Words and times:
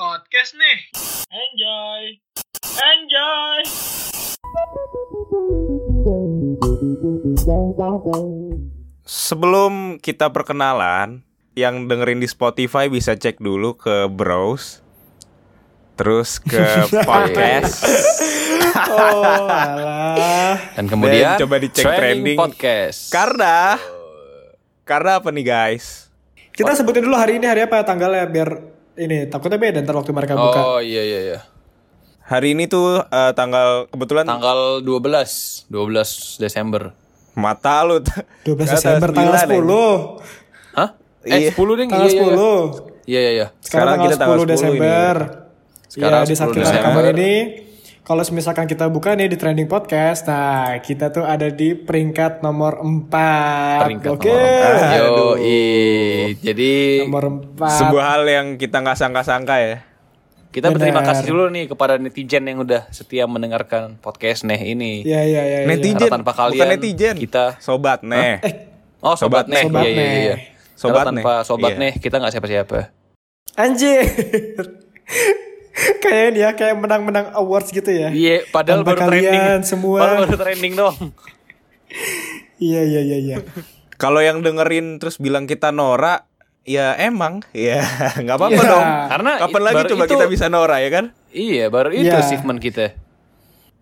podcast 0.00 0.56
nih. 0.56 0.78
Enjoy. 1.28 2.02
Enjoy. 2.72 3.60
Sebelum 9.04 10.00
kita 10.00 10.32
perkenalan, 10.32 11.20
yang 11.52 11.84
dengerin 11.84 12.16
di 12.16 12.24
Spotify 12.24 12.88
bisa 12.88 13.12
cek 13.12 13.44
dulu 13.44 13.76
ke 13.76 14.08
browse, 14.08 14.80
terus 16.00 16.40
ke 16.40 16.64
podcast, 17.04 17.84
Oh, 18.88 19.20
alah. 19.20 20.56
Dan 20.80 20.88
kemudian 20.88 21.36
Dan 21.36 21.44
coba 21.44 21.60
dicek 21.60 21.84
trending. 21.84 22.38
podcast. 22.40 23.12
karena 23.12 23.76
karena 24.88 25.20
apa 25.20 25.28
nih 25.28 25.44
guys? 25.44 26.08
Kita 26.56 26.72
sebutin 26.72 27.04
dulu 27.04 27.20
hari 27.20 27.36
ini 27.36 27.44
hari 27.44 27.68
apa 27.68 27.84
tanggalnya 27.84 28.24
biar 28.24 28.79
ini 28.96 29.26
takutnya 29.26 29.56
beda 29.56 29.78
ntar 29.80 29.94
waktu 29.94 30.10
mereka 30.10 30.34
buka. 30.34 30.60
Oh 30.60 30.80
iya 30.80 31.02
iya 31.02 31.20
iya. 31.24 31.38
Hari 32.22 32.54
ini 32.54 32.64
tuh 32.64 33.02
eh, 33.02 33.32
tanggal 33.32 33.86
kebetulan 33.88 34.22
Tanggal 34.22 34.80
12, 34.80 35.66
12 35.66 36.38
Desember. 36.38 36.94
mata 37.32 37.82
lu 37.82 38.02
12 38.02 38.10
Kata 38.44 38.74
Desember 38.74 39.08
tanggal 39.10 39.34
9, 39.34 39.62
10. 39.62 40.76
Hah? 40.76 40.88
Eh 41.22 41.38
Iya. 41.40 41.50
10 41.52 41.78
deh. 41.78 41.86
Tanggal 41.86 42.06
iya, 42.06 42.14
iya, 42.16 42.22
iya. 42.22 42.34
10. 42.34 43.06
Iya 43.06 43.20
iya 43.20 43.30
iya. 43.30 43.46
Sekarang, 43.56 43.60
Sekarang 43.60 43.86
tanggal 43.88 44.06
kita 44.06 44.16
tanggal 44.16 44.36
10 44.36 44.42
10 44.42 44.50
Desember. 44.50 45.14
Sekarang 45.88 46.20
Iya, 46.20 46.28
di 46.28 46.34
saat 46.34 46.48
10 46.48 46.54
kita 46.54 46.70
rekaman 46.70 46.86
Desember. 46.94 47.04
ini 47.12 47.32
kalau 48.10 48.26
misalkan 48.34 48.66
kita 48.66 48.90
buka 48.90 49.14
nih 49.14 49.30
di 49.30 49.38
trending 49.38 49.70
podcast, 49.70 50.26
nah 50.26 50.82
kita 50.82 51.14
tuh 51.14 51.22
ada 51.22 51.46
di 51.46 51.78
peringkat 51.78 52.42
nomor 52.42 52.82
4. 52.82 53.06
Peringkat 53.86 54.10
Oke. 54.10 54.26
nomor 54.26 54.42
4. 54.82 54.98
Yo, 54.98 55.14
jadi 56.42 56.72
Nomor 57.06 57.24
4. 57.54 57.70
sebuah 57.70 58.04
hal 58.10 58.22
yang 58.26 58.46
kita 58.58 58.82
nggak 58.82 58.98
sangka-sangka 58.98 59.56
ya. 59.62 59.76
kita 60.50 60.74
berterima 60.74 61.06
Benar. 61.06 61.14
kasih 61.14 61.26
dulu 61.30 61.44
nih 61.54 61.70
kepada 61.70 61.94
netizen 62.02 62.42
yang 62.42 62.58
udah 62.58 62.90
setia 62.90 63.22
mendengarkan 63.30 63.94
podcast 64.02 64.42
Neh 64.42 64.58
ini. 64.58 65.06
Iya 65.06 65.22
iya 65.22 65.42
iya. 65.46 65.58
iya. 65.62 65.66
Netizen, 65.70 66.10
Karena 66.10 66.14
tanpa 66.18 66.34
kalian, 66.34 66.58
bukan 66.58 66.68
netizen. 66.74 67.14
kita- 67.14 67.62
sobat 67.62 68.02
nih. 68.02 68.42
Oh, 68.98 69.14
sobat, 69.14 69.46
Sobat 69.46 69.54
Neh. 69.54 69.62
Sobat 69.70 69.84
Iya 69.86 69.94
iya 69.94 70.10
iya. 70.10 70.36
Sobat 70.74 71.06
Karena 71.06 71.10
tanpa 71.14 71.30
Neh. 71.38 71.46
sobat 71.46 71.70
Iya. 71.70 71.78
Neh 71.78 71.92
kita 71.94 72.18
nggak 72.18 72.32
siapa-siapa. 72.34 72.78
Anjir. 73.54 74.02
kayak 76.04 76.28
ya, 76.34 76.48
kayak 76.52 76.76
menang-menang 76.76 77.32
awards 77.32 77.68
gitu 77.68 77.86
ya. 77.86 78.08
Iya, 78.08 78.46
padahal 78.46 78.82
Tanpa 78.82 78.92
baru 78.92 79.00
kalian 79.06 79.22
trending. 79.26 79.62
semua. 79.64 79.98
Padahal 79.98 80.18
baru 80.24 80.36
trending 80.38 80.74
dong. 80.74 80.96
Iya 82.60 82.84
iya 82.84 83.00
iya 83.00 83.18
iya. 83.18 83.36
Kalau 83.96 84.20
yang 84.20 84.40
dengerin 84.40 84.96
terus 84.96 85.16
bilang 85.16 85.44
kita 85.44 85.72
Nora, 85.72 86.28
ya 86.62 86.92
emang, 86.94 87.40
ya 87.50 87.80
nggak 88.20 88.36
apa-apa 88.36 88.52
Iya. 88.54 88.68
dong. 88.68 88.86
Karena 89.08 89.30
Kapan 89.38 89.62
lagi 89.62 89.74
baru 89.74 89.88
coba 89.88 90.04
itu- 90.04 90.12
kita 90.12 90.26
bisa 90.28 90.46
Nora 90.46 90.76
ya 90.78 90.90
kan? 90.90 91.04
Iya, 91.30 91.64
baru 91.66 91.88
itu 91.90 92.06
Iya. 92.06 92.20
achievement 92.20 92.60
kita. 92.60 92.92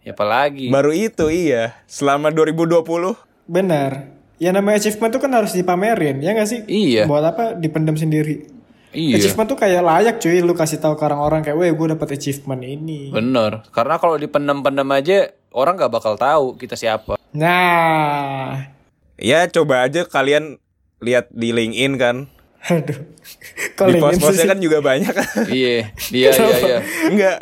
Ya 0.00 0.14
apalagi. 0.14 0.70
Baru 0.70 0.90
itu 0.90 1.26
iya. 1.28 1.74
Selama 1.84 2.30
2020 2.30 3.18
Benar. 3.44 4.14
Ya 4.38 4.54
namanya 4.54 4.78
achievement 4.78 5.10
tuh 5.10 5.18
kan 5.18 5.34
harus 5.34 5.50
dipamerin, 5.50 6.22
ya 6.22 6.30
gak 6.30 6.46
sih? 6.46 6.62
Iya. 6.64 7.04
Buat 7.04 7.24
apa? 7.28 7.44
Dipendam 7.52 7.98
sendiri. 7.98 8.46
Iya. 8.92 9.20
Achievement 9.20 9.48
tuh 9.52 9.58
kayak 9.60 9.82
layak 9.84 10.16
cuy, 10.16 10.40
lu 10.40 10.56
kasih 10.56 10.80
tahu 10.80 10.96
ke 10.96 11.04
orang-orang 11.04 11.44
kayak, 11.44 11.56
weh 11.60 11.72
gue 11.72 11.86
dapet 11.92 12.08
achievement 12.16 12.62
ini. 12.64 13.12
Bener. 13.12 13.68
Karena 13.68 14.00
kalau 14.00 14.16
dipendam-pendam 14.16 14.88
aja 14.96 15.28
orang 15.52 15.76
nggak 15.76 15.92
bakal 15.92 16.14
tahu 16.16 16.56
kita 16.56 16.76
siapa. 16.76 17.20
Nah, 17.36 18.72
ya 19.20 19.44
coba 19.52 19.84
aja 19.84 20.08
kalian 20.08 20.56
lihat 21.04 21.28
di 21.30 21.52
LinkedIn 21.52 21.94
kan. 22.00 22.16
aduh. 22.58 22.98
di 22.98 23.76
Calling 23.78 24.00
in 24.00 24.02
post-postnya 24.02 24.46
kan 24.50 24.58
juga 24.58 24.78
banyak. 24.82 25.14
iya, 25.52 25.92
iya, 26.10 26.30
iya, 26.34 26.56
iya. 26.58 26.78
Enggak. 27.06 27.38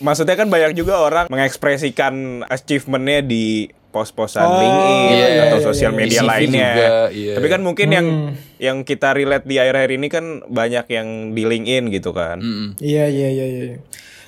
Maksudnya 0.00 0.36
kan 0.36 0.48
banyak 0.48 0.72
juga 0.76 1.00
orang 1.00 1.28
mengekspresikan 1.28 2.44
achievementnya 2.48 3.20
di 3.20 3.68
post-postan 3.90 4.42
Oh, 4.42 4.56
LinkedIn 4.56 5.10
iya, 5.12 5.26
atau 5.44 5.58
iya, 5.58 5.66
sosial 5.66 5.90
iya. 5.90 5.98
media 5.98 6.20
lainnya. 6.22 6.70
juga, 6.70 6.90
iya. 7.10 7.34
Tapi 7.34 7.46
kan 7.46 7.60
mungkin 7.60 7.88
yang 7.90 8.06
Hmm. 8.06 8.30
yang 8.56 8.76
kita 8.82 9.12
relate 9.12 9.44
di 9.44 9.56
akhir-akhir 9.56 9.90
ini 9.92 10.06
kan 10.06 10.24
banyak 10.44 10.86
yang 10.88 11.06
di 11.30 11.42
LinkedIn 11.42 11.90
gitu 11.90 12.10
kan. 12.10 12.38
Mm-mm. 12.38 12.78
Iya 12.78 13.04
iya 13.06 13.28
iya 13.28 13.46
iya. 13.46 13.78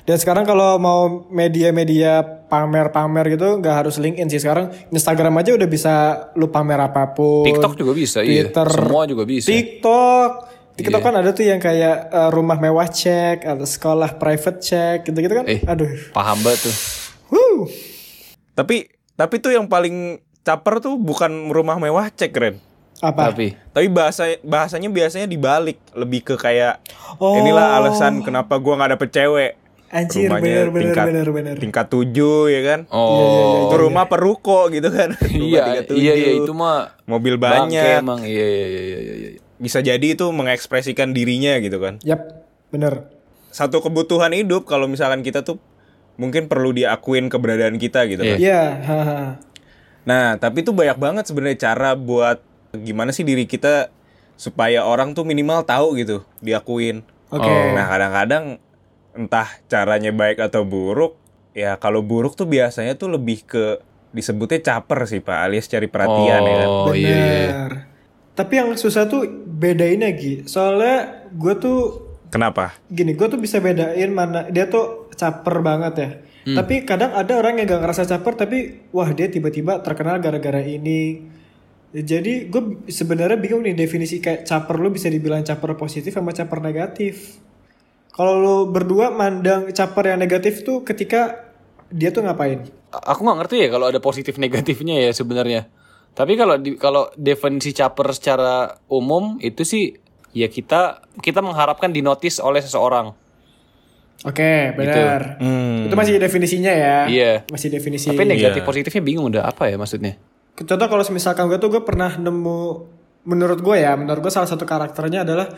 Dan 0.03 0.19
sekarang 0.19 0.43
kalau 0.43 0.77
mau 0.77 1.01
media-media 1.31 2.21
pamer-pamer 2.47 3.33
gitu 3.33 3.57
nggak 3.57 3.77
harus 3.77 3.97
LinkedIn 3.97 4.27
sih 4.29 4.41
sekarang 4.41 4.69
Instagram 4.89 5.39
aja 5.39 5.55
udah 5.55 5.69
bisa 5.69 5.95
lu 6.35 6.49
pamer 6.49 6.83
apa 6.83 7.11
pun. 7.11 7.47
TikTok 7.47 7.75
juga 7.77 7.93
bisa, 7.93 8.19
iya. 8.21 8.43
Twitter, 8.45 8.67
Semua 8.69 9.07
juga 9.07 9.23
bisa. 9.23 9.47
TikTok. 9.47 10.31
TikTok 10.73 10.99
Iya. 10.99 11.07
kan 11.07 11.15
ada 11.15 11.31
tuh 11.31 11.45
yang 11.45 11.61
kayak 11.61 11.97
eh, 12.09 12.31
rumah 12.31 12.57
mewah 12.57 12.89
cek 12.89 13.45
atau 13.45 13.63
sekolah 13.63 14.17
private 14.17 14.59
cek 14.59 14.99
gitu-gitu 15.05 15.35
kan. 15.35 15.47
Eh. 15.47 15.63
Aduh. 15.63 15.93
Paham 16.11 16.41
banget 16.41 16.67
tuh. 16.67 16.75
Wuh. 17.31 17.71
Tapi 18.53 18.89
tapi 19.15 19.39
tuh 19.39 19.51
yang 19.51 19.67
paling 19.67 20.19
caper 20.41 20.79
tuh 20.79 20.97
bukan 20.97 21.31
rumah 21.49 21.77
mewah 21.77 22.09
cek 22.09 22.33
Ren. 22.33 22.57
Apa? 22.99 23.31
Tapi 23.31 23.59
Tapi 23.69 23.87
bahasa 23.89 24.25
bahasanya 24.41 24.87
biasanya 24.87 25.27
dibalik, 25.27 25.79
lebih 25.93 26.23
ke 26.23 26.35
kayak 26.37 26.79
Oh. 27.15 27.35
inilah 27.37 27.77
alasan 27.77 28.21
kenapa 28.21 28.57
gua 28.57 28.77
nggak 28.77 28.93
dapet 28.95 29.09
cewek. 29.11 29.53
Anjir 29.89 30.25
Rumahnya 30.25 30.41
bener 30.41 30.67
bener 30.67 30.81
tingkat, 30.89 31.07
bener 31.07 31.29
bener. 31.29 31.55
tingkat 31.59 31.87
tujuh 31.87 32.49
ya 32.49 32.61
kan. 32.65 32.81
oh. 32.89 33.69
Itu 33.69 33.77
rumah 33.79 34.07
peruko 34.07 34.67
gitu 34.69 34.89
kan. 34.89 35.13
Rumah 35.21 35.45
Iya, 35.77 35.85
37, 35.85 35.93
iya, 35.95 36.13
iya 36.17 36.31
itu 36.39 36.53
mah 36.53 36.97
mobil 37.05 37.37
bangke 37.37 37.77
banyak. 37.77 38.01
emang. 38.01 38.21
Iya, 38.23 38.33
iya, 38.47 38.67
iya, 38.67 38.83
iya, 38.83 38.99
iya, 38.99 39.15
iya. 39.15 39.41
Bisa 39.55 39.79
jadi 39.79 40.07
itu 40.09 40.25
mengekspresikan 40.27 41.13
dirinya 41.13 41.53
gitu 41.59 41.77
kan. 41.77 42.01
Yap, 42.01 42.25
bener. 42.69 43.13
Satu 43.49 43.79
kebutuhan 43.79 44.33
hidup 44.33 44.65
kalau 44.65 44.89
misalkan 44.89 45.21
kita 45.21 45.43
tuh 45.43 45.61
mungkin 46.17 46.49
perlu 46.49 46.77
diakuin 46.77 47.33
keberadaan 47.33 47.77
kita 47.81 48.05
gitu 48.09 48.23
kan. 48.23 48.39
Iya, 48.39 48.63
haha. 48.85 49.23
Nah, 50.03 50.37
tapi 50.37 50.67
itu 50.67 50.75
banyak 50.75 50.99
banget 50.99 51.25
sebenarnya 51.31 51.59
cara 51.71 51.95
buat 51.95 52.43
gimana 52.75 53.15
sih 53.15 53.23
diri 53.23 53.47
kita 53.47 53.93
supaya 54.35 54.83
orang 54.83 55.15
tuh 55.15 55.23
minimal 55.23 55.63
tahu 55.63 55.95
gitu, 56.01 56.27
diakuin. 56.43 57.07
Oke. 57.31 57.49
Nah, 57.49 57.87
kadang-kadang 57.87 58.45
entah 59.13 59.49
caranya 59.69 60.11
baik 60.11 60.41
atau 60.41 60.65
buruk, 60.65 61.17
ya 61.53 61.77
kalau 61.77 62.01
buruk 62.01 62.35
tuh 62.35 62.49
biasanya 62.49 62.97
tuh 62.97 63.13
lebih 63.13 63.45
ke 63.45 63.81
disebutnya 64.13 64.61
caper 64.61 65.09
sih 65.09 65.25
Pak, 65.25 65.39
alias 65.49 65.69
cari 65.69 65.89
perhatian 65.89 66.41
ya 66.45 66.55
kan. 66.65 66.69
Oh, 66.69 66.93
iya, 66.93 67.09
iya. 67.09 67.17
Bener. 67.17 67.73
Tapi 68.33 68.53
yang 68.57 68.69
susah 68.77 69.09
tuh 69.09 69.29
bedainnya 69.49 70.13
Gi. 70.17 70.49
Soalnya 70.49 71.29
gue 71.33 71.55
tuh 71.61 71.81
Kenapa? 72.33 72.77
gini, 72.89 73.13
gue 73.13 73.29
tuh 73.29 73.41
bisa 73.41 73.61
bedain 73.61 74.09
mana 74.13 74.49
dia 74.49 74.65
tuh 74.69 75.02
caper 75.15 75.57
banget 75.61 75.95
ya. 75.99 76.11
Hmm. 76.43 76.57
Tapi 76.59 76.83
kadang 76.83 77.15
ada 77.15 77.33
orang 77.39 77.63
yang 77.63 77.71
gak 77.71 77.83
ngerasa 77.87 78.03
caper 78.09 78.35
tapi 78.35 78.59
wah 78.91 79.09
dia 79.15 79.31
tiba-tiba 79.31 79.79
terkenal 79.85 80.19
gara-gara 80.19 80.59
ini. 80.59 81.31
Jadi 81.93 82.49
gue 82.49 82.89
sebenarnya 82.89 83.37
bingung 83.37 83.63
nih 83.69 83.77
definisi 83.77 84.19
kayak 84.19 84.49
caper 84.49 84.81
lu 84.81 84.89
bisa 84.89 85.13
dibilang 85.13 85.45
caper 85.45 85.77
positif 85.77 86.17
sama 86.17 86.33
caper 86.33 86.65
negatif. 86.65 87.37
Kalau 88.13 88.35
lu 88.41 88.57
berdua 88.73 89.13
mandang 89.13 89.69
caper 89.73 90.17
yang 90.17 90.21
negatif 90.21 90.65
tuh 90.65 90.85
ketika 90.85 91.53
dia 91.93 92.09
tuh 92.09 92.25
ngapain? 92.25 92.65
Aku 92.93 93.25
nggak 93.25 93.39
ngerti 93.45 93.57
ya 93.65 93.69
kalau 93.69 93.87
ada 93.93 94.01
positif 94.01 94.41
negatifnya 94.41 95.05
ya 95.05 95.13
sebenarnya. 95.13 95.69
Tapi 96.13 96.37
kalau 96.37 96.61
di, 96.61 96.77
kalau 96.77 97.09
definisi 97.17 97.73
caper 97.73 98.13
secara 98.13 98.77
umum 98.93 99.41
itu 99.41 99.65
sih 99.65 99.97
ya 100.33 100.49
kita 100.49 101.05
kita 101.21 101.41
mengharapkan 101.41 101.93
dinotis 101.93 102.41
oleh 102.41 102.61
seseorang. 102.61 103.17
Oke, 104.23 104.71
benar. 104.79 105.43
Hmm. 105.43 105.91
Itu 105.91 105.95
masih 105.99 106.23
definisinya 106.23 106.71
ya. 106.71 106.97
Iya. 107.11 107.33
Masih 107.51 107.75
definisi. 107.75 108.07
Tapi 108.07 108.23
negatif 108.23 108.63
Iya. 108.63 108.69
positifnya 108.69 109.03
bingung 109.03 109.27
udah 109.35 109.51
apa 109.51 109.67
ya 109.67 109.75
maksudnya? 109.75 110.15
Contoh 110.55 110.87
kalau 110.87 111.03
misalkan 111.11 111.51
gue 111.51 111.59
tuh 111.59 111.71
gue 111.75 111.83
pernah 111.83 112.15
nemu 112.15 112.59
menurut 113.27 113.59
gue 113.59 113.77
ya, 113.83 113.99
menurut 113.99 114.23
gue 114.23 114.31
salah 114.31 114.47
satu 114.47 114.63
karakternya 114.63 115.27
adalah 115.27 115.51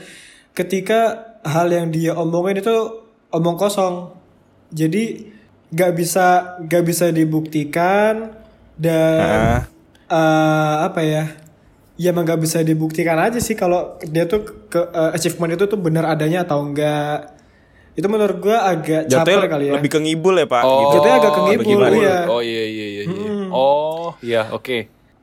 ketika 0.56 1.32
hal 1.44 1.68
yang 1.68 1.92
dia 1.92 2.16
omongin 2.16 2.64
itu 2.64 2.72
omong 3.28 3.60
kosong. 3.60 4.16
Jadi 4.72 5.28
gak 5.68 5.92
bisa 5.92 6.56
gak 6.64 6.84
bisa 6.88 7.10
dibuktikan 7.12 8.32
dan 8.80 9.60
eh, 10.08 10.74
apa 10.88 11.00
ya? 11.04 11.24
Ya 11.94 12.10
emang 12.10 12.24
gak 12.24 12.40
bisa 12.40 12.64
dibuktikan 12.64 13.20
aja 13.20 13.38
sih 13.38 13.54
kalau 13.54 14.00
dia 14.08 14.24
tuh 14.24 14.66
ke 14.72 14.80
eh, 14.80 15.10
achievement 15.12 15.52
itu 15.52 15.68
tuh 15.68 15.76
bener 15.76 16.08
adanya 16.08 16.48
atau 16.48 16.64
enggak. 16.64 17.33
Itu 17.94 18.06
menurut 18.10 18.42
gue 18.42 18.54
agak 18.54 19.06
caper 19.06 19.38
Jatuhnya 19.38 19.48
kali 19.50 19.64
ya. 19.70 19.72
lebih 19.78 19.90
ke 19.90 19.98
ngibul 20.02 20.34
ya 20.34 20.46
Pak. 20.50 20.62
Oh, 20.66 20.70
gitu. 20.74 20.94
Jatuhnya 20.98 21.16
agak 21.22 21.32
ke 21.32 21.40
ngibul, 21.46 21.82
iya. 21.94 22.18
Oh 22.26 22.42
iya 22.42 22.64
iya 22.66 22.86
iya. 22.90 23.02
iya. 23.06 23.30
Oh 23.54 24.08
iya 24.18 24.42
oke. 24.50 24.78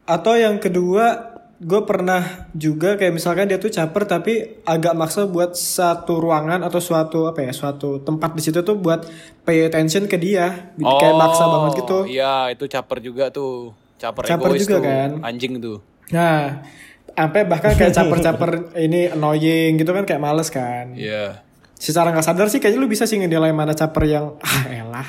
Atau 0.08 0.40
yang 0.40 0.56
kedua, 0.58 1.36
gue 1.62 1.82
pernah 1.84 2.48
juga 2.56 2.96
kayak 2.96 3.14
misalkan 3.14 3.52
dia 3.52 3.60
tuh 3.60 3.70
caper 3.70 4.08
tapi 4.08 4.64
agak 4.64 4.96
maksa 4.96 5.28
buat 5.28 5.54
satu 5.54 6.24
ruangan 6.24 6.64
atau 6.64 6.80
suatu 6.80 7.28
apa 7.28 7.44
ya, 7.44 7.52
suatu 7.52 8.00
tempat 8.02 8.34
di 8.34 8.42
situ 8.42 8.64
tuh 8.64 8.80
buat 8.80 9.04
pay 9.44 9.68
attention 9.68 10.08
ke 10.08 10.16
dia, 10.16 10.72
kayak 10.80 11.16
maksa 11.20 11.44
banget 11.46 11.84
gitu. 11.84 12.00
Iya 12.08 12.56
itu 12.56 12.66
caper 12.66 12.98
juga 13.04 13.30
tuh. 13.30 13.76
Caper, 14.02 14.26
Caper 14.26 14.48
egois 14.50 14.66
juga 14.66 14.78
tuh. 14.80 14.84
kan? 14.88 15.10
Anjing 15.22 15.62
tuh. 15.62 15.78
Nah, 16.10 16.66
sampai 17.14 17.46
bahkan 17.46 17.78
kayak 17.78 17.94
caper-caper 17.94 18.52
ini 18.90 19.14
annoying 19.14 19.78
gitu 19.78 19.92
kan 19.94 20.04
kayak 20.10 20.22
males 20.24 20.50
kan. 20.50 20.98
Iya. 20.98 21.46
Secara 21.82 22.14
nggak 22.14 22.22
sadar 22.24 22.46
sih 22.48 22.62
kayaknya 22.62 22.78
lu 22.78 22.86
bisa 22.86 23.04
sih 23.04 23.18
ngenilai 23.18 23.50
mana 23.50 23.74
caper 23.74 24.06
yang 24.06 24.38
ah 24.46 24.64
elah 24.70 25.08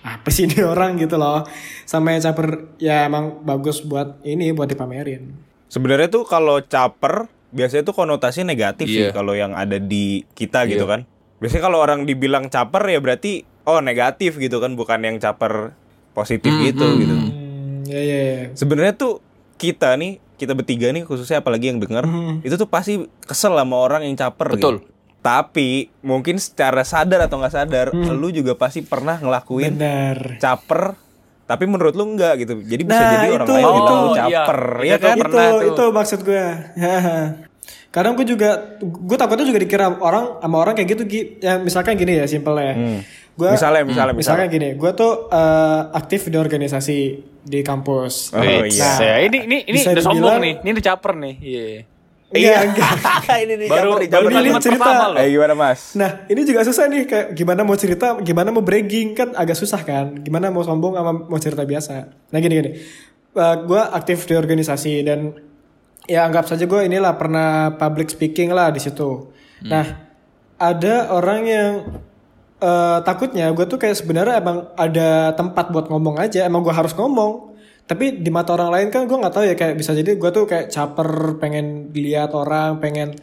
apa 0.00 0.28
sih 0.28 0.44
ini 0.44 0.60
orang 0.60 0.96
gitu 0.96 1.16
loh 1.16 1.44
sama 1.84 2.12
yang 2.12 2.20
caper 2.22 2.76
ya 2.76 3.04
emang 3.04 3.40
bagus 3.40 3.80
buat 3.80 4.20
ini 4.22 4.52
buat 4.52 4.68
dipamerin 4.68 5.48
Sebenarnya 5.66 6.10
tuh 6.10 6.26
kalau 6.26 6.58
caper 6.60 7.30
biasanya 7.50 7.84
tuh 7.84 7.94
konotasi 7.94 8.42
negatif 8.42 8.84
sih 8.84 9.06
Iya. 9.06 9.14
kalau 9.14 9.32
yang 9.32 9.54
ada 9.54 9.78
di 9.78 10.26
kita 10.34 10.66
gitu 10.66 10.82
Iya. 10.82 10.90
kan. 10.90 11.00
Biasanya 11.38 11.62
kalau 11.62 11.78
orang 11.78 12.02
dibilang 12.04 12.50
caper 12.50 12.82
ya 12.84 12.98
berarti 12.98 13.46
oh 13.64 13.78
negatif 13.78 14.34
gitu 14.36 14.58
kan 14.58 14.74
bukan 14.74 14.98
yang 15.00 15.16
caper 15.16 15.78
positif 16.10 16.50
Hmm, 16.50 16.64
gitu 16.64 16.82
hmm, 16.84 16.98
gitu. 16.98 17.14
hmm, 17.14 17.74
ya 17.86 18.00
ya 18.02 18.18
ya 18.18 18.42
Sebenarnya 18.52 18.92
tuh 18.92 19.22
kita 19.56 19.94
nih, 19.94 20.18
kita 20.34 20.52
bertiga 20.52 20.90
nih 20.90 21.06
khususnya 21.06 21.38
apalagi 21.38 21.70
yang 21.70 21.78
denger, 21.78 22.02
itu 22.42 22.54
tuh 22.56 22.66
pasti 22.66 22.98
kesel 23.22 23.54
sama 23.54 23.78
orang 23.78 24.02
yang 24.02 24.18
caper 24.18 24.50
Betul. 24.50 24.82
gitu. 24.82 24.90
Tapi 25.20 25.68
mungkin 26.00 26.36
secara 26.36 26.80
sadar 26.80 27.20
atau 27.22 27.36
nggak 27.36 27.52
sadar, 27.52 27.86
lu 27.92 28.28
juga 28.30 28.54
pasti 28.54 28.80
pernah 28.80 29.16
ngelakuin 29.16 29.72
benar 29.72 30.38
caper 30.38 30.96
tapi 31.44 31.66
menurut 31.66 31.92
lu 31.92 32.06
enggak 32.08 32.38
gitu. 32.38 32.56
Jadi 32.58 32.82
bisa 32.84 32.94
Nah, 32.96 33.10
jadi 33.12 33.28
orang 33.34 33.42
itu- 33.42 33.52
lain 33.52 33.64
bilang 33.64 33.74
itu. 33.76 33.90
lu 33.92 33.98
Oh, 34.00 34.14
iya. 34.14 34.22
caper, 34.22 34.60
Itu 34.62 34.80
ya 34.80 34.94
tuh 34.94 35.02
kan? 35.02 35.10
itu 35.12 35.22
pernah 35.24 35.48
tuh. 35.50 35.60
itu 35.66 35.84
maksud 35.90 36.20
gue 36.22 36.44
kadang 37.90 38.14
gue 38.14 38.22
juga 38.24 38.50
gue 38.80 39.16
takutnya 39.18 39.44
juga 39.44 39.58
dikira 39.58 39.86
orang 39.92 40.38
sama 40.38 40.56
orang 40.56 40.74
kayak 40.74 40.88
gitu 40.88 41.02
Gi. 41.04 41.20
ya 41.38 41.58
misalkan 41.58 41.98
gini 41.98 42.16
ya 42.16 42.24
simpelnya 42.24 43.02
gue 43.32 43.50
Misalnya, 43.50 43.82
misalnya, 43.82 44.14
misalnya 44.14 44.46
gini 44.46 44.68
gue 44.74 44.90
tuh 44.92 45.26
eh, 45.26 45.80
aktif 45.92 46.22
di 46.24 46.36
organisasi 46.36 46.98
di 47.40 47.60
kampus 47.60 48.30
Oh, 48.30 48.38
Wih, 48.38 48.70
iya. 48.70 48.94
saya- 48.94 49.22
ini 49.22 49.42
ini 49.42 49.56
ini 49.66 49.78
udah 49.82 50.04
sombong 50.04 50.38
nih. 50.38 50.54
Ini 50.60 50.70
udah 50.70 50.84
caper 50.86 51.12
nih. 51.16 51.34
Iya. 51.40 51.66
Iya, 52.30 52.62
enggak. 52.62 52.94
ini 53.42 53.54
nih 53.58 53.66
Baru 53.66 53.98
caper, 53.98 54.06
baru 54.06 54.26
ini 54.30 54.36
kalimat 54.38 54.62
cerita. 54.62 54.90
Eh 55.18 55.28
gimana 55.34 55.54
mas? 55.58 55.98
Nah 55.98 56.10
ini 56.30 56.40
juga 56.46 56.62
susah 56.62 56.86
nih 56.86 57.02
kayak 57.06 57.26
gimana 57.34 57.66
mau 57.66 57.74
cerita, 57.74 58.14
gimana 58.22 58.54
mau 58.54 58.62
bragging 58.62 59.18
kan 59.18 59.28
agak 59.34 59.58
susah 59.58 59.82
kan. 59.82 60.14
Gimana 60.22 60.54
mau 60.54 60.62
sombong 60.62 60.94
sama 60.94 61.12
mau 61.26 61.40
cerita 61.42 61.66
biasa. 61.66 62.06
Nah 62.30 62.38
gini 62.38 62.54
gini, 62.54 62.70
gue 63.66 63.82
aktif 63.90 64.30
di 64.30 64.34
organisasi 64.38 65.02
dan 65.02 65.34
ya 66.06 66.26
anggap 66.26 66.46
saja 66.46 66.70
gue 66.70 66.80
inilah 66.86 67.18
pernah 67.18 67.74
public 67.74 68.14
speaking 68.14 68.54
lah 68.54 68.70
di 68.70 68.78
situ. 68.78 69.34
Nah 69.66 70.06
ada 70.54 71.10
orang 71.10 71.40
yang 71.50 71.70
eh, 72.62 72.98
takutnya 73.02 73.50
gue 73.50 73.66
tuh 73.66 73.82
kayak 73.82 73.98
sebenarnya 73.98 74.38
emang 74.38 74.70
ada 74.78 75.34
tempat 75.34 75.74
buat 75.74 75.90
ngomong 75.90 76.22
aja, 76.22 76.46
emang 76.46 76.62
gue 76.62 76.70
harus 76.70 76.94
ngomong. 76.94 77.49
Tapi 77.90 78.22
di 78.22 78.30
mata 78.30 78.54
orang 78.54 78.70
lain 78.70 78.88
kan 78.94 79.10
gue 79.10 79.18
nggak 79.18 79.34
tahu 79.34 79.44
ya 79.50 79.58
kayak 79.58 79.74
bisa 79.74 79.90
jadi 79.90 80.14
gue 80.14 80.30
tuh 80.30 80.46
kayak 80.46 80.70
caper, 80.70 81.42
pengen 81.42 81.90
dilihat 81.90 82.30
orang, 82.38 82.78
pengen 82.78 83.18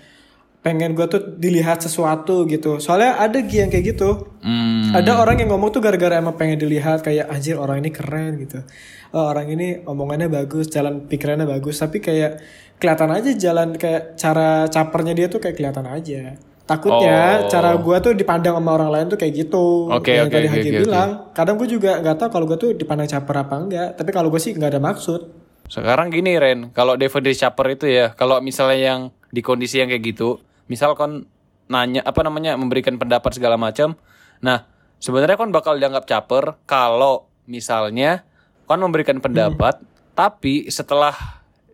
pengen 0.59 0.91
gue 0.91 1.07
tuh 1.07 1.39
dilihat 1.39 1.79
sesuatu 1.79 2.43
gitu. 2.51 2.83
Soalnya 2.83 3.15
ada 3.15 3.39
yang 3.39 3.71
kayak 3.71 3.95
gitu. 3.95 4.27
Hmm. 4.43 4.91
Ada 4.91 5.23
orang 5.23 5.39
yang 5.39 5.55
ngomong 5.55 5.71
tuh 5.71 5.79
gara-gara 5.79 6.19
emang 6.19 6.35
pengen 6.35 6.59
dilihat 6.59 6.99
kayak 6.99 7.31
anjir 7.31 7.55
orang 7.55 7.79
ini 7.79 7.95
keren 7.95 8.35
gitu. 8.43 8.59
Oh, 9.15 9.31
orang 9.31 9.47
ini 9.47 9.87
omongannya 9.87 10.27
bagus, 10.27 10.67
jalan 10.67 11.07
pikirannya 11.07 11.47
bagus, 11.47 11.79
tapi 11.79 12.03
kayak 12.03 12.43
kelihatan 12.75 13.07
aja 13.15 13.31
jalan 13.39 13.79
kayak 13.79 14.19
cara 14.19 14.67
capernya 14.67 15.15
dia 15.15 15.31
tuh 15.31 15.39
kayak 15.39 15.55
kelihatan 15.55 15.87
aja. 15.87 16.35
Takutnya 16.67 17.47
Oh. 17.47 17.47
cara 17.47 17.71
gua 17.79 18.03
tuh 18.03 18.11
dipandang 18.11 18.59
sama 18.59 18.75
orang 18.75 18.91
lain 18.91 19.05
tuh 19.07 19.15
kayak 19.15 19.47
gitu. 19.47 19.87
Oke, 19.87 20.19
yang 20.19 20.27
oke, 20.27 20.35
tadi 20.35 20.47
oke, 20.51 20.53
Hagi 20.59 20.69
oke, 20.69 20.79
bilang. 20.83 21.09
Kadang 21.31 21.55
gue 21.55 21.67
juga 21.71 22.03
nggak 22.03 22.15
tahu 22.19 22.29
kalau 22.29 22.45
gue 22.45 22.57
tuh 22.59 22.71
dipandang 22.75 23.07
caper 23.07 23.35
apa 23.39 23.55
enggak. 23.55 23.89
Tapi 23.95 24.09
kalau 24.11 24.27
gue 24.27 24.41
sih 24.43 24.51
nggak 24.51 24.75
ada 24.75 24.81
maksud. 24.83 25.21
Sekarang 25.71 26.11
gini 26.11 26.35
Ren, 26.35 26.71
kalau 26.75 26.99
definisi 26.99 27.43
caper 27.43 27.75
itu 27.75 27.87
ya, 27.87 28.11
kalau 28.15 28.39
misalnya 28.43 28.79
yang 28.79 29.01
di 29.31 29.39
kondisi 29.43 29.79
yang 29.79 29.91
kayak 29.91 30.15
gitu, 30.15 30.39
misal 30.67 30.95
kon 30.95 31.27
nanya 31.67 31.99
apa 32.07 32.23
namanya 32.23 32.55
memberikan 32.55 32.95
pendapat 32.95 33.35
segala 33.35 33.59
macam, 33.59 33.99
nah 34.39 34.63
sebenarnya 35.03 35.35
kon 35.35 35.51
bakal 35.51 35.75
dianggap 35.75 36.07
caper 36.07 36.55
kalau 36.63 37.27
misalnya 37.43 38.23
kon 38.63 38.79
memberikan 38.79 39.19
pendapat, 39.19 39.83
tapi 40.15 40.71
setelah 40.71 41.11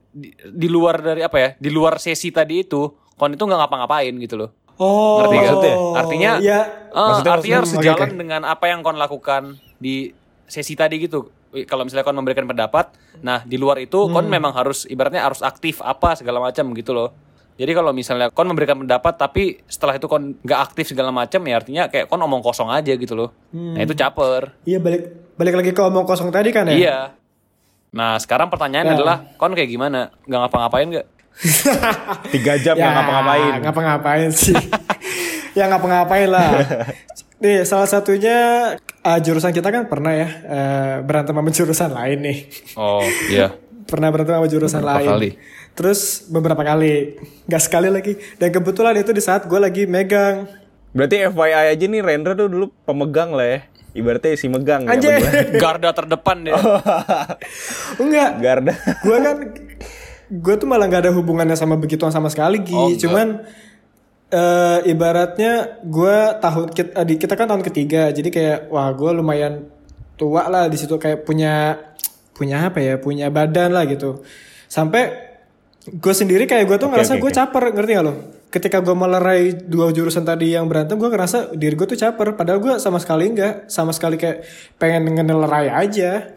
di, 0.10 0.34
di 0.42 0.66
luar 0.70 0.98
dari 0.98 1.22
apa 1.22 1.38
ya, 1.38 1.50
di 1.62 1.70
luar 1.70 2.02
sesi 2.02 2.34
tadi 2.34 2.66
itu, 2.66 2.90
kon 3.14 3.38
itu 3.38 3.46
nggak 3.46 3.62
ngapa-ngapain 3.62 4.14
gitu 4.18 4.42
loh. 4.42 4.50
Oh, 4.76 5.22
Ngerti 5.22 5.36
gak? 5.36 5.44
Maksudnya? 5.46 5.76
Artinya, 5.94 6.32
ya 6.40 6.60
eh, 6.90 6.98
Maksudnya 6.98 7.32
artinya 7.32 7.58
harus 7.58 7.70
harus- 7.70 7.74
oke, 7.74 7.84
sejalan 7.86 8.10
oke. 8.10 8.18
dengan 8.18 8.42
apa 8.44 8.66
yang 8.66 8.80
kon 8.82 8.96
lakukan 8.96 9.44
di 9.78 10.10
sesi 10.44 10.74
tadi 10.74 10.98
gitu. 11.00 11.30
Kalau 11.64 11.84
misalnya 11.84 12.02
kon 12.02 12.16
memberikan 12.16 12.44
pendapat, 12.44 12.90
nah 13.20 13.42
di 13.42 13.56
luar 13.56 13.78
itu 13.78 14.10
kon 14.10 14.24
Hmm. 14.24 14.34
memang 14.34 14.52
harus 14.52 14.86
ibaratnya 14.86 15.22
harus 15.22 15.40
aktif 15.40 15.80
apa 15.80 16.14
segala 16.14 16.42
macam 16.42 16.74
gitu 16.74 16.92
loh. 16.92 17.14
Jadi 17.54 17.70
kalau 17.72 17.92
misalnya 17.92 18.28
kon 18.28 18.46
memberikan 18.46 18.74
pendapat 18.76 19.14
tapi 19.14 19.62
setelah 19.64 19.94
itu 19.94 20.08
kon 20.08 20.34
nggak 20.36 20.60
aktif 20.64 20.90
segala 20.90 21.14
macam 21.14 21.38
ya 21.40 21.54
artinya 21.56 21.86
kayak 21.86 22.10
kon 22.10 22.18
omong 22.18 22.42
kosong 22.42 22.68
aja 22.68 22.90
gitu 22.92 23.14
loh. 23.14 23.30
Nah 23.52 23.78
itu 23.80 23.94
caper. 23.94 24.58
Iya 24.64 24.82
balik 24.82 25.04
balik 25.34 25.54
lagi 25.56 25.72
ke 25.72 25.82
omong 25.84 26.02
kosong 26.04 26.34
tadi 26.34 26.50
kan 26.50 26.66
ya. 26.66 26.74
Iya. 26.74 26.98
Nah 27.94 28.18
sekarang 28.18 28.50
pertanyaannya 28.50 28.90
Ya. 28.90 28.98
adalah 28.98 29.18
kon 29.38 29.54
kayak 29.54 29.70
gimana? 29.70 30.10
Nggak 30.24 30.40
ngapa-ngapain 30.42 30.88
nggak? 30.90 31.06
Tiga 32.30 32.54
jam 32.62 32.76
Ya, 32.78 32.84
nggak 32.86 32.94
ngapa-ngapain. 32.94 33.54
Ngapa-ngapain 33.66 34.30
sih. 34.32 34.56
ya 35.58 35.70
ngapa-ngapain 35.70 36.30
lah. 36.30 36.50
Nih 37.44 37.68
salah 37.68 37.90
satunya 37.90 38.38
eh, 38.80 39.20
jurusan 39.20 39.52
kita 39.52 39.68
kan 39.68 39.92
pernah 39.92 40.16
ya 40.16 40.30
eh, 40.48 40.96
berantem 41.04 41.36
sama 41.36 41.50
jurusan 41.52 41.92
lain 41.92 42.20
nih. 42.24 42.38
Oh 42.80 43.04
iya. 43.28 43.52
Pernah 43.84 44.10
berantem 44.10 44.40
sama 44.40 44.48
jurusan 44.48 44.80
Beberapa 44.80 45.00
lain. 45.04 45.10
kali. 45.12 45.30
Terus 45.74 46.30
beberapa 46.30 46.62
kali, 46.62 47.18
nggak 47.50 47.62
sekali 47.62 47.90
lagi. 47.90 48.14
Dan 48.38 48.54
kebetulan 48.54 48.94
itu 48.96 49.10
di 49.12 49.20
saat 49.20 49.50
gue 49.50 49.60
lagi 49.60 49.84
megang. 49.90 50.46
Berarti 50.94 51.26
FYI 51.28 51.74
aja 51.74 51.86
nih 51.90 52.02
Rendra 52.06 52.38
tuh 52.38 52.48
dulu 52.48 52.70
pemegang 52.86 53.34
lah 53.34 53.48
ya. 53.50 53.60
Ibaratnya 53.94 54.38
si 54.38 54.48
megang 54.50 54.86
ya. 54.86 54.94
Anjir. 54.94 55.18
berdua. 55.18 55.60
Garda 55.60 55.90
terdepan 55.92 56.38
deh. 56.46 56.54
Enggak. 58.02 58.32
Garda. 58.40 58.74
gue 59.02 59.18
kan 59.20 59.36
gue 60.30 60.54
tuh 60.56 60.68
malah 60.70 60.88
nggak 60.88 61.10
ada 61.10 61.12
hubungannya 61.16 61.58
sama 61.58 61.76
begituan 61.76 62.12
sama 62.12 62.32
sekali 62.32 62.64
Gi. 62.64 62.76
Oh, 62.76 62.88
enggak. 62.92 63.00
cuman 63.04 63.28
eh, 64.34 64.80
ibaratnya 64.90 65.82
gue 65.84 66.18
tahun 66.42 66.66
kita, 66.74 66.92
di 67.06 67.16
kita 67.20 67.34
kan 67.36 67.48
tahun 67.50 67.64
ketiga 67.66 68.10
jadi 68.10 68.30
kayak 68.32 68.60
wah 68.72 68.90
gue 68.96 69.12
lumayan 69.14 69.68
tua 70.18 70.48
lah 70.50 70.66
di 70.70 70.78
situ 70.78 70.96
kayak 70.98 71.26
punya 71.28 71.78
punya 72.34 72.70
apa 72.70 72.82
ya 72.82 72.98
punya 72.98 73.30
badan 73.30 73.74
lah 73.74 73.86
gitu 73.86 74.26
sampai 74.66 75.34
gue 75.84 76.14
sendiri 76.16 76.48
kayak 76.48 76.66
gue 76.66 76.78
tuh 76.80 76.88
Oke, 76.90 76.98
ngerasa 76.98 77.14
oke, 77.20 77.22
gue 77.22 77.32
oke. 77.32 77.38
caper 77.38 77.64
ngerti 77.76 77.92
gak 77.94 78.06
lo 78.06 78.14
ketika 78.54 78.78
gue 78.86 78.96
melerai 78.96 79.42
dua 79.66 79.90
jurusan 79.90 80.22
tadi 80.22 80.54
yang 80.54 80.70
berantem 80.70 80.98
gue 80.98 81.10
ngerasa 81.10 81.58
diri 81.58 81.74
gue 81.74 81.88
tuh 81.90 81.98
caper 81.98 82.38
padahal 82.38 82.62
gue 82.62 82.74
sama 82.78 83.02
sekali 83.02 83.34
enggak 83.34 83.66
sama 83.70 83.90
sekali 83.94 84.16
kayak 84.18 84.46
pengen 84.78 85.10
ngelerai 85.10 85.74
aja 85.74 86.30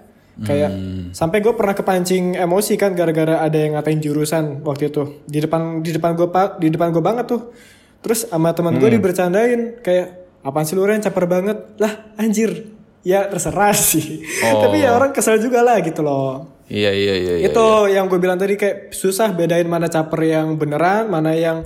kayak 0.44 0.70
sampai 1.16 1.40
gue 1.40 1.56
pernah 1.56 1.72
kepancing 1.72 2.36
emosi 2.36 2.76
kan 2.76 2.92
gara-gara 2.92 3.40
ada 3.40 3.56
yang 3.56 3.72
ngatain 3.72 4.04
jurusan 4.04 4.60
waktu 4.60 4.92
itu. 4.92 5.24
Di 5.24 5.40
depan 5.40 5.80
di 5.80 5.96
depan 5.96 6.12
gue 6.12 6.28
pak 6.28 6.60
di 6.60 6.68
depan 6.68 6.92
gue 6.92 7.00
banget 7.00 7.24
tuh. 7.32 7.56
Terus 8.04 8.28
sama 8.28 8.52
teman 8.52 8.76
gue 8.76 8.90
dibercandain 8.92 9.80
kayak 9.80 10.40
apaan 10.44 10.68
sih 10.68 10.76
lu 10.76 10.84
Ren? 10.84 11.00
Caper 11.00 11.24
banget. 11.24 11.80
Lah 11.80 12.12
anjir 12.20 12.68
ya 13.00 13.24
terserah 13.32 13.72
sih. 13.96 14.20
Oh. 14.44 14.68
tapi 14.68 14.84
ya 14.84 14.92
orang 14.92 15.16
kesel 15.16 15.40
juga 15.40 15.64
lah 15.64 15.80
gitu 15.80 16.04
loh. 16.04 16.52
Iya 16.66 16.90
iya 16.92 17.14
iya. 17.14 17.34
iya, 17.40 17.46
itu 17.46 17.66
yang 17.94 18.10
gue 18.10 18.18
bilang 18.18 18.36
tadi 18.36 18.58
kayak 18.58 18.90
susah 18.90 19.30
bedain 19.30 19.70
mana 19.70 19.86
caper 19.86 20.18
yang 20.26 20.58
beneran 20.60 21.08
mana 21.08 21.32
yang 21.32 21.64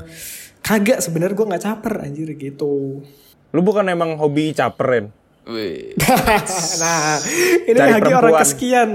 kagak. 0.63 1.03
Sebenarnya 1.03 1.35
gue 1.35 1.47
nggak 1.51 1.65
caper 1.67 1.95
anjir 2.07 2.29
gitu. 2.39 3.03
Lu 3.51 3.61
bukan 3.67 3.91
emang 3.91 4.15
hobi 4.15 4.55
caperin? 4.55 5.11
Wih. 5.11 5.20
nah 6.83 7.19
ini 7.63 7.75
Cari 7.75 7.93
lagi 7.93 8.03
orang 8.07 8.23
perempuan. 8.31 8.41
kesekian. 8.41 8.91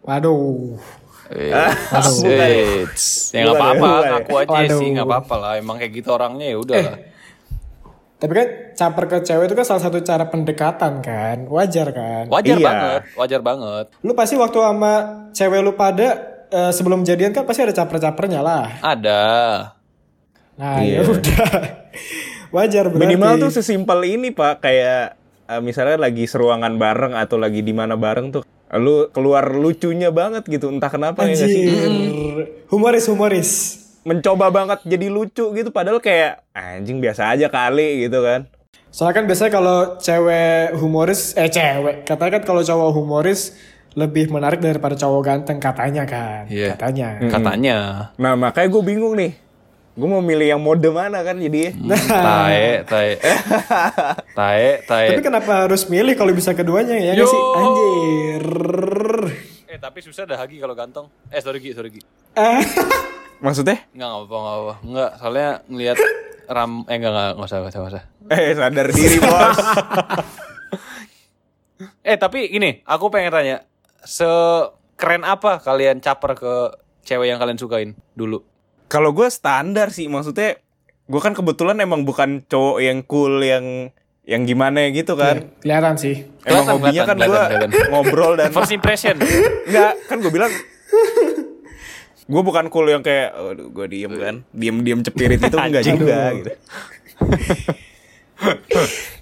Waduh. 0.00 0.78
Eh, 1.28 1.52
eh, 1.52 2.88
ya 3.30 3.40
nggak 3.44 3.52
apa-apa, 3.54 3.88
ngaku 4.02 4.32
aja 4.38 4.48
Waduh. 4.64 4.78
sih 4.80 4.88
nggak 4.90 5.04
apa-apa 5.04 5.34
lah. 5.36 5.52
Emang 5.54 5.76
kayak 5.76 5.92
gitu 5.92 6.08
orangnya 6.10 6.48
ya 6.48 6.58
udah. 6.58 6.76
lah. 6.82 6.98
tapi 8.18 8.34
kan 8.34 8.48
caper 8.74 9.04
ke 9.06 9.18
cewek 9.22 9.46
itu 9.46 9.54
kan 9.54 9.62
salah 9.62 9.82
satu 9.84 10.00
cara 10.00 10.26
pendekatan 10.26 10.98
kan. 10.98 11.46
Wajar 11.46 11.92
kan? 11.92 12.24
Wajar 12.26 12.56
Iya. 12.56 12.64
banget, 12.64 13.02
wajar 13.14 13.40
banget. 13.40 13.84
lu 14.00 14.10
pasti 14.12 14.34
waktu 14.34 14.58
sama 14.58 14.92
cewek 15.30 15.60
lu 15.60 15.72
pada 15.72 16.08
eh, 16.48 16.72
sebelum 16.72 17.04
jadian 17.04 17.30
kan 17.30 17.44
pasti 17.44 17.62
ada 17.62 17.70
caper-capernya 17.72 18.40
lah. 18.40 18.80
Ada. 18.80 19.22
nah 20.54 20.80
ya 20.80 21.04
udah. 21.04 21.50
Wajar 22.48 22.88
berarti. 22.88 23.04
Minimal 23.04 23.32
tuh 23.38 23.50
sesimpel 23.52 24.00
ini 24.08 24.32
pak. 24.32 24.64
Kayak 24.64 25.17
eh, 25.48 25.60
misalnya 25.60 25.96
lagi 25.98 26.28
seruangan 26.28 26.76
bareng 26.76 27.16
atau 27.16 27.40
lagi 27.40 27.64
di 27.64 27.72
mana 27.72 27.96
bareng 27.96 28.30
tuh 28.30 28.44
lu 28.76 29.08
keluar 29.08 29.48
lucunya 29.48 30.12
banget 30.12 30.44
gitu 30.44 30.68
entah 30.68 30.92
kenapa 30.92 31.24
ya 31.24 31.32
nggak 31.32 31.48
sih? 31.48 31.64
Anjir. 31.72 32.38
Humoris 32.68 33.04
humoris. 33.08 33.50
Mencoba 34.04 34.52
banget 34.52 34.84
jadi 34.84 35.08
lucu 35.08 35.52
gitu 35.52 35.72
padahal 35.72 36.04
kayak 36.04 36.44
anjing 36.52 37.00
biasa 37.00 37.32
aja 37.32 37.48
kali 37.48 38.04
gitu 38.04 38.20
kan. 38.20 38.44
Soalnya 38.88 39.20
kan 39.20 39.24
biasanya 39.24 39.52
kalau 39.52 39.78
cewek 40.00 40.76
humoris, 40.76 41.36
eh 41.36 41.48
cewek, 41.48 42.08
katanya 42.08 42.40
kan 42.40 42.42
kalau 42.44 42.62
cowok 42.64 42.90
humoris 42.96 43.52
lebih 43.92 44.32
menarik 44.32 44.60
daripada 44.60 44.96
cowok 44.96 45.20
ganteng 45.24 45.58
katanya 45.60 46.04
kan, 46.08 46.48
Iya. 46.48 46.72
katanya. 46.76 47.08
Katanya. 47.28 47.76
nah 48.16 48.32
makanya 48.32 48.68
gue 48.68 48.82
bingung 48.84 49.12
nih 49.16 49.32
gue 49.98 50.06
mau 50.06 50.22
milih 50.22 50.46
yang 50.48 50.62
mode 50.62 50.86
mana 50.88 51.20
kan 51.20 51.34
jadi 51.34 51.74
Tae, 52.06 52.86
tae. 52.86 53.18
Tae, 54.38 54.68
tae. 54.86 55.06
Tapi 55.10 55.22
kenapa 55.24 55.66
harus 55.66 55.90
milih 55.90 56.14
kalau 56.14 56.30
bisa 56.30 56.54
keduanya 56.54 56.94
ya 56.94 57.12
nggak 57.12 57.18
Yo. 57.18 57.26
sih? 57.26 57.42
Anjir. 57.52 58.46
Eh, 59.66 59.76
tapi 59.76 59.98
susah 59.98 60.22
dah 60.22 60.38
Hagi 60.38 60.56
kalau 60.56 60.72
ganteng. 60.72 61.10
Eh, 61.28 61.42
sorry 61.42 61.58
Gi, 61.58 61.74
sorry 61.74 61.90
Gi. 61.90 62.00
Ah, 62.32 62.62
maksudnya 63.44 63.90
Enggak, 63.90 64.06
enggak 64.08 64.22
apa-apa, 64.22 64.36
enggak 64.38 64.54
apa-apa. 64.54 64.74
Enggak, 64.80 65.10
soalnya 65.18 65.48
ngelihat 65.66 65.98
ram 66.48 66.72
eh 66.86 66.94
enggak 66.94 67.10
enggak 67.10 67.26
enggak 67.28 67.44
usah, 67.44 67.56
enggak 67.58 67.68
usah, 67.68 67.80
enggak 67.80 67.92
usah. 67.92 68.04
eh 68.28 68.52
sadar 68.54 68.86
diri 68.88 69.18
bos 69.18 69.58
Eh, 72.02 72.16
tapi 72.16 72.48
gini, 72.48 72.82
aku 72.82 73.06
pengen 73.08 73.30
tanya. 73.30 73.56
Sekeren 74.00 75.22
apa 75.22 75.58
kalian 75.58 75.98
caper 75.98 76.32
ke 76.34 76.54
cewek 77.02 77.28
yang 77.28 77.38
kalian 77.38 77.54
sukain 77.54 77.90
dulu? 78.12 78.40
Kalau 78.88 79.12
gue 79.12 79.28
standar 79.28 79.88
sih 79.88 80.06
maksudnya 80.06 80.56
gue 81.04 81.20
kan 81.20 81.32
kebetulan 81.32 81.78
emang 81.78 82.02
bukan 82.02 82.42
cowok 82.42 82.78
yang 82.78 82.98
cool 83.02 83.40
yang 83.40 83.88
yang 84.24 84.44
gimana 84.44 84.88
gitu 84.88 85.14
kan 85.14 85.52
kelihatan 85.60 85.94
sih. 85.96 86.24
emang 86.42 86.68
Kelihatan, 86.68 86.74
hobinya 86.74 87.02
kan 87.04 87.16
gue 87.16 87.40
ngobrol 87.92 88.32
dan 88.34 88.50
First 88.50 88.70
impression. 88.70 89.14
Enggak, 89.64 89.94
kan 90.04 90.16
gue 90.20 90.28
bilang 90.28 90.52
gue 92.28 92.42
bukan 92.44 92.68
cool 92.68 92.86
yang 92.86 93.00
kayak 93.00 93.32
aduh 93.32 93.68
gue 93.68 93.84
diem 93.88 94.12
kan 94.12 94.34
diem 94.52 94.76
diem 94.84 95.00
cepirit 95.00 95.40
itu 95.40 95.56
enggak 95.56 95.80
juga 95.80 96.16
gitu 96.36 96.50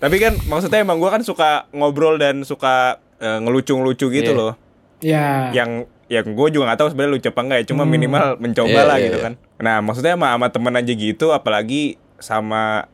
tapi 0.02 0.16
kan 0.18 0.34
maksudnya 0.44 0.82
emang 0.82 0.98
gue 0.98 1.06
kan 1.06 1.22
suka 1.22 1.70
ngobrol 1.70 2.18
dan 2.18 2.42
suka 2.42 2.98
eh, 3.16 3.38
ngelucu-ngelucu 3.40 4.10
gitu 4.10 4.30
Iya. 4.30 4.36
loh 4.36 4.52
Ya. 4.98 5.52
yang 5.54 5.86
yang 6.08 6.24
gue 6.24 6.48
juga 6.50 6.64
nggak 6.66 6.78
tahu 6.80 6.88
sebenarnya 6.90 7.12
lucu 7.14 7.28
apa 7.28 7.40
enggak 7.42 7.58
ya 7.62 7.66
cuma 7.68 7.82
minimal 7.84 8.24
mencoba 8.38 8.70
Iya, 8.72 8.82
lah 8.82 8.96
iya, 8.98 9.04
gitu 9.06 9.16
iya. 9.16 9.24
kan 9.24 9.32
nah 9.56 9.80
maksudnya 9.80 10.14
sama 10.14 10.28
sama 10.30 10.48
temen 10.48 10.74
aja 10.74 10.92
gitu 10.92 11.26
apalagi 11.30 11.82
sama 12.16 12.86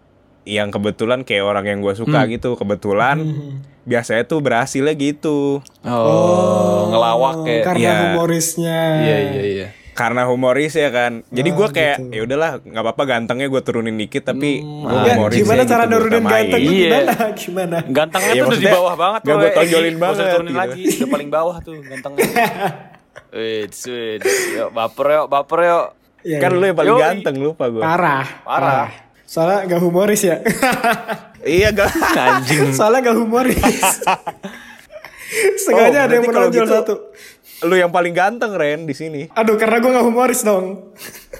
yang 0.43 0.69
kebetulan 0.69 1.23
kayak 1.23 1.43
orang 1.45 1.65
yang 1.65 1.79
gue 1.79 1.91
suka 1.93 2.27
gitu 2.27 2.55
kebetulan 2.55 3.19
biasanya 3.83 4.23
tuh 4.25 4.39
berhasilnya 4.39 4.91
gitu 4.93 5.59
Oh, 5.83 6.87
ngelawak 6.89 7.43
kayak. 7.43 7.63
Karena 7.65 7.79
Iya. 7.81 7.95
humorisnya. 8.09 8.79
Iya, 8.97 9.17
iya, 9.29 9.43
iya. 9.45 9.69
karena 9.93 10.25
humoris 10.25 10.73
ya 10.73 10.89
kan 10.89 11.21
jadi 11.29 11.53
Oh, 11.53 11.55
gue 11.55 11.69
kayak 11.71 11.97
gitu. 12.01 12.11
ya 12.11 12.21
udahlah 12.25 12.51
nggak 12.59 12.81
apa-apa 12.81 13.03
gantengnya 13.05 13.47
gue 13.47 13.61
turunin 13.61 13.93
dikit 13.93 14.25
tapi 14.25 14.65
gue 14.65 14.89
Ya, 15.05 15.15
humoris 15.15 15.37
gimana 15.37 15.61
ya 15.61 15.69
cara 15.69 15.85
gitu, 15.85 15.93
nurunin 15.93 16.25
ganteng 16.25 16.49
tuh 16.49 16.59
Iya. 16.73 16.89
gimana? 16.89 17.13
Gimana? 17.43 17.77
Gantengnya 17.85 18.33
Iya, 18.33 18.41
tuh 18.41 18.49
udah 18.49 18.59
di 18.59 18.69
bawah 18.73 18.95
banget 18.97 19.21
gua 19.23 19.35
Eh, 19.37 19.53
tonjolin 19.53 19.93
usah 19.93 20.01
banget, 20.01 20.25
turunin 20.33 20.49
gitu. 20.49 20.61
lagi, 20.65 20.83
udah 20.89 21.09
paling 21.11 21.31
bawah 21.31 21.57
tuh 21.61 21.75
gantengnya. 21.83 22.25
Wait, 23.33 23.73
wait. 23.87 24.21
Yuk, 24.55 24.69
baper 24.71 25.07
yuk, 25.11 25.27
baper 25.27 25.59
yuk. 25.63 25.87
Iya, 26.23 26.39
kan 26.39 26.51
iya. 26.51 26.59
lu 26.59 26.65
yang 26.65 26.77
paling 26.77 26.93
Yoi. 26.93 27.03
ganteng 27.03 27.37
lupa 27.37 27.65
gue 27.67 27.79
Parah. 27.79 28.25
Parah. 28.43 28.89
Soalnya 29.25 29.65
gak 29.67 29.81
humoris 29.81 30.23
ya. 30.23 30.37
iya 31.49 31.69
gak 31.69 31.89
Anjing. 32.13 32.71
Soalnya 32.71 33.01
gak 33.05 33.19
humoris. 33.19 33.59
Sengaja 35.59 35.99
Oh, 35.99 36.05
ada 36.05 36.13
yang 36.13 36.25
menonjol 36.25 36.53
gitu- 36.63 36.75
satu. 36.75 36.95
lu 37.63 37.75
yang 37.75 37.89
paling 37.89 38.11
ganteng 38.11 38.53
Ren 38.53 38.85
di 38.85 38.93
sini 38.93 39.31
Aduh, 39.31 39.55
karena 39.55 39.79
gue 39.79 39.87
gak 39.89 40.03
humoris 40.05 40.43
dong. 40.43 40.91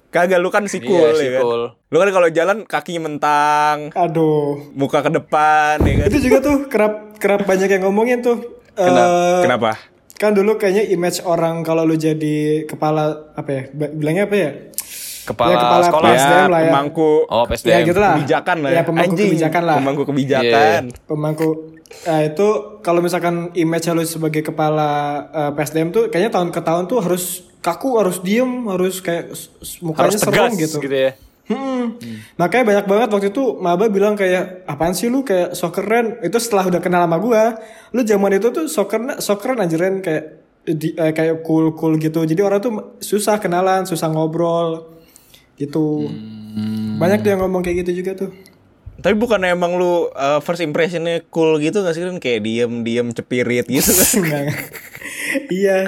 kagak 0.09 0.39
lu 0.39 0.49
kan 0.49 0.65
si 0.65 0.79
Iya, 0.79 1.13
ya 1.13 1.31
kan 1.33 1.43
cool. 1.43 1.63
lu 1.85 1.97
kan 1.97 2.09
kalau 2.11 2.29
jalan 2.29 2.59
kakinya 2.63 3.01
mentang 3.05 3.91
Aduh. 3.91 4.71
muka 4.73 5.01
ke 5.01 5.11
depan 5.11 5.77
ya 5.79 5.95
kan 5.99 6.07
Itu 6.07 6.19
juga 6.23 6.39
tuh 6.39 6.57
kerap 6.67 6.95
kerap 7.17 7.43
banyak 7.43 7.69
yang 7.69 7.83
ngomongin 7.85 8.19
tuh. 8.19 8.39
Kenapa? 8.73 9.03
Eh, 9.05 9.41
Kenapa? 9.43 9.71
Kan 10.23 10.33
dulu 10.33 10.55
kayaknya 10.55 10.87
image 10.87 11.19
orang 11.25 11.67
kalau 11.67 11.83
lu 11.83 11.99
jadi 11.99 12.63
kepala 12.63 13.35
apa 13.35 13.51
ya? 13.51 13.63
Bilangnya 13.91 14.31
apa 14.31 14.37
ya? 14.39 14.51
Kepala, 15.23 15.51
Ya, 15.51 15.57
kepala 15.57 15.83
sekolah. 15.85 16.03
kelas. 16.05 16.19
SDM 16.21 16.35
ya, 16.37 16.47
lah 16.47 16.61
ya. 16.61 16.67
pemangku 16.69 17.11
Oh, 17.25 17.43
Ya 17.43 17.49
PSDM. 17.49 17.83
gitu 17.85 17.99
lah. 17.99 18.13
kebijakan 18.17 18.57
lah 18.59 18.71
Ya, 18.71 18.83
pemangku 18.83 19.13
Anjing, 19.13 19.29
kebijakan 19.29 19.63
lah. 19.65 19.77
pemangku 19.77 20.03
kebijakan 20.05 20.81
Pemangku 21.05 21.49
Nah 22.03 22.21
itu 22.23 22.49
kalau 22.81 22.99
misalkan 22.99 23.35
image 23.53 23.87
lu 23.89 24.03
sebagai 24.03 24.43
kepala 24.43 24.91
eh, 25.29 25.51
PSDM 25.53 25.91
tuh 25.91 26.03
kayaknya 26.07 26.31
tahun 26.33 26.49
ke 26.49 26.61
tahun 26.61 26.87
tuh 26.87 26.99
harus 27.01 27.25
kaku, 27.59 27.99
harus 27.99 28.19
diem, 28.19 28.49
harus 28.67 28.99
kayak 28.99 29.31
mukanya 29.81 30.07
Harus 30.09 30.19
serem 30.19 30.51
gitu. 30.55 30.79
gitu. 30.81 30.91
ya. 30.91 31.11
Hmm. 31.53 31.87
Makanya 32.35 32.65
banyak 32.65 32.87
banget 32.87 33.09
waktu 33.11 33.29
itu 33.29 33.45
Maba 33.57 33.87
bilang 33.87 34.13
kayak 34.13 34.65
apaan 34.65 34.93
sih 34.93 35.07
lu 35.07 35.21
kayak 35.21 35.53
so 35.53 35.69
keren. 35.69 36.17
Itu 36.21 36.37
setelah 36.37 36.67
udah 36.67 36.81
kenal 36.81 37.05
sama 37.05 37.17
gua. 37.17 37.61
Lu 37.91 38.03
zaman 38.03 38.33
itu 38.33 38.49
tuh 38.49 38.67
so 38.67 38.85
keren, 38.85 39.19
so 39.19 39.37
keren 39.37 39.59
anjirin 39.59 40.01
kayak 40.01 40.41
di- 40.65 40.95
eh, 40.95 41.11
kayak 41.11 41.43
cool 41.43 41.73
cool 41.73 41.97
gitu. 41.97 42.23
Jadi 42.23 42.39
orang 42.39 42.59
tuh 42.59 42.73
susah 42.99 43.37
kenalan, 43.37 43.83
susah 43.83 44.09
ngobrol 44.09 44.89
gitu. 45.55 46.09
Banyak 46.97 47.21
tuh 47.21 47.31
yang 47.31 47.41
ngomong 47.41 47.61
kayak 47.61 47.83
gitu 47.83 48.01
juga 48.01 48.15
tuh. 48.19 48.33
tapi 48.95 49.19
bukan 49.19 49.43
emang 49.43 49.75
lu 49.75 50.07
uh, 50.09 50.39
first 50.39 50.63
impressionnya 50.63 51.27
cool 51.27 51.59
gitu 51.59 51.83
gak 51.83 51.91
sih 51.91 52.07
kan 52.07 52.17
kayak 52.17 52.39
diem 52.41 52.71
diem 52.81 53.11
cepirit 53.11 53.67
gitu 53.67 53.91
kan 53.99 54.15
Enggak. 54.15 54.45
iya. 55.51 55.79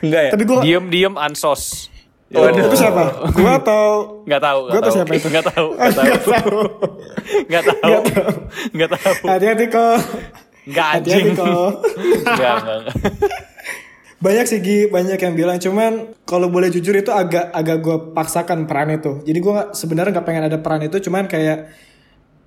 enggak 0.00 0.22
ya 0.26 0.30
Tapi 0.34 0.42
gua 0.42 0.58
Diem-diem 0.58 1.14
ansos. 1.14 1.86
Oh, 2.34 2.46
itu 2.50 2.76
siapa? 2.76 3.02
Gua 3.30 3.52
atau 3.56 3.84
Nggak 4.24 4.42
tahu, 4.42 4.60
Gua 4.68 4.80
tahu. 4.82 4.92
siapa 4.92 5.12
itu? 5.14 5.26
Nggak 5.28 5.46
tahu, 5.48 5.68
nggak 5.74 6.22
tahu. 6.24 6.58
Nggak 7.46 7.62
tahu. 7.64 7.92
Nggak 8.74 8.88
tahu. 8.90 9.12
Hati-hati 9.26 9.64
kok. 9.68 9.96
Nggak 10.64 10.86
Hati-hati 10.98 11.30
anjing. 11.30 11.36
kok. 11.36 11.70
Nggak, 12.24 12.54
nggak, 12.58 12.76
nggak. 12.82 12.96
Banyak 14.18 14.44
sih 14.48 14.58
Gi, 14.58 14.78
banyak 14.88 15.20
yang 15.20 15.34
bilang 15.36 15.58
cuman 15.60 15.92
kalau 16.24 16.48
boleh 16.48 16.72
jujur 16.72 16.96
itu 16.96 17.12
agak 17.12 17.52
agak 17.52 17.76
gue 17.78 17.96
paksakan 18.16 18.64
peran 18.64 18.88
itu. 18.90 19.20
Jadi 19.20 19.38
gue 19.38 19.56
sebenarnya 19.76 20.16
nggak 20.16 20.26
pengen 20.26 20.44
ada 20.48 20.56
peran 20.56 20.80
itu, 20.80 20.96
cuman 20.96 21.28
kayak 21.28 21.68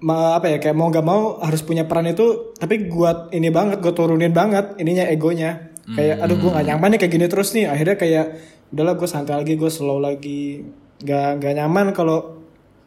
ma, 0.01 0.41
apa 0.41 0.49
ya 0.49 0.57
kayak 0.57 0.73
mau 0.73 0.89
nggak 0.89 1.05
mau 1.05 1.37
harus 1.37 1.61
punya 1.61 1.85
peran 1.85 2.09
itu. 2.09 2.57
Tapi 2.57 2.89
gue 2.89 3.09
ini 3.29 3.53
banget, 3.53 3.77
gue 3.77 3.93
turunin 3.93 4.33
banget 4.33 4.73
ininya 4.81 5.05
egonya. 5.05 5.69
Kayak 5.87 6.19
aduh 6.19 6.35
gue 6.35 6.49
nggak 6.49 6.65
nyaman 6.65 6.89
nih 6.91 6.99
kayak 6.99 7.13
gini 7.13 7.25
terus 7.29 7.49
nih. 7.53 7.65
Akhirnya 7.69 7.95
kayak 7.95 8.25
udahlah 8.69 8.93
gue 8.93 9.05
santai 9.05 9.35
lagi, 9.35 9.53
gue 9.53 9.67
slow 9.67 9.97
lagi. 9.97 10.63
Gak 10.97 11.37
nggak 11.37 11.53
nyaman 11.55 11.91
kalau 11.91 12.41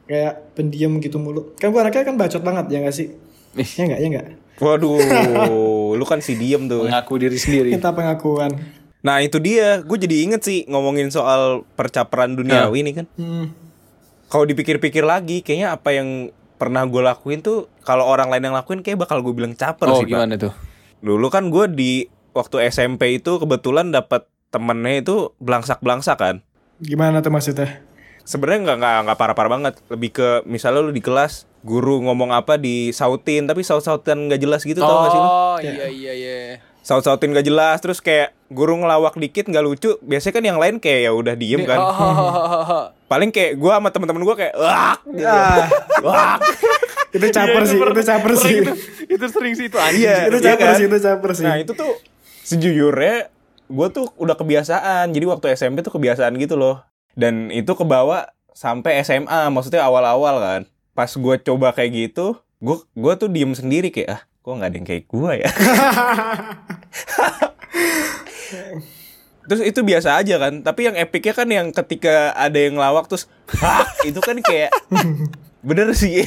kayak 0.05 0.53
pendiam 0.53 0.99
gitu 0.99 1.17
mulu. 1.17 1.55
Kan 1.55 1.71
gue 1.71 1.79
anaknya 1.79 2.05
kan 2.05 2.17
bacot 2.17 2.41
banget 2.41 2.67
ya 2.69 2.79
nggak 2.81 2.93
sih? 2.93 3.09
Ya 3.53 3.85
nggak 3.87 3.99
ya 3.99 4.09
nggak. 4.11 4.27
waduh 4.61 5.01
lu 5.97 6.05
kan 6.05 6.21
si 6.21 6.37
diem 6.37 6.67
tuh 6.67 6.85
Mengaku 6.85 7.17
diri 7.17 7.35
sendiri. 7.35 7.71
Minta 7.71 7.91
pengakuan. 7.91 8.53
nah 9.01 9.17
itu 9.19 9.41
dia 9.41 9.81
gue 9.81 9.97
jadi 9.97 10.17
inget 10.23 10.43
sih 10.43 10.69
ngomongin 10.69 11.09
soal 11.09 11.65
percaperan 11.73 12.37
duniawi 12.37 12.85
ini 12.85 12.93
kan 12.93 13.07
Hmm. 13.17 13.49
kalau 14.27 14.45
dipikir-pikir 14.45 15.01
lagi 15.01 15.41
kayaknya 15.41 15.73
apa 15.73 15.91
yang 15.91 16.29
pernah 16.55 16.85
gue 16.85 17.01
lakuin 17.01 17.41
tuh 17.41 17.65
kalau 17.81 18.05
orang 18.05 18.29
lain 18.29 18.45
yang 18.45 18.53
lakuin 18.53 18.85
kayak 18.85 19.01
bakal 19.01 19.19
gue 19.19 19.33
bilang 19.33 19.57
caper 19.57 19.89
Oh, 19.89 19.97
sih 19.97 20.05
pak 20.05 20.13
gimana 20.13 20.37
tuh? 20.37 20.53
dulu 21.01 21.27
kan 21.27 21.49
gue 21.49 21.65
di 21.67 21.91
waktu 22.31 22.69
SMP 22.69 23.17
itu 23.17 23.41
kebetulan 23.41 23.89
dapat 23.89 24.29
temennya 24.51 25.01
itu 25.01 25.17
belangsak 25.37 25.79
belangsak 25.79 26.17
kan 26.17 26.37
Gimana 26.79 27.21
tuh 27.21 27.31
maksudnya? 27.31 27.81
sebenarnya 28.23 28.61
nggak 28.65 28.77
nggak 28.79 28.97
nggak 29.05 29.19
parah-parah 29.19 29.51
banget 29.51 29.75
lebih 29.89 30.11
ke 30.13 30.29
misalnya 30.45 30.81
lu 30.81 30.91
di 30.91 31.01
kelas 31.01 31.45
guru 31.61 31.99
ngomong 32.01 32.31
apa 32.31 32.55
disautin 32.55 33.45
tapi 33.45 33.61
saut-sautan 33.61 34.29
nggak 34.29 34.39
jelas 34.39 34.63
gitu 34.63 34.79
tau 34.79 35.03
gak 35.03 35.11
sih 35.11 35.19
lu 35.19 35.27
Oh, 35.27 35.57
iya 35.59 35.87
iya 35.87 36.13
iya. 36.15 36.39
saut-sautin 36.81 37.31
gak 37.31 37.43
jelas 37.43 37.77
terus 37.79 37.99
kayak 37.99 38.31
guru 38.47 38.79
ngelawak 38.79 39.13
dikit 39.15 39.45
nggak 39.45 39.61
lucu 39.61 39.99
biasanya 40.01 40.33
kan 40.33 40.45
yang 40.47 40.59
lain 40.59 40.77
kayak 40.77 41.01
ya 41.05 41.13
udah 41.13 41.35
diem 41.35 41.63
kan 41.65 41.77
Oh, 41.77 42.87
paling 43.11 43.29
kayak 43.29 43.55
gue 43.55 43.73
sama 43.73 43.89
teman-teman 43.89 44.23
gue 44.23 44.37
kayak 44.37 44.55
wah 44.55 44.95
Ah, 45.21 45.67
wah 46.07 46.37
itu 47.11 47.27
caper 47.27 47.63
sih, 47.65 47.77
itu 47.77 48.03
caper 48.05 48.33
sih. 48.37 48.55
itu, 49.09 49.25
sering 49.27 49.53
sih 49.53 49.67
itu 49.67 49.75
anjing. 49.75 50.07
Iya, 50.07 50.31
itu 50.31 50.39
iya 50.39 50.47
caper 50.47 50.65
kan? 50.65 50.77
sih, 50.77 50.87
itu 50.87 50.99
caper 51.01 51.31
sih. 51.35 51.43
nah 51.43 51.57
itu 51.57 51.73
tuh 51.75 51.99
sejujurnya 52.41 53.17
gue 53.71 53.87
tuh 53.95 54.11
udah 54.19 54.35
kebiasaan. 54.35 55.15
Jadi 55.15 55.25
waktu 55.31 55.55
SMP 55.55 55.87
tuh 55.87 55.95
kebiasaan 55.95 56.35
gitu 56.43 56.59
loh. 56.59 56.83
Dan 57.15 57.55
itu 57.55 57.71
kebawa 57.79 58.35
sampai 58.51 58.99
SMA 59.07 59.49
maksudnya 59.55 59.87
awal-awal 59.87 60.43
kan. 60.43 60.63
Pas 60.93 61.09
gue 61.09 61.35
coba 61.47 61.71
kayak 61.71 62.11
gitu 62.11 62.37
gue 62.61 62.77
gue 62.93 63.13
tuh 63.17 63.33
diem 63.33 63.57
sendiri 63.57 63.89
kayak 63.89 64.21
ah 64.21 64.21
kok 64.45 64.53
nggak 64.53 64.69
ada 64.69 64.77
yang 64.77 64.85
kayak 64.85 65.05
gue 65.09 65.33
ya? 65.41 65.49
Terus 69.49 69.67
itu 69.67 69.81
biasa 69.83 70.21
aja 70.21 70.37
kan. 70.39 70.63
Tapi 70.63 70.87
yang 70.87 70.97
epicnya 71.01 71.35
kan 71.35 71.49
yang 71.51 71.73
ketika 71.75 72.37
ada 72.37 72.55
yang 72.55 72.79
ngelawak 72.79 73.11
terus 73.11 73.27
hah 73.59 73.83
itu 74.07 74.21
kan 74.23 74.39
kayak 74.45 74.71
bener 75.69 75.91
sih. 75.97 76.23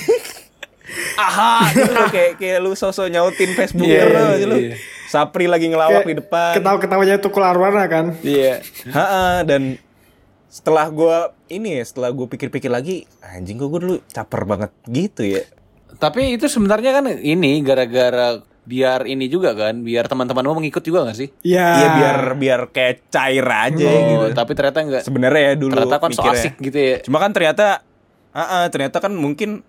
Aha 1.16 1.72
gitu 1.72 1.94
loh, 1.96 2.12
kayak 2.12 2.36
kayak 2.36 2.60
lu 2.60 2.76
sosok 2.76 3.08
nyautin 3.08 3.56
Facebook 3.56 3.88
Iya, 3.88 4.04
yeah, 4.04 4.36
iya, 4.36 4.46
lu 4.46 4.58
iya. 4.60 4.76
Sapri 5.14 5.46
lagi 5.46 5.70
ngelawak 5.70 6.04
di 6.04 6.18
depan 6.18 6.58
Ketawa-ketawanya 6.58 7.16
itu 7.16 7.30
keluar 7.30 7.54
warna 7.54 7.86
kan. 7.86 8.18
Iya. 8.20 8.66
Ha 8.90 9.46
dan 9.46 9.78
setelah 10.50 10.86
gua 10.88 11.18
ini 11.48 11.78
ya 11.78 11.84
setelah 11.84 12.10
gue 12.10 12.26
pikir-pikir 12.28 12.70
lagi 12.70 13.06
anjing 13.20 13.58
kok 13.58 13.70
gue 13.70 13.80
dulu 13.80 13.96
caper 14.08 14.42
banget 14.44 14.70
gitu 14.86 15.22
ya 15.24 15.42
Tapi 15.94 16.34
itu 16.34 16.46
sebenarnya 16.46 16.92
kan 16.92 17.06
ini 17.12 17.62
gara-gara 17.62 18.38
biar 18.64 19.04
ini 19.04 19.28
juga 19.28 19.52
kan, 19.52 19.82
biar 19.82 20.08
teman-temanmu 20.08 20.56
mengikut 20.56 20.80
juga 20.82 21.04
gak 21.04 21.18
sih? 21.20 21.30
Iya. 21.44 21.68
Iya 21.70 21.88
biar 21.94 22.18
biar 22.34 22.62
kayak 22.70 23.12
cair 23.12 23.44
aja 23.44 23.84
Oh, 23.84 24.02
gitu 24.08 24.26
tapi 24.32 24.52
ternyata 24.54 24.80
enggak. 24.80 25.04
sebenarnya 25.04 25.42
ya 25.44 25.54
dulu 25.54 25.74
Ternyata 25.76 25.98
kan 25.98 26.10
so 26.10 26.22
mikirnya. 26.22 26.40
asik 26.40 26.54
gitu 26.60 26.78
ya. 26.80 26.96
Cuma 27.02 27.18
kan 27.18 27.32
ternyata 27.32 27.68
Ah, 28.32 28.42
ah, 28.42 28.66
ternyata 28.66 28.98
kan 28.98 29.14
mungkin 29.14 29.62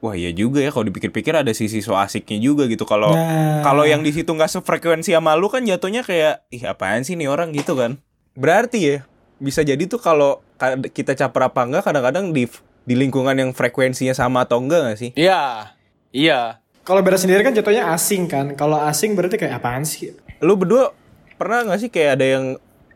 wah 0.00 0.12
iya 0.12 0.28
juga 0.30 0.58
ya 0.58 0.68
kalau 0.68 0.84
dipikir-pikir 0.84 1.32
ada 1.32 1.52
sisi 1.52 1.80
so 1.80 1.94
asiknya 1.94 2.36
juga 2.38 2.64
gitu. 2.64 2.82
Kalau 2.82 3.12
Nah. 3.12 3.60
kalau 3.60 3.84
yang 3.84 4.00
di 4.00 4.10
situ 4.10 4.28
nggak 4.28 4.48
sefrekuensi 4.50 5.12
sama 5.12 5.32
lu 5.34 5.46
kan 5.46 5.62
jatuhnya 5.62 6.00
kayak 6.00 6.48
ih 6.48 6.64
apaan 6.64 7.00
sih 7.00 7.14
nih 7.14 7.26
orang 7.26 7.52
gitu 7.52 7.72
kan. 7.72 8.00
Berarti 8.32 8.78
ya 8.80 8.96
bisa 9.36 9.60
jadi 9.60 9.80
tuh 9.84 9.96
kalau 9.96 10.40
ka- 10.54 10.80
kita 10.82 11.12
caper 11.14 11.46
apa 11.46 11.60
enggak 11.62 11.82
kadang-kadang 11.82 12.30
di 12.30 12.44
di 12.80 12.94
lingkungan 12.94 13.32
yang 13.32 13.50
frekuensinya 13.50 14.12
sama 14.12 14.42
atau 14.42 14.58
enggak 14.58 14.80
gak 14.86 14.98
sih? 14.98 15.10
Iya. 15.14 15.72
Iya. 16.10 16.58
Kalau 16.80 17.00
beda 17.00 17.14
sendiri 17.14 17.40
kan 17.40 17.52
jatuhnya 17.52 17.92
asing 17.92 18.26
kan. 18.26 18.52
Kalau 18.54 18.80
asing 18.80 19.12
berarti 19.12 19.36
kayak 19.36 19.60
apaan 19.60 19.84
sih? 19.84 20.16
Lu 20.40 20.56
berdua 20.56 20.90
pernah 21.36 21.62
nggak 21.62 21.78
sih 21.78 21.88
kayak 21.88 22.18
ada 22.18 22.26
yang 22.26 22.44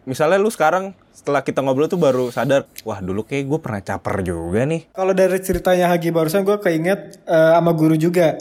misalnya 0.02 0.36
lu 0.36 0.48
sekarang 0.48 0.96
setelah 1.14 1.46
kita 1.46 1.62
ngobrol 1.62 1.86
tuh 1.86 1.96
baru 1.96 2.34
sadar, 2.34 2.66
wah 2.82 2.98
dulu 2.98 3.22
kayak 3.22 3.46
gue 3.46 3.58
pernah 3.62 3.80
caper 3.80 4.26
juga 4.26 4.66
nih. 4.66 4.90
Kalau 4.90 5.14
dari 5.14 5.38
ceritanya 5.38 5.86
Hagi 5.94 6.10
barusan 6.10 6.42
gue 6.42 6.58
keinget 6.58 7.22
eh, 7.22 7.52
sama 7.54 7.70
guru 7.70 7.94
juga. 7.94 8.34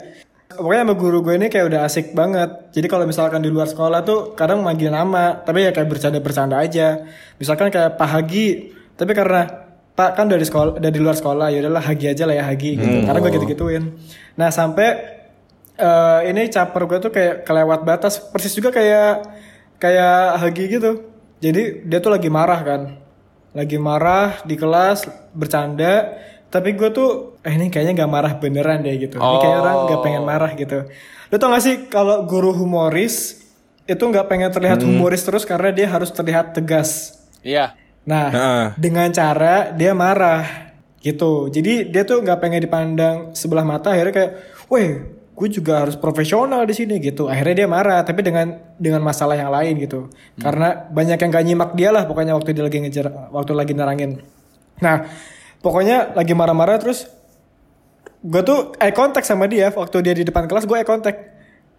Pokoknya 0.50 0.82
sama 0.82 0.94
guru 0.98 1.22
gue 1.22 1.34
ini 1.38 1.46
kayak 1.46 1.66
udah 1.70 1.80
asik 1.86 2.18
banget. 2.18 2.74
Jadi 2.74 2.86
kalau 2.90 3.06
misalkan 3.06 3.46
di 3.46 3.50
luar 3.50 3.70
sekolah 3.70 4.02
tuh 4.02 4.34
kadang 4.34 4.66
manggil 4.66 4.90
nama, 4.90 5.38
tapi 5.38 5.62
ya 5.62 5.70
kayak 5.70 5.86
bercanda-bercanda 5.86 6.58
aja. 6.58 7.06
Misalkan 7.38 7.70
kayak 7.70 7.94
Pak 7.94 8.08
Hagi, 8.10 8.74
tapi 8.98 9.14
karena 9.14 9.46
Pak 9.94 10.18
kan 10.18 10.26
dari 10.26 10.42
sekolah 10.42 10.82
dari 10.82 10.98
luar 10.98 11.14
sekolah 11.14 11.54
ya 11.54 11.62
udahlah 11.62 11.82
Hagi 11.82 12.10
aja 12.10 12.26
lah 12.26 12.34
ya 12.34 12.44
Hagi 12.50 12.74
gitu. 12.74 12.98
Karena 13.06 13.18
gue 13.22 13.30
gitu-gituin. 13.38 13.84
Nah, 14.34 14.50
sampai 14.50 14.88
eh, 15.78 16.20
ini 16.26 16.50
caper 16.50 16.90
gue 16.90 16.98
tuh 16.98 17.14
kayak 17.14 17.46
kelewat 17.46 17.86
batas 17.86 18.18
persis 18.18 18.50
juga 18.50 18.74
kayak 18.74 19.30
kayak 19.78 20.42
Hagi 20.42 20.66
gitu. 20.66 21.13
Jadi 21.40 21.86
dia 21.86 21.98
tuh 21.98 22.12
lagi 22.14 22.28
marah 22.30 22.60
kan. 22.62 22.82
Lagi 23.54 23.78
marah 23.78 24.42
di 24.42 24.54
kelas 24.58 25.06
bercanda. 25.34 26.18
Tapi 26.50 26.74
gue 26.78 26.90
tuh 26.94 27.38
eh 27.42 27.54
ini 27.54 27.66
kayaknya 27.70 28.04
nggak 28.04 28.12
marah 28.12 28.32
beneran 28.38 28.82
deh 28.82 28.94
gitu. 28.98 29.18
Ini 29.18 29.36
kayak 29.42 29.56
orang 29.58 29.76
nggak 29.90 30.00
pengen 30.02 30.24
marah 30.26 30.52
gitu. 30.54 30.78
Lo 31.30 31.36
tau 31.40 31.50
gak 31.50 31.64
sih 31.66 31.76
kalau 31.90 32.22
guru 32.30 32.54
humoris 32.54 33.42
itu 33.84 34.00
nggak 34.00 34.26
pengen 34.30 34.48
terlihat 34.54 34.80
humoris 34.80 35.20
terus 35.26 35.44
karena 35.44 35.74
dia 35.74 35.90
harus 35.90 36.08
terlihat 36.14 36.54
tegas. 36.54 37.20
Iya. 37.44 37.76
nah 38.04 38.28
Heeh. 38.28 38.66
dengan 38.76 39.08
cara 39.16 39.72
dia 39.72 39.96
marah 39.96 40.72
gitu. 41.00 41.48
Jadi 41.48 41.88
dia 41.88 42.04
tuh 42.04 42.20
nggak 42.20 42.40
pengen 42.40 42.60
dipandang 42.64 43.16
sebelah 43.36 43.64
mata 43.64 43.92
akhirnya 43.92 44.12
kayak 44.12 44.32
weh 44.68 45.13
gue 45.34 45.48
juga 45.50 45.82
harus 45.82 45.98
profesional 45.98 46.62
di 46.62 46.74
sini 46.78 47.02
gitu. 47.02 47.26
Akhirnya 47.26 47.66
dia 47.66 47.68
marah 47.68 48.00
tapi 48.06 48.22
dengan 48.22 48.54
dengan 48.78 49.02
masalah 49.02 49.34
yang 49.34 49.50
lain 49.50 49.82
gitu. 49.82 50.06
Karena 50.38 50.86
banyak 50.86 51.18
yang 51.18 51.30
gak 51.34 51.44
nyimak 51.44 51.70
dia 51.74 51.90
lah 51.90 52.06
pokoknya 52.06 52.38
waktu 52.38 52.54
dia 52.54 52.62
lagi 52.62 52.78
ngejar 52.78 53.10
waktu 53.34 53.52
lagi 53.52 53.72
nerangin. 53.74 54.22
Nah 54.78 55.10
pokoknya 55.58 56.14
lagi 56.14 56.32
marah-marah 56.38 56.78
terus 56.78 57.10
gue 58.22 58.42
tuh 58.46 58.78
eye 58.78 58.94
contact 58.94 59.26
sama 59.26 59.50
dia. 59.50 59.74
Waktu 59.74 59.96
dia 60.06 60.14
di 60.14 60.22
depan 60.22 60.46
kelas 60.46 60.70
gue 60.70 60.78
eye 60.78 60.86
contact. 60.86 61.18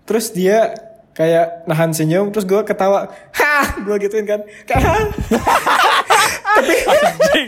Terus 0.04 0.36
dia 0.36 0.76
kayak 1.16 1.64
nahan 1.64 1.96
senyum 1.96 2.28
terus 2.36 2.44
gue 2.44 2.60
ketawa 2.68 3.08
hah 3.32 3.68
gue 3.80 3.96
gituin 4.04 4.28
kan. 4.28 4.44
Kayak? 4.68 5.16
Anjing. 6.60 7.48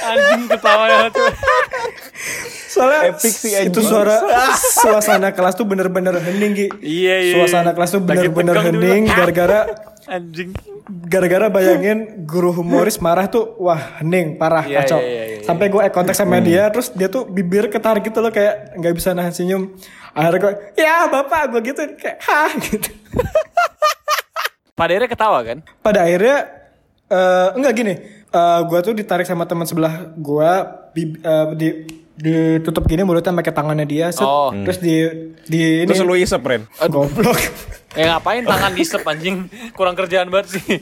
Anjing 0.00 0.42
ketawa 0.48 0.84
ya 0.88 1.08
tuh. 1.12 1.28
Soalnya 2.72 3.00
Epic 3.10 3.34
sih, 3.34 3.52
itu 3.52 3.68
anjing. 3.68 3.84
suara 3.84 4.16
suasana 4.80 5.28
kelas 5.30 5.54
tuh 5.54 5.64
bener-bener 5.64 6.16
hening 6.16 6.52
Gi. 6.54 6.66
Iya, 6.80 7.16
iya, 7.20 7.32
Suasana 7.36 7.70
iya. 7.70 7.72
kelas 7.72 7.90
tuh 7.90 8.00
bener-bener 8.00 8.56
hening 8.62 9.02
gara-gara 9.06 9.60
Anjing. 10.08 10.50
gara-gara 10.82 11.46
bayangin 11.46 12.26
guru 12.26 12.50
humoris 12.52 12.98
marah 12.98 13.24
tuh 13.26 13.54
wah 13.56 14.00
hening 14.00 14.34
parah 14.34 14.64
Iya, 14.64 14.82
kacau. 14.82 14.98
iya, 14.98 15.06
iya, 15.06 15.24
iya. 15.38 15.44
Sampai 15.44 15.68
gue 15.68 15.78
eye 15.78 15.90
contact 15.90 16.16
sama 16.16 16.40
dia 16.40 16.66
terus 16.68 16.90
dia 16.90 17.06
tuh 17.06 17.22
bibir 17.24 17.68
ketar 17.68 18.00
gitu 18.00 18.18
loh 18.18 18.28
kayak 18.28 18.74
nggak 18.74 18.92
bisa 18.92 19.12
nahan 19.12 19.30
senyum. 19.30 19.70
Akhirnya 20.12 20.40
gue 20.40 20.52
ya 20.74 21.06
bapak 21.06 21.42
gue 21.50 21.60
gitu 21.66 21.82
kayak 21.94 22.18
hah 22.20 22.50
gitu. 22.66 22.88
Pada 24.72 24.90
akhirnya 24.90 25.08
ketawa 25.08 25.38
kan? 25.42 25.58
Pada 25.78 26.02
akhirnya 26.02 26.36
eh 27.06 27.48
enggak 27.54 27.72
gini, 27.72 27.94
eh 28.26 28.60
gue 28.64 28.78
tuh 28.80 28.92
ditarik 28.92 29.24
sama 29.24 29.44
teman 29.44 29.64
sebelah 29.64 30.10
gue 30.12 30.50
eh, 30.98 31.46
di 31.54 31.68
ditutup 32.14 32.84
gini 32.84 33.02
mulutnya 33.02 33.32
pakai 33.32 33.50
tangannya 33.50 33.84
dia 33.84 34.08
set, 34.08 34.22
Oh. 34.22 34.52
terus 34.52 34.78
di 34.78 34.94
di 35.42 35.60
ini 35.82 35.88
Terus 35.88 36.02
lu 36.02 36.14
isep, 36.14 36.40
Ren. 36.40 36.68
goblok. 36.84 37.38
Eh 37.92 38.04
ngapain 38.04 38.40
tangan 38.40 38.72
disep 38.72 39.00
anjing? 39.02 39.48
Kurang 39.72 39.92
kerjaan 39.92 40.28
banget 40.28 40.56
sih. 40.56 40.80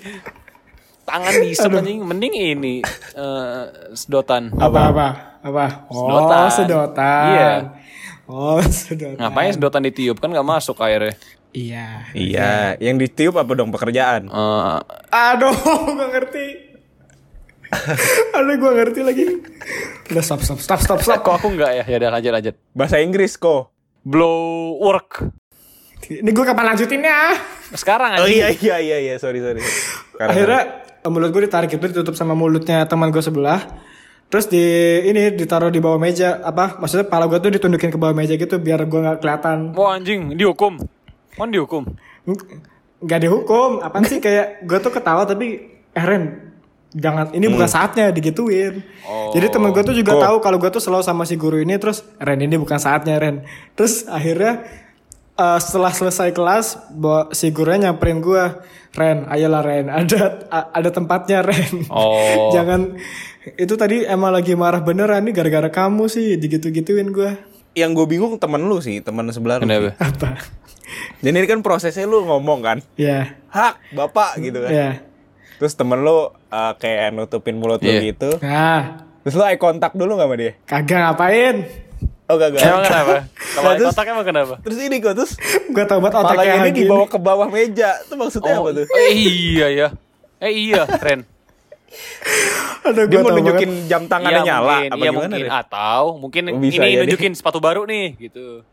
Tangan 1.03 1.35
disep 1.40 1.66
anjing. 1.69 1.99
Mending 2.01 2.31
ini 2.31 2.75
eh, 3.12 3.62
sedotan. 3.93 4.55
apa 4.55 4.81
apa 4.88 5.07
apa 5.40 5.64
oh 5.88 6.07
Sedotan. 6.07 6.47
sedotan 6.53 7.27
Iya. 7.29 7.53
oh 8.27 8.62
sedotan 8.62 9.19
Ngapain 9.19 9.51
sedotan 9.51 9.83
ditiup 9.83 10.16
kan 10.16 10.29
nggak 10.29 10.45
masuk 10.45 10.79
airnya. 10.79 11.19
iya 11.51 12.07
Iya, 12.12 12.53
yang 12.79 12.95
ditiup 12.95 13.35
apa 13.35 13.51
dong 13.53 13.71
pekerjaan? 13.71 14.29
Eh, 14.29 14.77
aduh 15.11 15.51
gak 15.99 16.11
ngerti 16.12 16.47
aduh 18.37 18.55
gue 18.57 18.71
ngerti 18.73 19.01
lagi 19.01 19.25
udah 20.11 20.21
stop 20.21 20.43
stop 20.43 20.59
stop 20.59 20.81
stop 20.81 20.99
stop 20.99 21.21
kok 21.21 21.35
aku 21.39 21.49
nggak 21.51 21.71
ya? 21.73 21.85
Ya 21.87 21.97
udah 21.99 22.11
lanjut 22.11 22.33
lanjut. 22.33 22.55
Bahasa 22.73 22.99
Inggris 22.99 23.35
kok. 23.35 23.71
Blow 24.01 24.75
work. 24.77 25.23
ini 26.03 26.27
gue 26.27 26.43
kapan 26.43 26.75
lanjutinnya 26.75 27.37
Sekarang 27.71 28.17
Oh 28.17 28.25
anjing. 28.25 28.43
iya 28.43 28.49
iya 28.51 28.77
iya 28.81 28.99
iya, 29.01 29.15
sorry 29.17 29.39
sorry. 29.39 29.63
Karena- 30.13 30.27
akhirnya 30.27 30.61
eh, 30.99 31.09
mulut 31.09 31.31
gue 31.31 31.47
ditarik 31.47 31.71
itu 31.71 31.87
ditutup 31.87 32.13
sama 32.13 32.35
mulutnya 32.35 32.83
teman 32.85 33.09
gue 33.09 33.21
sebelah 33.21 33.63
terus 34.27 34.47
di 34.47 34.59
ini 35.05 35.31
ditaruh 35.31 35.69
di 35.69 35.79
bawah 35.79 35.99
meja 35.99 36.39
apa 36.41 36.75
maksudnya 36.77 37.03
kepala 37.05 37.27
gue 37.27 37.39
tuh 37.39 37.51
ditundukin 37.53 37.91
ke 37.91 37.99
bawah 37.99 38.11
meja 38.13 38.35
gitu 38.35 38.59
biar 38.59 38.83
gue 38.85 39.01
nggak 39.01 39.19
kelihatan 39.19 39.71
Wah 39.73 39.95
anjing 39.95 40.35
dihukum. 40.35 40.83
Mon 41.37 41.49
dihukum. 41.49 41.87
Nggak 42.99 43.21
dihukum 43.21 43.79
apaan 43.79 44.03
sih 44.05 44.19
kayak 44.19 44.63
gue 44.63 44.79
tuh 44.79 44.91
ketawa 44.91 45.23
tapi 45.23 45.47
eh 45.91 46.05
Ren 46.05 46.50
jangan 46.90 47.31
ini 47.31 47.46
bukan 47.46 47.66
saatnya 47.66 48.11
digituin. 48.11 48.83
Jadi 49.31 49.46
temen 49.46 49.70
gue 49.70 49.83
tuh 49.83 49.94
juga 49.94 50.18
Kok? 50.18 50.22
tahu 50.22 50.37
kalau 50.42 50.59
gue 50.59 50.70
tuh 50.70 50.83
selalu 50.83 51.07
sama 51.07 51.22
si 51.22 51.38
guru 51.38 51.62
ini 51.62 51.79
terus 51.79 52.03
Ren 52.18 52.42
ini 52.42 52.59
bukan 52.59 52.79
saatnya 52.79 53.18
Ren. 53.18 53.46
Terus 53.79 54.11
akhirnya 54.11 54.66
eh, 55.35 55.59
setelah 55.62 55.92
selesai 55.94 56.35
kelas 56.35 56.66
bo- 56.90 57.31
si 57.31 57.55
gurunya 57.55 57.90
nyamperin 57.90 58.18
gue 58.18 58.44
Ren 58.90 59.31
ayolah 59.31 59.62
Ren 59.62 59.87
ada 60.03 60.42
ada 60.50 60.90
tempatnya 60.90 61.46
Ren. 61.46 61.87
Oh. 61.87 62.50
jangan 62.55 62.98
itu 63.57 63.74
tadi 63.79 64.05
emang 64.05 64.35
lagi 64.35 64.53
marah 64.53 64.83
beneran 64.83 65.24
nih 65.24 65.33
gara-gara 65.33 65.70
kamu 65.70 66.11
sih 66.11 66.37
digitu-gituin 66.37 67.09
gue 67.14 67.31
yang 67.79 67.94
gue 67.94 68.03
bingung 68.03 68.35
temen 68.35 68.66
lu 68.66 68.83
sih, 68.83 68.98
temen 68.98 69.31
sebelah 69.31 69.62
lu. 69.62 69.94
Apa? 69.94 70.35
Jadi 71.22 71.38
ini 71.38 71.46
kan 71.46 71.62
prosesnya 71.62 72.03
lu 72.03 72.26
ngomong 72.26 72.66
kan, 72.66 72.79
ya 72.98 73.38
hak 73.46 73.94
bapak 73.94 74.42
gitu 74.42 74.59
kan. 74.66 74.70
ya 74.74 74.90
Terus 75.61 75.73
temen 75.75 76.01
lu 76.01 76.11
uh, 76.11 76.73
kayak 76.75 77.12
nutupin 77.12 77.55
mulut 77.55 77.79
lu 77.79 77.87
Iya. 77.87 78.01
gitu. 78.09 78.31
nah 78.40 79.05
Terus 79.20 79.35
lu 79.35 79.44
eye 79.44 79.57
contact 79.57 79.92
dulu 79.92 80.16
gak 80.16 80.25
sama 80.25 80.35
dia? 80.35 80.53
kagak 80.64 80.99
ngapain 80.99 81.57
Oh 82.25 82.35
gak 82.35 82.49
gak. 82.53 82.62
Emang 82.62 82.83
kenapa? 82.83 83.14
Kalau 83.29 83.61
Nah, 83.61 83.68
eye 83.68 83.77
terus- 83.77 83.88
contact 83.90 84.09
emang 84.09 84.25
kenapa? 84.25 84.55
Terus 84.61 84.79
ini 84.79 84.96
kok 84.99 85.12
terus 85.14 85.33
gue 85.66 85.85
tau 85.85 85.99
banget 85.99 86.14
otaknya 86.16 86.55
ini 86.59 86.70
dibawa 86.75 87.05
ke 87.05 87.18
bawah 87.18 87.46
meja. 87.46 88.01
Itu 88.01 88.14
maksudnya 88.14 88.57
apa 88.57 88.70
tuh? 88.73 88.87
eh, 88.88 89.11
iya 89.12 89.66
ya. 89.68 89.88
Eh 90.38 90.53
iya, 90.64 90.88
Ren. 90.88 91.29
Aduh, 92.81 93.05
Dia 93.05 93.18
gua 93.18 93.25
mau 93.27 93.37
nunjukin 93.37 93.68
banget. 93.68 93.87
jam 93.87 94.03
tangannya 94.07 94.33
Iya, 94.37 94.46
nyala 94.46 94.64
mungkin, 94.73 94.88
apa 94.88 94.96
iya, 94.96 95.11
gimana 95.11 95.18
mungkin 95.29 95.42
deh? 95.42 95.51
atau 95.53 96.03
mungkin 96.16 96.42
Oh, 96.46 96.59
bisa 96.59 96.79
ini 96.79 96.88
jadi. 96.88 97.01
nunjukin 97.05 97.33
sepatu 97.35 97.59
baru 97.59 97.83
nih 97.85 98.07
gitu. 98.16 98.64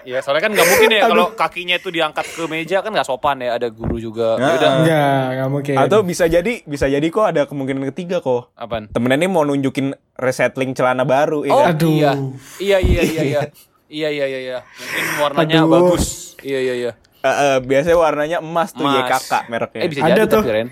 Iya, 0.00 0.18
soalnya 0.20 0.42
kan 0.42 0.52
nggak 0.52 0.68
mungkin 0.68 0.88
ya 0.90 1.02
kalau 1.04 1.26
kakinya 1.32 1.76
itu 1.76 1.88
diangkat 1.88 2.26
ke 2.26 2.42
meja 2.44 2.80
kan 2.80 2.90
nggak 2.90 3.04
sopan 3.04 3.38
ya. 3.38 3.54
Ada 3.54 3.68
guru 3.68 3.96
juga. 3.98 4.34
Nah. 4.34 4.46
Ya 4.46 4.52
udah. 4.54 4.70
Enggak, 4.78 5.22
enggak 5.28 5.48
mungkin. 5.50 5.74
Atau 5.76 5.98
bisa 6.00 6.24
jadi 6.24 6.52
bisa 6.62 6.86
jadi 6.86 7.04
kok 7.04 7.24
ada 7.26 7.44
kemungkinan 7.44 7.88
ketiga 7.92 8.18
kok. 8.18 8.48
Apaan? 8.54 8.88
Temennya 8.88 9.18
ini 9.18 9.28
mau 9.28 9.42
nunjukin 9.42 9.90
resettling 10.14 10.72
celana 10.72 11.02
baru 11.02 11.42
ya 11.42 11.52
Oh, 11.52 11.60
kan? 11.62 11.74
Aduh. 11.74 11.92
iya. 11.92 12.12
Iya, 12.56 12.78
iya, 12.80 13.02
iya, 13.02 13.22
iya. 13.22 13.40
Iya, 13.88 14.08
iya, 14.10 14.24
iya, 14.26 14.38
iya. 14.38 14.58
Mungkin 14.64 15.06
warnanya 15.18 15.56
Aduh. 15.58 15.70
bagus. 15.70 16.04
Iya, 16.38 16.58
iya, 16.62 16.74
iya. 16.78 16.92
Eh, 17.18 17.28
eh, 17.28 17.56
biasanya 17.60 17.96
warnanya 17.98 18.38
emas 18.38 18.70
tuh 18.70 18.84
Emas. 18.84 18.96
YKK 19.02 19.32
mereknya. 19.48 19.80
Eh 19.80 19.88
bisa 19.88 20.00
Ada 20.00 20.12
jadi 20.14 20.22
tuh. 20.28 20.42
tapi 20.42 20.52
Ren. 20.54 20.68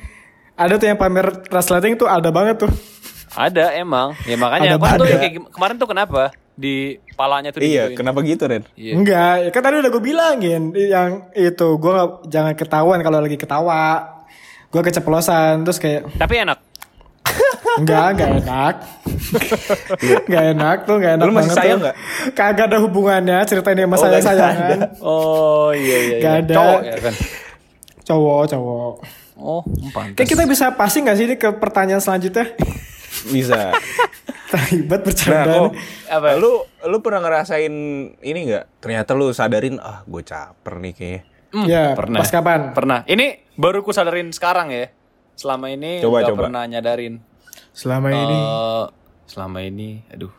Ada 0.54 0.74
tuh 0.74 0.86
yang 0.86 0.96
pamer 0.96 1.26
resleting 1.46 1.92
tuh 1.96 2.06
ada 2.06 2.28
banget 2.30 2.56
tuh. 2.58 2.72
Ada 3.32 3.74
emang. 3.74 4.16
Ya 4.22 4.36
makanya 4.36 4.68
Ada 4.70 4.78
aku 4.78 4.96
tuh 4.96 5.06
kayak 5.10 5.32
kemarin 5.50 5.74
tuh 5.76 5.88
kenapa 5.90 6.22
di 6.56 6.76
palanya 7.12 7.52
tuh 7.52 7.60
Iya, 7.60 7.92
digituin. 7.92 7.96
kenapa 7.96 8.18
gitu 8.20 8.44
Ren? 8.44 8.64
Iya. 8.72 8.92
Enggak, 8.96 9.34
ya 9.44 9.50
kan 9.50 9.60
tadi 9.62 9.76
udah 9.76 9.90
gue 9.90 10.02
bilangin 10.02 10.62
yang 10.72 11.10
itu 11.32 11.68
gue 11.76 11.94
jangan 12.26 12.52
ketahuan 12.52 13.00
kalau 13.00 13.20
lagi 13.20 13.36
ketawa. 13.36 14.16
Gue 14.66 14.82
keceplosan 14.82 15.62
terus 15.62 15.76
kayak 15.76 16.08
Tapi 16.16 16.34
enak. 16.42 16.58
enggak, 17.80 18.06
enggak 18.12 18.30
enak. 18.40 18.74
Enggak 20.24 20.44
enak 20.52 20.76
tuh, 20.82 20.94
enggak 20.96 21.12
enak 21.14 21.24
Lu 21.24 21.32
masih 21.32 21.44
banget 21.46 21.56
sayang 21.60 21.76
tuh. 21.76 21.84
nggak? 21.84 21.96
Kagak 22.32 22.66
ada 22.66 22.78
hubungannya 22.80 23.38
cerita 23.44 23.68
ini 23.70 23.82
sama 23.82 23.92
Oh, 23.92 23.98
sayang 23.98 24.12
nggak 24.12 24.24
sayangan. 24.24 24.78
Oh 25.00 25.68
iya 25.70 25.96
iya. 26.02 26.16
Gak 26.18 26.32
iya. 26.32 26.40
ada. 26.42 26.54
Cowok 26.56 26.80
ya 26.82 26.96
kan. 26.98 27.14
Cowok, 28.02 28.42
cowok. 28.48 28.92
Oh, 29.36 29.60
pantas. 29.92 30.16
Kayak 30.16 30.28
kita 30.30 30.42
bisa 30.46 30.66
passing 30.72 31.04
gak 31.04 31.16
sih 31.16 31.26
ini 31.26 31.36
ke 31.36 31.52
pertanyaan 31.52 32.00
selanjutnya? 32.00 32.56
Bisa. 33.28 33.76
Terlibat 34.46 34.98
Nah, 34.98 35.04
bercandaan. 35.04 35.62
kok 35.66 35.72
Apa? 36.08 36.28
lu 36.34 36.52
lu 36.84 36.96
pernah 36.98 37.20
ngerasain 37.20 37.74
ini 38.16 38.40
nggak? 38.44 38.64
Ternyata 38.78 39.10
lu 39.12 39.30
sadarin 39.30 39.76
ah 39.76 40.02
gue 40.02 40.22
caper 40.22 40.74
nih 40.78 40.92
kayaknya. 40.92 41.20
Hmm, 41.48 41.64
ya, 41.64 41.84
pernah. 41.92 42.18
pas 42.20 42.28
kapan? 42.28 42.60
Pernah. 42.72 42.98
Ini 43.04 43.26
baru 43.54 43.80
ku 43.80 43.90
sadarin 43.90 44.30
sekarang 44.30 44.68
ya. 44.68 44.90
Selama 45.34 45.68
ini 45.68 45.98
Coba, 45.98 46.20
nggak 46.20 46.30
coba. 46.30 46.40
pernah 46.44 46.62
nyadarin. 46.64 47.14
Selama 47.72 48.08
ini. 48.08 48.36
Eh, 48.36 48.84
selama 49.26 49.58
ini, 49.60 49.88
aduh. 50.08 50.32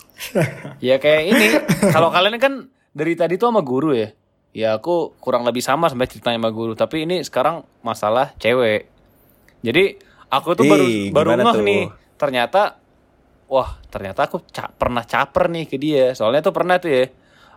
ya 0.80 0.98
kayak 0.98 1.24
ini. 1.28 1.48
Kalau 1.90 2.10
kalian 2.10 2.38
kan 2.38 2.54
dari 2.92 3.14
tadi 3.14 3.36
tuh 3.36 3.50
sama 3.50 3.60
guru 3.60 3.92
ya. 3.92 4.10
Ya 4.52 4.74
aku 4.74 5.14
kurang 5.18 5.44
lebih 5.44 5.62
sama 5.62 5.86
sampai 5.86 6.08
ceritanya 6.08 6.38
sama 6.38 6.50
guru. 6.50 6.74
Tapi 6.74 7.04
ini 7.04 7.22
sekarang 7.22 7.62
masalah 7.80 8.34
cewek. 8.36 8.90
Jadi 9.60 9.98
aku 10.28 10.54
tuh 10.54 10.66
baru 10.66 10.82
Ih, 10.82 11.10
baru 11.10 11.30
gimana 11.32 11.44
ngeh 11.44 11.54
tuh? 11.54 11.64
nih. 11.64 11.84
Ternyata, 12.16 12.62
wah 13.48 13.80
ternyata 13.88 14.24
aku 14.24 14.44
ca- 14.48 14.70
pernah 14.70 15.02
caper 15.02 15.48
nih 15.48 15.66
ke 15.66 15.76
dia. 15.76 16.12
Soalnya 16.12 16.40
tuh 16.42 16.52
pernah 16.52 16.78
tuh 16.78 16.90
ya. 16.90 17.06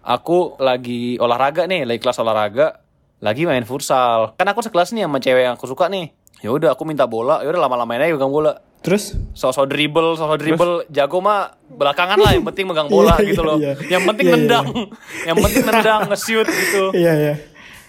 Aku 0.00 0.56
lagi 0.56 1.14
olahraga 1.16 1.64
nih, 1.64 1.84
lagi 1.84 2.00
kelas 2.00 2.16
olahraga, 2.18 2.80
lagi 3.18 3.44
main 3.44 3.62
futsal. 3.62 4.32
Kan 4.34 4.48
aku 4.48 4.60
sekelas 4.60 4.90
nih 4.90 5.04
sama 5.04 5.18
cewek 5.18 5.42
yang 5.44 5.54
aku 5.54 5.66
suka 5.66 5.86
nih. 5.86 6.08
Ya 6.40 6.48
udah 6.48 6.72
aku 6.72 6.82
minta 6.82 7.04
bola, 7.04 7.44
ya 7.44 7.48
udah 7.48 7.60
lama-lamain 7.60 8.00
aja 8.00 8.16
pegang 8.16 8.32
bola 8.32 8.56
Terus? 8.80 9.12
sosok 9.30 9.68
dribble, 9.68 10.16
sosok 10.16 10.40
dribble, 10.40 10.88
jago 10.88 11.20
mah 11.20 11.52
belakangan 11.68 12.16
lah, 12.16 12.32
yang 12.32 12.48
penting 12.48 12.64
megang 12.64 12.88
bola 12.88 13.12
Iya, 13.20 13.28
gitu 13.28 13.42
loh. 13.44 13.60
iya. 13.60 13.76
Yang 13.76 14.02
penting 14.08 14.24
Iya, 14.24 14.32
iya. 14.32 14.40
nendang, 14.40 14.66
yang 15.28 15.36
penting 15.38 15.64
nendang, 15.68 16.00
nge-shoot 16.08 16.48
gitu. 16.48 16.84
Iya, 16.96 17.12
iya. 17.14 17.34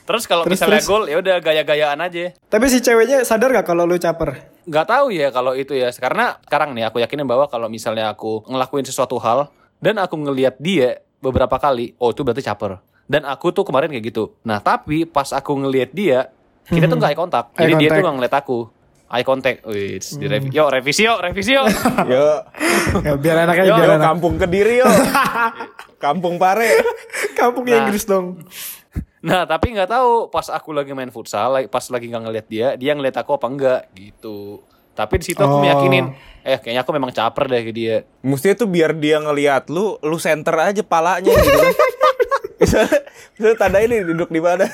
Terus 0.03 0.27
kalau 0.27 0.43
Terus, 0.43 0.59
misalnya 0.59 0.83
terus? 0.83 0.91
gol, 0.91 1.07
ya 1.07 1.15
udah 1.15 1.39
gaya-gayaan 1.39 1.95
aja. 1.95 2.35
Tapi 2.43 2.65
si 2.67 2.83
ceweknya 2.83 3.23
sadar 3.23 3.55
gak 3.55 3.63
kalau 3.63 3.87
lu 3.87 3.95
caper? 3.95 4.50
Nggak 4.63 4.85
tahu 4.87 5.05
ya 5.09 5.27
kalau 5.29 5.51
itu 5.51 5.71
ya, 5.71 5.89
karena 5.91 6.37
sekarang 6.39 6.71
nih 6.71 6.85
aku 6.85 6.97
yakinin 6.97 7.25
bahwa 7.25 7.45
kalau 7.45 7.65
misalnya 7.65 8.09
aku 8.09 8.45
ngelakuin 8.45 8.83
sesuatu 8.83 9.17
hal 9.17 9.49
dan 9.77 9.97
aku 9.97 10.13
ngelihat 10.15 10.57
dia 10.57 10.99
beberapa 11.17 11.55
kali, 11.55 11.97
oh 11.97 12.09
itu 12.09 12.21
berarti 12.21 12.41
caper. 12.41 12.77
Dan 13.03 13.23
aku 13.23 13.49
tuh 13.49 13.61
kemarin 13.61 13.89
kayak 13.89 14.05
gitu. 14.05 14.37
Nah 14.41 14.57
tapi 14.57 15.03
pas 15.03 15.29
aku 15.29 15.57
ngelihat 15.57 15.89
dia, 15.91 16.29
kita 16.63 16.85
tuh 16.85 16.95
nggak 16.95 17.11
eye 17.11 17.17
contact. 17.17 17.47
Hmm. 17.47 17.57
Eye 17.57 17.63
Jadi 17.63 17.73
dia 17.73 17.81
tuh 17.81 17.87
contact. 17.87 18.03
nggak 18.03 18.15
ngeliat 18.15 18.35
aku. 18.37 18.59
Eye 19.11 19.25
contact. 19.25 19.59
Wih, 19.65 19.91
di 19.99 20.25
revi- 20.25 20.51
Yo, 20.51 20.65
revisi 20.67 21.03
yo, 21.03 21.19
revisi 21.19 21.51
yo. 21.51 21.67
Yo, 22.07 22.25
Ya, 23.01 23.13
biar 23.13 23.43
enak 23.43 23.55
aja, 23.57 23.65
Yo, 23.65 23.75
biar 23.75 23.89
yo 23.89 23.95
enak. 23.97 24.07
kampung 24.07 24.33
Kediri 24.37 24.75
yo. 24.77 24.87
kampung 25.99 26.35
Pare. 26.37 26.79
Kampung 27.33 27.65
Nah. 27.65 27.83
Inggris 27.83 28.05
dong. 28.05 28.39
Nah 29.21 29.45
tapi 29.45 29.69
nggak 29.71 29.85
tahu 29.87 30.11
pas 30.27 30.49
aku 30.49 30.69
lagi 30.71 30.91
main 30.91 31.09
futsal, 31.09 31.53
pas 31.67 31.85
lagi 31.87 32.05
nggak 32.07 32.23
ngeliat 32.23 32.47
dia, 32.47 32.67
dia 32.73 32.91
ngeliat 32.91 33.15
aku 33.15 33.37
apa 33.37 33.47
enggak 33.47 33.81
gitu. 33.93 34.65
Tapi 34.91 35.17
di 35.17 35.25
situ 35.25 35.39
aku 35.39 35.55
Oh. 35.55 35.61
meyakinin, 35.61 36.11
eh 36.41 36.57
kayaknya 36.57 36.81
aku 36.81 36.91
memang 36.91 37.09
caper 37.09 37.45
deh 37.45 37.61
ke 37.61 37.71
dia. 37.71 37.95
Mestinya 38.19 38.55
tuh 38.57 38.67
biar 38.67 38.91
dia 38.93 39.17
ngeliat 39.17 39.69
lu, 39.69 39.95
lu 39.99 40.17
center 40.17 40.51
aja 40.59 40.81
palanya 40.81 41.31
gitu 41.31 41.53
kan. 41.55 41.73
bisa, 42.59 42.79
bisa 43.31 43.49
tanda 43.55 43.79
ini 43.79 44.01
duduk 44.03 44.27
di 44.27 44.37
mana. 44.37 44.65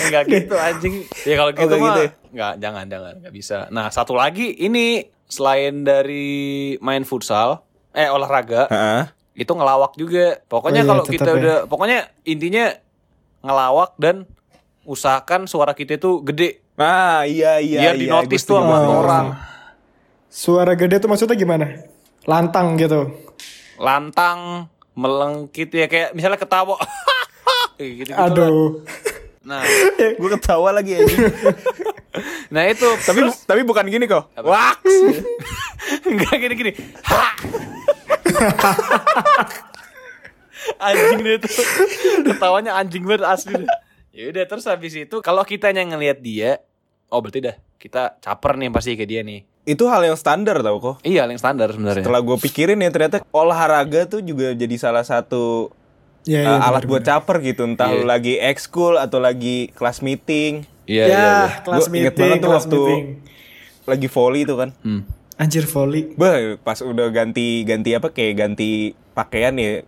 Enggak 0.00 0.22
gitu 0.28 0.54
anjing. 0.54 0.94
Ya 1.24 1.34
kalau 1.34 1.50
gitu 1.50 1.64
nggak 1.66 1.80
mah 1.80 1.88
gitu 1.88 2.00
ya? 2.00 2.10
nggak 2.30 2.52
jangan 2.60 2.84
jangan 2.86 3.12
nggak 3.18 3.34
bisa. 3.34 3.58
Nah 3.68 3.88
satu 3.88 4.12
lagi 4.12 4.52
ini 4.54 5.00
selain 5.24 5.80
dari 5.80 6.28
main 6.78 7.02
futsal, 7.02 7.64
eh 7.90 8.06
olahraga, 8.06 8.68
Heeh. 8.68 9.02
itu 9.34 9.50
ngelawak 9.50 9.96
juga. 9.96 10.38
Pokoknya 10.44 10.82
Oh 10.82 10.86
iya, 10.86 10.90
kalau 10.92 11.04
kita 11.04 11.24
ya. 11.26 11.34
udah, 11.34 11.56
pokoknya 11.64 11.98
intinya 12.22 12.68
ngelawak 13.44 13.92
dan 14.00 14.24
usahakan 14.88 15.44
suara 15.44 15.76
kita 15.76 16.00
itu 16.00 16.24
gede. 16.24 16.64
Nah, 16.80 17.28
iya 17.28 17.60
iya 17.60 17.92
Biar 17.92 17.94
iya. 17.94 18.00
di 18.00 18.06
notice 18.08 18.44
gua 18.48 18.48
tuh 18.48 18.56
sama 18.58 18.76
orang. 18.88 19.26
Suara 20.32 20.72
gede 20.74 20.96
tuh 20.98 21.08
maksudnya 21.12 21.36
gimana? 21.36 21.66
Lantang 22.24 22.80
gitu. 22.80 23.12
lantang, 23.74 24.70
melengkit 24.94 25.68
ya 25.74 25.90
kayak 25.90 26.14
misalnya 26.16 26.38
ketawa. 26.38 26.78
Kayak 27.74 28.06
gitu-gitu 28.06 28.14
lah. 28.14 28.30
Aduh. 28.30 28.86
Nah, 29.44 29.60
Gue 30.20 30.30
ketawa 30.38 30.70
lagi 30.72 30.96
aja. 30.96 31.16
nah 32.54 32.62
itu 32.70 32.86
tapi 33.02 33.26
tapi 33.44 33.60
bukan 33.66 33.82
gini 33.90 34.06
kok. 34.06 34.30
Wah. 34.46 34.78
enggak 36.06 36.38
gini-gini. 36.38 36.72
Anjing 40.78 41.18
deh 41.20 41.34
itu. 41.36 41.48
Ketawanya 42.24 42.72
anjing 42.74 43.02
banget 43.02 43.24
asli. 43.24 43.64
Ya 44.10 44.30
udah 44.30 44.44
terus 44.44 44.64
habis 44.64 44.94
itu 44.94 45.16
kalau 45.18 45.42
kita 45.42 45.68
yang 45.68 45.90
ngelihat 45.90 46.18
dia, 46.18 46.62
oh 47.08 47.18
berarti 47.18 47.42
dah 47.42 47.56
kita 47.76 48.16
caper 48.18 48.56
nih 48.56 48.70
pasti 48.70 48.94
ke 48.94 49.04
dia 49.04 49.20
nih. 49.20 49.42
Itu 49.64 49.88
hal 49.88 50.04
yang 50.04 50.14
standar 50.14 50.60
tau 50.60 50.76
kok. 50.76 50.96
Iya, 51.00 51.24
yang 51.24 51.36
standar 51.36 51.68
sebenarnya. 51.68 52.00
Setelah 52.00 52.20
gue 52.20 52.36
pikirin 52.38 52.76
ya 52.76 52.90
ternyata 52.90 53.24
olahraga 53.30 54.04
tuh 54.06 54.20
juga 54.20 54.52
jadi 54.52 54.76
salah 54.76 55.02
satu 55.02 55.72
Ya, 56.24 56.40
uh, 56.40 56.56
ya, 56.56 56.60
alat 56.62 56.84
buat 56.84 57.00
caper 57.00 57.36
gitu. 57.42 57.64
Entah 57.64 57.84
Iya. 57.86 57.96
lu 57.96 58.04
lagi 58.04 58.34
ekskul 58.38 58.96
atau 58.96 59.20
lagi 59.20 59.68
kelas 59.72 60.00
meeting, 60.00 60.64
Iya, 60.84 61.04
ya, 61.04 61.06
iya, 61.06 61.20
iya. 61.20 61.48
kelas 61.60 61.84
Gua 61.84 61.92
inget 61.92 61.92
meeting, 61.92 62.24
banget 62.24 62.40
tuh 62.40 62.50
waktu- 62.50 62.80
meeting. 62.80 63.04
lagi 63.84 64.06
volley 64.08 64.40
itu 64.42 64.54
kan. 64.54 64.70
Hmm. 64.80 65.02
Anjir 65.36 65.64
volley. 65.66 66.16
Bah, 66.16 66.32
pas 66.60 66.80
udah 66.80 67.08
ganti 67.10 67.60
ganti 67.64 67.92
apa 67.92 68.08
kayak 68.08 68.34
ganti 68.38 68.70
pakaian 69.12 69.52
ya. 69.58 69.84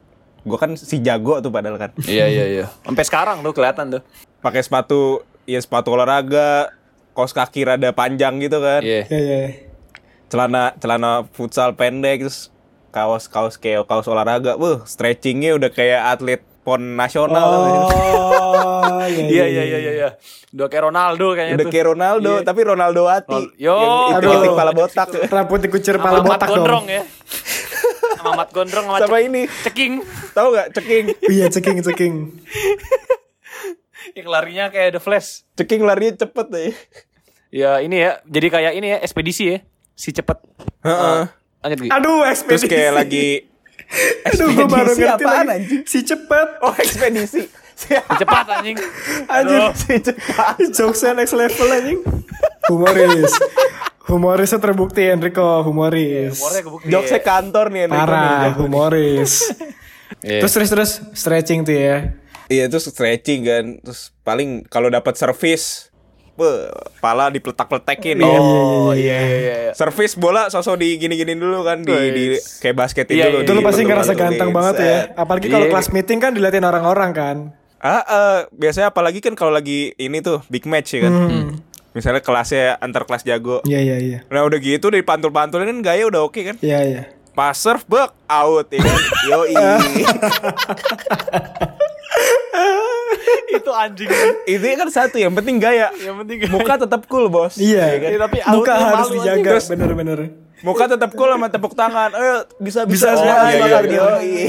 Gue 0.46 0.54
kan 0.56 0.70
si 0.72 1.02
jago 1.02 1.42
tuh 1.42 1.50
padahal 1.50 1.74
kan. 1.76 1.90
Iya, 2.00 2.26
iya, 2.26 2.44
iya. 2.46 2.64
Sampai 2.80 3.02
sekarang 3.02 3.42
tuh 3.42 3.50
kelihatan 3.50 3.90
tuh. 3.90 4.02
Pakai 4.38 4.62
sepatu 4.62 5.20
ya 5.42 5.59
sepatu 5.59 5.90
olahraga, 5.90 6.70
kaos 7.12 7.30
kaki 7.30 7.66
rada 7.66 7.90
panjang 7.90 8.38
gitu 8.38 8.62
kan. 8.62 8.78
Iya. 8.78 9.02
Ya, 9.04 9.18
ya. 9.18 9.38
ya. 9.42 9.50
Celana 10.26 10.74
celana 10.76 11.11
futsal 11.28 11.74
pendek 11.74 12.22
terus 12.22 12.54
kaos 12.88 13.26
kaos 13.26 13.54
kayak 13.56 13.82
kaos 13.85 14.06
olahraga. 14.06 14.54
Wah, 14.54 14.87
stretchingnya 14.87 15.54
udah 15.54 15.68
kayak 15.68 16.02
atlet 16.09 16.40
pon 16.62 16.94
nasional. 16.94 17.42
tau 17.44 17.59
gak 17.59 17.66
sih? 17.68 17.82
Oh, 17.82 19.02
iya, 19.12 19.22
Iya, 19.22 19.44
iya, 19.44 19.62
iya, 19.64 19.78
iya, 19.80 19.92
iya. 19.92 20.09
Udah 20.48 20.66
kayak 20.66 20.85
Ronaldo 20.85 21.26
kayaknya 21.30 21.54
Udah 21.54 21.66
kayak 21.68 21.87
Ronaldo, 21.88 22.32
Iya. 22.32 22.42
tapi 22.42 22.61
Ronaldo 22.62 23.02
hati. 23.06 23.35
Ron- 23.37 23.52
Yo, 23.56 23.76
yang 23.76 24.18
aduh. 24.18 24.30
itik 24.32 24.50
kepala 24.50 24.72
botak. 24.72 25.06
Rambut 25.26 25.59
dikucir 25.61 25.94
Sama 25.94 26.04
pala 26.06 26.18
Mat 26.18 26.30
botak 26.32 26.48
Gondrong 26.48 26.87
dong. 26.87 26.87
ya. 26.88 27.02
Sama 28.26 28.36
Mat 28.36 28.50
Gondrong 28.50 28.84
sama, 28.84 28.98
Sama 28.98 29.16
Cek- 29.16 29.26
ini, 29.26 29.42
Ceking. 29.62 29.92
tahu 30.32 30.48
nggak 30.50 30.68
ceking? 30.72 31.04
Iya, 31.32 31.46
ceking, 31.48 31.76
ceking. 31.82 32.14
Yang 34.12 34.28
larinya 34.28 34.64
kayak 34.68 34.90
The 34.92 35.00
Flash. 35.00 35.44
Ceking 35.54 35.82
larinya 35.82 36.14
cepet 36.18 36.46
deh. 36.48 36.72
Ya 37.48 37.78
ini 37.78 37.96
ya, 37.98 38.20
jadi 38.24 38.46
kayak 38.48 38.72
ini 38.74 38.88
ya, 38.88 38.98
ekspedisi 38.98 39.44
ya. 39.46 39.58
Si 39.92 40.10
cepet. 40.10 40.38
Heeh. 40.82 41.20
Lanjut 41.58 41.78
Gi. 41.80 41.88
Aduh, 41.88 42.22
Terus 42.22 42.30
ekspedisi. 42.36 42.66
kayak 42.68 42.92
lagi 42.94 43.28
Aduh, 44.28 44.46
gue 44.52 44.66
baru 44.66 44.90
ekspedisi 44.90 45.00
ngerti 45.00 45.24
apaan, 45.24 45.46
lagi. 45.46 45.54
anjing? 45.56 45.80
Si 45.84 45.98
cepet. 46.02 46.48
oh 46.60 46.74
ekspedisi. 46.74 47.42
Si 47.76 47.92
Cepat 47.92 48.48
anjing. 48.50 48.72
Aduh. 49.28 49.68
si 49.76 50.00
cepat. 50.00 50.56
Jokesnya 50.72 51.12
next 51.12 51.36
level 51.36 51.68
anjing. 51.68 52.00
Humoris. 52.66 53.36
Humorisnya 54.06 54.58
terbukti 54.58 55.02
Enrico, 55.02 55.42
humoris. 55.62 56.38
Umurnya 56.38 56.62
kebukti. 56.62 56.86
Jokesnya 56.86 57.20
kantor 57.20 57.66
nih 57.68 57.80
Enrico 57.84 58.06
Parah, 58.06 58.54
humoris. 58.54 59.32
Iya. 60.22 60.38
Terus 60.38 60.52
terus 60.54 60.70
terus 60.70 60.90
stretching 61.12 61.62
tuh 61.62 61.74
ya. 61.74 62.14
Iya 62.46 62.70
terus 62.70 62.86
stretching 62.86 63.42
kan 63.42 63.64
Terus 63.78 64.14
paling 64.22 64.62
kalau 64.64 64.86
dapat 64.86 65.14
servis 65.14 65.90
Beuh, 66.36 66.70
pala 67.00 67.26
dipletak-pletekin 67.26 68.20
ya. 68.20 68.36
Oh 68.36 68.92
iya 68.92 69.18
iya 69.18 69.36
iya. 69.40 69.72
Servis 69.72 70.14
bola 70.14 70.46
sosok 70.46 70.78
di 70.78 70.94
gini-gini 70.94 71.32
dulu 71.32 71.64
kan 71.64 71.80
di, 71.80 71.90
di 72.12 72.24
kayak 72.60 72.76
basketin 72.76 73.16
Iya, 73.16 73.24
dulu. 73.26 73.36
iya, 73.36 73.44
Itu 73.48 73.52
lu 73.52 73.62
pasti 73.64 73.82
ngerasa 73.82 74.12
ganteng 74.12 74.50
banget 74.52 74.74
ya. 74.76 74.84
set. 74.84 75.16
Apalagi 75.16 75.46
kalau 75.48 75.66
Iya. 75.66 75.72
kelas 75.72 75.88
meeting 75.90 76.18
kan 76.20 76.30
diliatin 76.30 76.62
orang-orang 76.62 77.10
kan. 77.10 77.36
Ah, 77.76 78.02
eh, 78.02 78.38
biasanya 78.52 78.92
apalagi 78.92 79.18
kan 79.18 79.32
kalau 79.32 79.50
lagi 79.50 79.96
ini 79.96 80.20
tuh 80.20 80.44
big 80.46 80.68
match 80.68 80.92
ya 80.92 81.08
kan. 81.08 81.12
Hmm. 81.12 81.46
Misalnya 81.96 82.20
kelasnya 82.20 82.76
antar 82.76 83.09
kelas 83.09 83.24
jago. 83.24 83.64
Iya 83.64 83.80
iya 83.80 83.96
iya. 83.96 84.18
Nah 84.28 84.44
udah 84.44 84.61
gitu 84.61 84.92
dipantul-pantulin 84.92 85.64
kan 85.64 85.78
gaya 85.80 86.04
udah 86.04 86.28
oke 86.28 86.37
kan. 86.44 86.56
Iya 86.61 86.78
iya. 86.85 87.02
Pas 87.32 87.56
serve 87.56 87.88
bek 87.88 88.12
out 88.28 88.68
ya 88.68 88.80
kan. 88.85 89.00
Yoi. 89.32 89.54
Itu 93.48 93.70
anjing. 93.72 94.09
Itu 94.44 94.64
kan 94.76 94.88
satu 94.92 95.16
yang 95.16 95.32
penting 95.32 95.56
gaya. 95.56 95.88
Yang 95.96 96.16
penting 96.20 96.37
Muka 96.52 96.76
tetap 96.76 97.09
cool 97.09 97.32
bos. 97.32 97.56
Iya. 97.56 97.96
kan? 97.96 98.09
Iya, 98.12 98.18
tapi 98.20 98.37
Muka 98.44 98.72
harus 98.76 99.09
malu 99.09 99.14
dijaga 99.16 99.50
bener-bener. 99.72 100.18
Muka 100.61 100.85
tetap 100.88 101.11
cool 101.12 101.32
sama 101.32 101.48
tepuk 101.48 101.72
tangan. 101.72 102.12
Eh 102.12 102.38
bisa 102.61 102.85
bisa, 102.85 103.12
Bisa, 103.12 103.20
semangat, 103.20 103.48
iya, 103.48 103.56
semangat. 103.56 103.82
iya, 103.88 103.96
Yoi. 103.96 104.44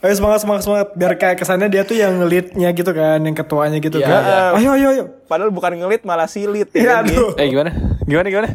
Ayo 0.00 0.16
semangat 0.16 0.40
semangat 0.40 0.62
semangat 0.64 0.88
biar 0.94 1.12
kayak 1.14 1.36
kesannya 1.36 1.68
dia 1.68 1.84
tuh 1.84 1.92
yang 1.92 2.24
leadnya 2.24 2.72
gitu 2.72 2.88
kan, 2.90 3.20
yang 3.20 3.36
ketuanya 3.36 3.76
gitu 3.78 4.00
Iya, 4.00 4.08
kan. 4.08 4.22
iya. 4.22 4.40
Ayo 4.56 4.70
ayo 4.72 4.88
ayo. 4.90 5.04
Padahal 5.28 5.52
bukan 5.52 5.76
ngelit 5.76 6.02
malah 6.02 6.24
silit 6.24 6.72
Iya 6.72 6.80
ya. 6.80 6.88
kan, 6.90 7.02
aduh. 7.04 7.30
Eh 7.36 7.46
gimana? 7.46 7.70
Gimana 8.02 8.26
gimana? 8.26 8.48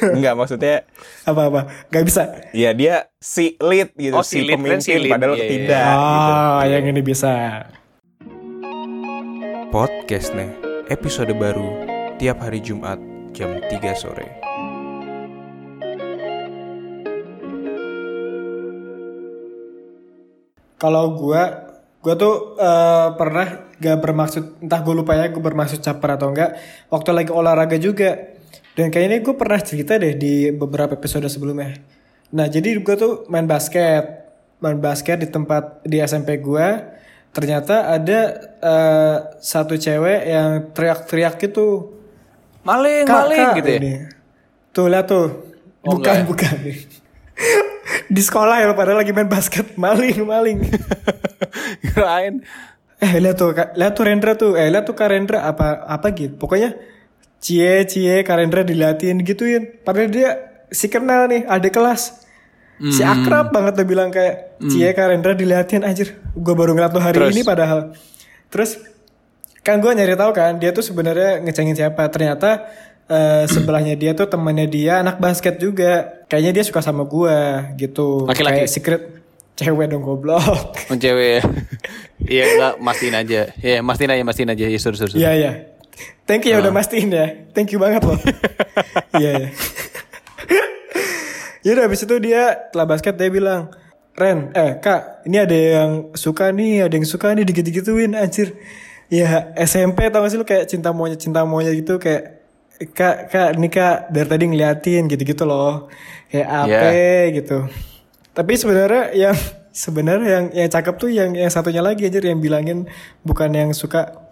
Enggak 0.16 0.32
maksudnya 0.32 0.88
Apa 1.28 1.52
apa? 1.52 1.60
Gak 1.86 2.04
bisa. 2.04 2.22
ya 2.56 2.72
dia 2.72 3.12
si 3.16 3.60
lead 3.60 3.92
gitu 3.94 4.16
Oh, 4.16 4.24
si 4.24 4.40
si 4.40 4.48
lead, 4.48 4.56
kan 4.56 4.80
si 4.80 4.88
pemimpin 4.90 4.96
lead. 4.98 5.12
padahal 5.12 5.34
Iya, 5.34 5.44
iya. 5.44 5.50
tidak 5.52 5.84
gitu. 5.84 6.32
Ah, 6.32 6.62
yang 6.66 6.84
ini 6.88 7.00
bisa. 7.02 7.32
Podcast 9.68 10.32
nih, 10.32 10.50
episode 10.88 11.30
baru 11.32 11.68
tiap 12.16 12.40
hari 12.40 12.58
Jumat 12.58 12.96
jam 13.30 13.60
3 13.60 13.76
sore. 13.94 14.39
Kalau 20.80 21.12
gua 21.12 21.68
gua 22.00 22.14
tuh 22.16 22.56
eh, 22.56 23.08
pernah 23.20 23.68
gak 23.80 23.98
bermaksud 24.00 24.44
entah 24.60 24.80
gue 24.84 24.92
lupa 24.92 25.16
ya 25.16 25.32
gue 25.32 25.40
bermaksud 25.40 25.80
caper 25.80 26.20
atau 26.20 26.36
enggak 26.36 26.52
waktu 26.92 27.10
lagi 27.16 27.32
olahraga 27.32 27.80
juga 27.80 28.36
dan 28.76 28.92
kayaknya 28.92 29.24
gue 29.24 29.32
pernah 29.32 29.56
cerita 29.56 29.96
deh 29.96 30.20
di 30.20 30.52
beberapa 30.52 31.00
episode 31.00 31.24
sebelumnya 31.32 31.80
nah 32.28 32.44
jadi 32.44 32.76
gue 32.76 32.96
tuh 33.00 33.24
main 33.32 33.48
basket 33.48 34.04
main 34.60 34.76
basket 34.76 35.24
di 35.24 35.32
tempat 35.32 35.80
di 35.80 35.96
SMP 36.04 36.44
gua 36.44 36.92
ternyata 37.32 37.88
ada 37.88 38.20
eh, 38.60 39.16
satu 39.40 39.80
cewek 39.80 40.20
yang 40.28 40.48
teriak-teriak 40.76 41.40
gitu 41.40 42.00
Maling, 42.60 43.08
maling 43.08 43.48
gitu 43.56 43.70
ya. 43.72 43.78
ini. 43.80 43.92
Tuh 44.70 44.86
lihat 44.92 45.08
tuh. 45.08 45.28
Oh, 45.80 45.96
bukan, 45.96 46.12
enggak 46.12 46.16
ya? 46.20 46.24
bukan. 46.28 46.56
Di 48.10 48.18
sekolah 48.20 48.58
ya 48.58 48.74
padahal 48.74 48.98
lagi 49.00 49.14
main 49.14 49.30
basket, 49.30 49.74
maling, 49.80 50.26
maling. 50.26 50.58
Kirain. 51.84 52.42
eh 53.00 53.12
lihat 53.16 53.36
tuh, 53.38 53.54
lihat 53.54 53.92
tuh 53.94 54.04
Rendra 54.04 54.32
tuh. 54.34 54.52
Eh 54.54 54.68
lihat 54.68 54.84
tuh 54.84 54.92
Kak 54.92 55.08
Rendra 55.08 55.46
apa 55.46 55.86
apa 55.86 56.10
gitu. 56.12 56.36
Pokoknya 56.36 56.76
cie 57.38 57.86
cie 57.86 58.20
Kak 58.20 58.36
Rendra 58.36 58.60
dilatin 58.60 59.22
gituin. 59.22 59.80
Padahal 59.80 60.10
dia 60.10 60.30
si 60.68 60.86
kenal 60.86 61.24
nih, 61.26 61.46
ada 61.46 61.64
kelas. 61.66 62.26
Si 62.82 63.00
Hmm. 63.00 63.12
akrab 63.14 63.52
banget 63.52 63.76
tuh 63.76 63.84
bilang 63.84 64.08
kayak 64.08 64.58
cie 64.62 64.90
Kak 64.90 65.06
Rendra 65.08 65.32
diliatin 65.32 65.80
anjir. 65.80 66.18
Gue 66.32 66.52
baru 66.52 66.72
ngeliat 66.72 66.90
tuh 66.90 67.00
hari 67.00 67.16
Terus? 67.16 67.32
ini 67.32 67.42
padahal. 67.42 67.92
Terus 68.48 68.80
kan 69.60 69.76
gue 69.78 69.92
nyari 69.92 70.16
tahu 70.16 70.32
kan 70.32 70.56
dia 70.56 70.72
tuh 70.72 70.80
sebenarnya 70.80 71.40
ngecengin 71.40 71.76
siapa 71.76 72.08
ternyata 72.08 72.64
eh, 73.10 73.44
sebelahnya 73.44 73.92
dia 73.94 74.14
tuh 74.14 74.24
temannya 74.24 74.64
dia 74.64 75.02
anak 75.02 75.18
basket 75.18 75.58
juga 75.58 76.08
kayaknya 76.24 76.50
dia 76.56 76.64
suka 76.64 76.78
sama 76.78 77.02
gue 77.04 77.36
gitu 77.76 78.24
Laki-laki? 78.24 78.62
kayak 78.62 78.70
secret 78.70 79.02
cewek 79.54 79.90
dong 79.90 80.00
goblok 80.00 80.40
Oh, 80.88 80.96
cewek 80.96 81.28
ya. 81.36 81.40
Iya 82.20 82.42
enggak 82.46 82.72
mastiin 82.78 83.16
aja. 83.16 83.40
Iya, 83.58 83.80
mastiin 83.80 84.12
aja, 84.12 84.22
mastiin 84.22 84.48
aja. 84.48 84.64
Iya, 84.68 84.78
sur 84.78 84.92
sur. 84.94 85.08
sur. 85.08 85.16
iya 85.16 85.32
iya 85.34 85.50
thank 86.24 86.46
you 86.46 86.52
ya 86.52 86.60
udah 86.60 86.70
mastiin 86.70 87.10
ya 87.10 87.26
thank 87.50 87.68
you 87.68 87.76
banget 87.76 88.00
loh 88.00 88.16
iya 89.20 89.30
iya 89.36 89.48
ya 91.64 91.70
udah 91.76 91.84
habis 91.84 92.00
itu 92.00 92.16
dia 92.18 92.56
setelah 92.68 92.86
basket 92.88 93.14
dia 93.16 93.28
bilang 93.28 93.68
Ren, 94.10 94.52
eh 94.52 94.76
kak, 94.76 95.24
ini 95.24 95.40
ada 95.40 95.56
yang 95.56 95.90
suka 96.12 96.52
nih, 96.52 96.84
ada 96.84 96.92
yang 96.92 97.08
suka 97.08 97.32
nih 97.32 97.40
digit-gituin 97.40 98.12
anjir. 98.12 98.52
Ya 99.08 99.48
SMP 99.56 100.12
tau 100.12 100.20
gak 100.20 100.28
sih 100.28 100.36
lu 100.36 100.44
kayak 100.44 100.68
cinta 100.68 100.92
monyet 100.92 101.16
cinta 101.16 101.40
monyet 101.42 101.72
gitu 101.72 101.96
kayak 101.96 102.39
kak 102.80 103.28
kak 103.28 103.48
ini 103.60 103.68
kak 103.68 104.08
dari 104.08 104.28
tadi 104.28 104.44
ngeliatin 104.48 105.04
gitu-gitu 105.04 105.44
loh 105.44 105.92
kayak 106.32 106.48
apa 106.48 106.88
gitu. 107.36 107.58
Tapi 108.32 108.52
sebenarnya 108.56 109.04
yang 109.12 109.36
sebenarnya 109.84 110.28
yang 110.28 110.46
yang 110.56 110.68
cakep 110.72 110.94
tuh 110.96 111.10
yang 111.12 111.36
yang 111.36 111.52
satunya 111.52 111.84
lagi 111.84 112.08
anjir 112.08 112.24
yang 112.24 112.40
bilangin 112.40 112.88
bukan 113.20 113.52
yang 113.52 113.70
suka. 113.76 114.30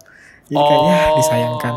Jadi 0.49 0.57
kayaknya 0.57 0.97
disayangkan. 1.21 1.73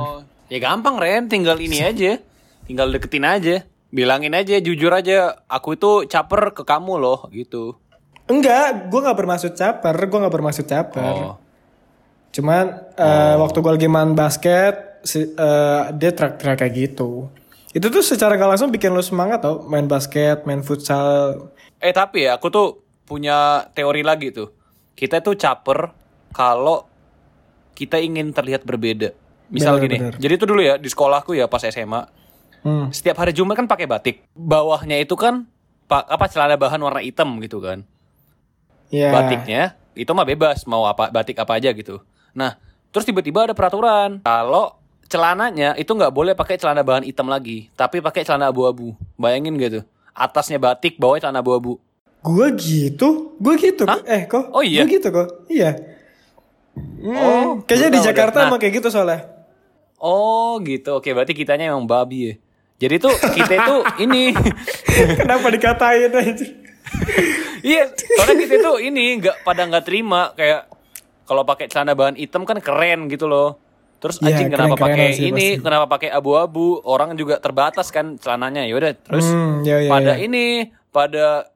Ya 0.49 0.59
gampang 0.61 0.97
Ren, 0.97 1.29
tinggal 1.29 1.61
ini 1.61 1.81
aja. 1.81 2.21
Tinggal 2.65 2.89
deketin 2.93 3.25
aja. 3.25 3.65
Bilangin 3.93 4.33
aja, 4.33 4.57
jujur 4.61 4.89
aja. 4.93 5.45
Aku 5.49 5.77
itu 5.77 6.09
caper 6.09 6.57
ke 6.57 6.65
kamu 6.65 6.97
loh, 6.97 7.29
gitu. 7.29 7.77
Enggak, 8.29 8.89
gue 8.89 9.01
nggak 9.01 9.17
bermaksud 9.17 9.53
caper, 9.53 9.97
gue 9.97 10.19
nggak 10.25 10.33
bermaksud 10.33 10.65
caper. 10.65 11.05
Oh. 11.05 11.37
Cuman 12.33 12.65
eh, 12.97 13.35
waktu 13.37 13.61
gue 13.61 13.73
lagi 13.77 13.89
main 13.93 14.17
basket, 14.17 14.92
si, 15.03 15.27
eh, 15.27 15.83
dia 15.95 16.11
teriak-teriak 16.11 16.57
kayak 16.59 16.75
gitu. 16.75 17.29
Itu 17.73 17.89
tuh 17.89 18.05
secara 18.05 18.37
gak 18.37 18.57
langsung 18.57 18.69
bikin 18.69 18.93
lo 18.93 19.01
semangat 19.01 19.43
tau, 19.43 19.65
main 19.65 19.89
basket, 19.89 20.45
main 20.45 20.61
futsal. 20.61 21.51
Eh 21.81 21.91
tapi 21.91 22.29
ya, 22.29 22.37
aku 22.37 22.53
tuh 22.53 22.69
punya 23.03 23.69
teori 23.73 24.05
lagi 24.05 24.31
tuh. 24.31 24.53
Kita 24.93 25.25
tuh 25.25 25.35
caper 25.35 25.91
kalau 26.31 26.85
kita 27.73 27.97
ingin 27.97 28.31
terlihat 28.31 28.63
berbeda. 28.63 29.17
Misal 29.49 29.77
Bener, 29.77 29.85
gini, 29.85 29.97
bener. 30.01 30.15
jadi 30.17 30.33
itu 30.41 30.45
dulu 30.49 30.61
ya 30.65 30.75
di 30.81 30.89
sekolahku 30.89 31.37
ya 31.37 31.45
pas 31.49 31.61
SMA. 31.61 32.09
Hmm. 32.63 32.89
Setiap 32.89 33.21
hari 33.21 33.37
Jumat 33.37 33.57
kan 33.59 33.69
pakai 33.69 33.85
batik. 33.85 34.25
Bawahnya 34.33 34.97
itu 35.01 35.13
kan 35.13 35.45
pa- 35.89 36.07
apa 36.09 36.25
celana 36.29 36.57
bahan 36.57 36.81
warna 36.81 37.05
hitam 37.05 37.37
gitu 37.41 37.61
kan. 37.61 37.85
Ya. 38.93 39.09
batiknya 39.09 39.73
itu 39.97 40.13
mah 40.13 40.29
bebas 40.29 40.69
mau 40.69 40.85
apa 40.85 41.09
batik 41.09 41.41
apa 41.41 41.57
aja 41.57 41.73
gitu. 41.73 42.05
Nah 42.37 42.61
terus 42.93 43.09
tiba-tiba 43.09 43.49
ada 43.49 43.57
peraturan 43.57 44.21
kalau 44.21 44.77
celananya 45.13 45.77
itu 45.77 45.93
nggak 45.93 46.09
boleh 46.09 46.33
pakai 46.33 46.57
celana 46.57 46.81
bahan 46.81 47.05
hitam 47.05 47.29
lagi, 47.29 47.69
tapi 47.77 48.01
pakai 48.01 48.25
celana 48.25 48.49
abu-abu. 48.49 48.97
Bayangin 49.21 49.53
gitu, 49.61 49.85
atasnya 50.11 50.57
batik, 50.57 50.97
bawahnya 50.97 51.29
celana 51.29 51.45
abu-abu. 51.45 51.77
Gue 52.25 52.49
gitu, 52.57 53.37
gue 53.37 53.55
gitu. 53.61 53.85
Hah? 53.85 54.01
Eh 54.09 54.25
kok? 54.25 54.49
Oh, 54.51 54.65
iya? 54.65 54.89
Gue 54.89 54.97
gitu 54.97 55.13
kok. 55.13 55.29
Iya. 55.53 55.77
Hmm, 56.73 57.13
Oh, 57.13 57.49
kayaknya 57.69 57.99
di 57.99 58.01
Jakarta. 58.01 58.41
Nah. 58.41 58.49
emang 58.49 58.57
kayak 58.57 58.81
gitu 58.81 58.89
soalnya. 58.89 59.29
Oh 60.01 60.57
gitu, 60.65 60.99
oke 60.99 61.13
berarti 61.13 61.37
kitanya 61.37 61.69
emang 61.69 61.85
babi 61.85 62.19
ya. 62.27 62.35
Jadi 62.83 62.95
tuh 62.99 63.15
kita 63.15 63.55
itu 63.55 63.77
ini, 64.09 64.35
Kenapa 65.15 65.47
dikatain 65.47 66.11
aja? 66.11 66.47
iya, 67.63 67.87
soalnya 68.19 68.37
kita 68.43 68.55
tuh 68.59 68.83
ini 68.83 69.23
nggak 69.23 69.47
pada 69.47 69.63
nggak 69.63 69.85
terima 69.87 70.35
kayak 70.35 70.67
kalau 71.23 71.47
pakai 71.47 71.71
celana 71.71 71.95
bahan 71.95 72.19
hitam 72.19 72.43
kan 72.43 72.59
keren 72.59 73.07
gitu 73.07 73.31
loh. 73.31 73.62
Terus 74.03 74.19
Iya, 74.19 74.35
anjing 74.35 74.51
kenapa 74.51 74.75
pakai 74.75 75.15
ini, 75.15 75.31
pasti. 75.31 75.63
kenapa 75.63 75.87
pakai 75.87 76.11
abu-abu? 76.11 76.83
Orang 76.83 77.15
juga 77.15 77.39
terbatas 77.39 77.89
kan 77.89 78.19
celananya. 78.19 78.67
Yaudah, 78.67 78.99
terus 78.99 79.23
Hmm, 79.25 79.63
ya, 79.63 79.79
ya, 79.79 79.87
pada 79.89 80.13
ya. 80.13 80.21
ini 80.21 80.45
pada 80.91 81.47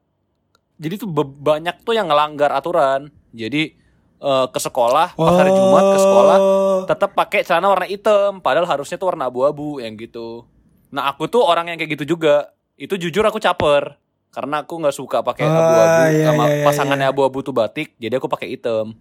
jadi 0.75 0.95
tuh 0.95 1.09
banyak 1.11 1.83
tuh 1.83 1.91
yang 1.91 2.05
ngelanggar 2.05 2.49
aturan 2.49 3.09
jadi 3.31 3.73
eh, 4.17 4.45
ke 4.47 4.57
sekolah 4.57 5.13
pas 5.13 5.33
hari 5.35 5.51
Jumat 5.51 5.83
ke 5.87 5.99
sekolah 5.99 6.37
Oh. 6.39 6.79
tetap 6.85 7.13
pakai 7.13 7.41
celana 7.41 7.67
warna 7.67 7.85
hitam 7.85 8.37
padahal 8.39 8.65
harusnya 8.65 8.95
tuh 8.95 9.07
warna 9.07 9.25
abu-abu 9.25 9.77
yang 9.77 9.93
gitu 9.93 10.45
nah 10.87 11.05
aku 11.05 11.25
tuh 11.27 11.41
orang 11.41 11.67
yang 11.67 11.77
kayak 11.77 11.93
gitu 11.93 12.13
juga 12.13 12.49
itu 12.75 12.93
jujur 12.95 13.21
aku 13.21 13.37
caper 13.37 13.97
karena 14.29 14.61
aku 14.61 14.73
nggak 14.75 14.93
suka 14.95 15.21
pakai 15.21 15.43
Ah, 15.43 15.53
abu-abu 15.53 16.01
iya, 16.11 16.25
sama 16.25 16.43
iya, 16.45 16.53
iya, 16.55 16.65
pasangannya 16.65 17.07
abu-abu 17.07 17.41
tuh 17.41 17.51
batik 17.51 17.93
jadi 17.95 18.13
aku 18.15 18.25
pakai 18.25 18.47
hitam 18.51 18.93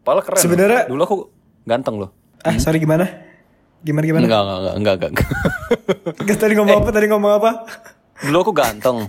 padahal 0.00 0.22
keren. 0.22 0.38
Sebenarnya- 0.40 0.86
dulu 0.86 1.00
aku 1.00 1.16
ganteng 1.64 1.98
loh 1.98 2.10
Ah, 2.40 2.56
sorry 2.56 2.78
gimana? 2.78 3.04
Gimana 3.80 4.04
gimana? 4.04 4.24
enggak 4.24 4.42
enggak 4.42 4.58
enggak 4.58 4.74
enggak, 4.76 5.10
enggak. 5.10 5.28
Enggak, 6.20 6.36
tadi 6.36 6.52
ngomong 6.54 6.76
apa? 6.76 6.90
Tadi 6.90 7.06
ngomong 7.06 7.32
apa? 7.32 7.50
dulu 8.20 8.36
aku 8.42 8.52
ganteng 8.52 9.08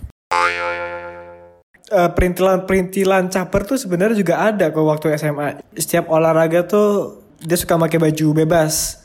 Eh, 1.91 2.09
perintilan-perintilan 2.09 3.27
caper 3.27 3.61
tuh 3.65 3.75
sebenarnya 3.75 4.15
juga 4.15 4.39
ada 4.41 4.71
kok 4.71 4.79
waktu 4.79 5.11
SMA. 5.13 5.59
Setiap 5.75 6.07
olahraga 6.07 6.63
tuh 6.63 7.19
dia 7.37 7.59
suka 7.59 7.75
pakai 7.75 7.99
baju 7.99 8.25
bebas. 8.33 9.03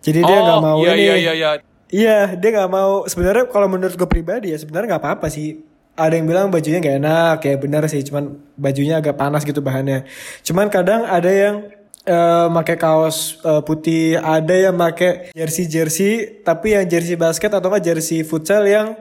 Jadi 0.00 0.24
dia 0.24 0.38
nggak 0.38 0.56
Oh, 0.56 0.64
mau 0.64 0.78
iya, 0.80 0.92
ini. 0.94 1.02
iya 1.02 1.14
iya 1.14 1.32
iya 1.34 1.50
Iya, 1.86 2.18
dia 2.32 2.48
nggak 2.50 2.70
mau. 2.70 3.04
Sebenarnya 3.04 3.44
kalau 3.46 3.68
menurut 3.68 3.92
gue 3.92 4.08
pribadi 4.08 4.50
ya 4.50 4.58
sebenarnya 4.58 4.96
nggak 4.96 5.02
apa-apa 5.04 5.28
sih. 5.28 5.60
Ada 5.92 6.16
yang 6.16 6.24
bilang 6.24 6.48
bajunya 6.48 6.80
nggak 6.80 6.96
enak, 6.96 7.38
ya 7.40 7.54
benar 7.54 7.82
sih. 7.86 8.00
Cuman 8.02 8.24
bajunya 8.56 8.98
agak 8.98 9.14
panas 9.14 9.44
gitu 9.44 9.60
bahannya. 9.60 10.08
Cuman 10.40 10.66
kadang 10.66 11.04
ada 11.04 11.28
yang 11.28 11.68
eh 12.04 12.46
pakai 12.52 12.76
kaos 12.76 13.40
eh, 13.40 13.62
putih, 13.64 14.20
ada 14.20 14.52
yang 14.52 14.76
pakai 14.76 15.32
jersey 15.32 15.64
jersey, 15.64 16.12
tapi 16.44 16.76
yang 16.76 16.84
jersey 16.84 17.16
basket 17.16 17.48
atau 17.48 17.72
enggak 17.72 17.96
jersey 17.96 18.20
futsal 18.20 18.60
yang 18.68 18.92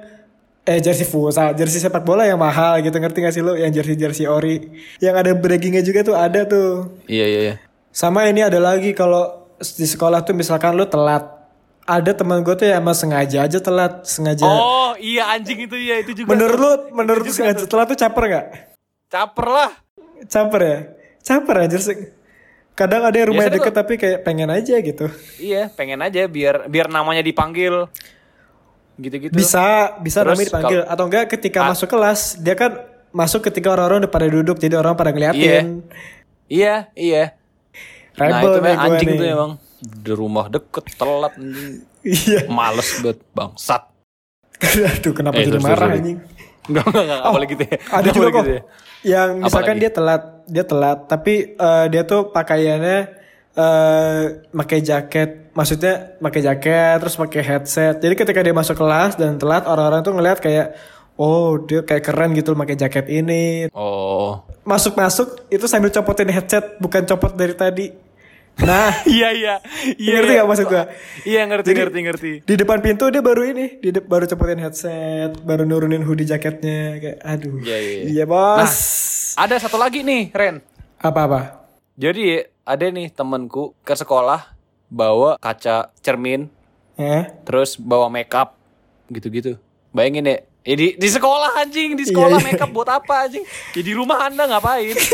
eh 0.64 0.80
jersey 0.80 1.04
futsal, 1.04 1.52
jersey 1.52 1.84
sepak 1.84 2.08
bola 2.08 2.24
yang 2.24 2.40
mahal 2.40 2.80
gitu 2.80 2.96
ngerti 2.96 3.20
gak 3.20 3.36
sih 3.36 3.44
lo? 3.44 3.60
Yang 3.60 3.84
jersey 3.84 3.96
jersey 4.00 4.26
ori, 4.26 4.72
yang 5.04 5.20
ada 5.20 5.36
braggingnya 5.36 5.84
juga 5.84 6.00
tuh 6.08 6.16
ada 6.16 6.48
tuh. 6.48 7.04
iya 7.12 7.28
iya 7.28 7.40
iya 7.52 7.56
Sama 7.92 8.24
ini 8.32 8.40
ada 8.40 8.58
lagi 8.64 8.96
kalau 8.96 9.52
di 9.60 9.84
sekolah 9.84 10.24
tuh 10.24 10.32
misalkan 10.34 10.72
lu 10.74 10.88
telat. 10.88 11.28
Ada 11.84 12.16
teman 12.16 12.40
gue 12.40 12.56
tuh 12.56 12.64
ya 12.64 12.80
emang 12.80 12.96
sengaja 12.96 13.44
aja 13.44 13.60
telat, 13.60 14.08
sengaja. 14.08 14.48
Oh 14.48 14.96
iya 14.96 15.36
anjing 15.36 15.68
itu 15.68 15.76
ya 15.76 16.00
itu 16.00 16.24
juga. 16.24 16.32
menurut 16.32 16.56
lu, 16.56 16.72
menurut 16.96 17.28
lu 17.28 17.34
sengaja 17.36 17.68
telat 17.68 17.92
tuh 17.92 18.00
caper 18.00 18.24
nggak? 18.32 18.48
caper 19.12 19.48
lah. 19.52 19.72
Caper 20.32 20.62
ya? 20.64 20.78
Caper 21.20 21.56
aja 21.68 21.78
sih. 21.84 22.23
Kadang 22.74 23.06
ada 23.06 23.14
yang 23.14 23.30
rumahnya 23.30 23.54
deket 23.54 23.70
tapi 23.72 23.94
kayak 23.96 24.26
pengen 24.26 24.50
aja 24.50 24.76
gitu. 24.78 25.06
Iya 25.38 25.70
pengen 25.70 26.02
aja 26.02 26.26
biar 26.26 26.66
biar 26.66 26.90
namanya 26.90 27.22
dipanggil. 27.22 27.86
Gitu-gitu. 28.94 29.34
Bisa, 29.34 29.98
bisa 30.00 30.22
Terus 30.22 30.34
namanya 30.34 30.48
dipanggil. 30.50 30.82
Atau 30.86 31.04
enggak 31.06 31.26
ketika 31.30 31.66
masuk 31.66 31.88
kelas, 31.88 32.38
dia 32.38 32.54
kan 32.54 32.78
masuk 33.10 33.42
ketika 33.44 33.70
orang-orang 33.70 34.06
udah 34.06 34.12
pada 34.12 34.26
duduk, 34.26 34.58
jadi 34.58 34.74
orang 34.76 34.94
pada 34.94 35.10
ngeliatin. 35.10 35.86
Iya 36.46 36.90
iya. 36.94 37.38
Nah 38.14 38.30
Rebel 38.30 38.42
itu 38.44 38.50
nih 38.52 38.62
memang 38.64 38.86
anjing 38.88 39.08
nih. 39.08 39.18
tuh 39.18 39.28
emang 39.28 39.52
di 39.84 40.12
rumah 40.12 40.46
deket 40.48 40.86
telat 40.94 41.34
anjing. 41.34 41.74
Iya. 42.04 42.42
Males 42.48 42.90
banget 43.00 43.20
bangsat. 43.32 43.84
Aduh, 44.98 45.14
kenapa 45.14 45.38
Eh, 45.38 45.46
jadi 45.46 45.58
sorry, 45.58 45.66
marah 45.66 45.78
sorry. 45.84 45.98
anjing? 46.00 46.18
Enggak 46.64 46.84
enggak 46.86 47.04
enggak 47.04 47.22
apalagi 47.24 47.50
gitu 47.50 47.64
ya. 47.64 47.78
Ada 47.90 48.08
juga 48.08 48.18
boleh 48.20 48.32
kok. 48.32 48.42
gitu 48.42 48.52
ya. 48.52 48.62
Yang 49.04 49.30
misalkan 49.36 49.52
Apalagi? 49.68 49.82
dia 49.82 49.92
telat, 49.92 50.24
dia 50.48 50.64
telat, 50.68 51.08
tapi 51.08 51.56
eh, 51.56 51.86
dia 51.92 52.04
tuh 52.04 52.32
pakaiannya 52.32 53.22
eh 53.54 54.24
pakai 54.50 54.80
jaket, 54.82 55.54
maksudnya 55.54 56.18
pakai 56.18 56.42
jaket 56.42 56.98
terus 56.98 57.14
pakai 57.14 57.42
headset. 57.46 58.02
Jadi 58.02 58.14
ketika 58.18 58.42
dia 58.42 58.56
masuk 58.56 58.82
kelas 58.82 59.14
dan 59.14 59.38
telat, 59.38 59.70
orang-orang 59.70 60.02
tuh 60.02 60.14
ngeliat 60.18 60.42
kayak 60.42 60.74
oh 61.22 61.62
dia 61.62 61.86
kayak 61.86 62.02
keren 62.02 62.34
gitu 62.34 62.58
pakai 62.58 62.74
jaket 62.74 63.06
ini. 63.14 63.70
Oh. 63.70 64.42
Masuk-masuk 64.66 65.46
itu 65.54 65.66
sambil 65.70 65.94
copotin 65.94 66.34
headset 66.34 66.82
bukan 66.82 67.06
copot 67.06 67.38
dari 67.38 67.54
tadi. 67.54 67.86
Nah, 68.56 68.94
Iya 69.04 69.34
iya. 69.36 69.54
Iya. 69.96 70.12
ngerti 70.16 70.32
gak 70.36 70.48
maksud 70.48 70.66
gua? 70.68 70.84
Iya 71.24 71.42
ngerti 71.44 71.68
Jadi- 71.68 71.80
ngerti 71.80 72.00
ngerti. 72.02 72.32
Di 72.44 72.54
depan 72.56 72.80
pintu 72.80 73.10
dia 73.10 73.20
baru 73.20 73.42
ini, 73.44 73.78
di 73.78 73.90
de- 73.90 74.04
baru 74.04 74.24
copotin 74.26 74.58
headset, 74.58 75.34
baru 75.40 75.64
nurunin 75.64 76.02
hoodie 76.02 76.24
jaketnya 76.24 76.96
kayak 76.96 77.18
aduh. 77.20 77.58
Iya, 77.60 77.78
iya, 77.78 77.92
iya. 77.92 78.04
Iya, 78.14 78.24
Bos. 78.24 78.62
Nah, 78.62 78.72
ada 79.42 79.56
satu 79.58 79.76
lagi 79.76 80.00
nih, 80.00 80.30
Ren. 80.30 80.62
Apa-apa? 80.98 81.66
Jadi 81.94 82.40
ada 82.62 82.86
nih 82.86 83.10
temenku 83.10 83.74
ke 83.82 83.94
sekolah 83.94 84.54
bawa 84.88 85.36
kaca 85.38 85.92
cermin, 86.00 86.48
Eh? 86.94 87.26
terus 87.44 87.76
bawa 87.76 88.08
makeup 88.08 88.54
gitu-gitu. 89.08 89.58
Bayangin 89.90 90.26
deh, 90.26 90.40
ya 90.64 90.76
di, 90.76 90.88
di 90.94 91.08
sekolah 91.08 91.58
anjing, 91.60 91.94
di 91.94 92.06
sekolah 92.06 92.38
Iya, 92.38 92.44
iya. 92.44 92.48
makeup 92.54 92.70
buat 92.72 92.88
apa 92.88 93.26
anjing? 93.26 93.44
Ya 93.74 93.82
di 93.82 93.94
rumah 93.94 94.24
anda 94.24 94.46
ngapain? 94.46 94.94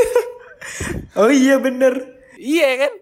Oh 1.15 1.27
iya 1.27 1.57
bener. 1.57 2.19
iya 2.37 2.69
kan? 2.77 2.93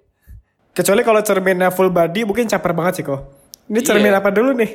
Kecuali 0.77 1.01
kalau 1.01 1.25
cerminnya 1.25 1.73
full 1.73 1.89
body 1.89 2.21
mungkin 2.21 2.45
caper 2.45 2.77
banget 2.77 3.01
sih 3.01 3.05
kok. 3.05 3.21
Ini 3.65 3.81
cermin 3.81 4.13
Iya. 4.13 4.21
apa 4.21 4.29
dulu 4.29 4.53
nih? 4.53 4.71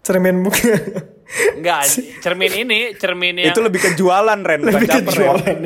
Cermin 0.00 0.40
muka. 0.40 0.56
Enggak, 1.60 1.92
cermin 2.24 2.52
ini, 2.56 2.96
cermin 2.96 3.36
yang 3.36 3.52
Itu 3.52 3.60
lebih 3.60 3.84
ke 3.84 3.90
jualan 3.92 4.40
Ren, 4.40 4.64
bukan 4.64 4.72
Lebih 4.80 4.88
ke 4.88 4.92
caper 4.96 5.12
ya. 5.12 5.16
jualan. 5.20 5.56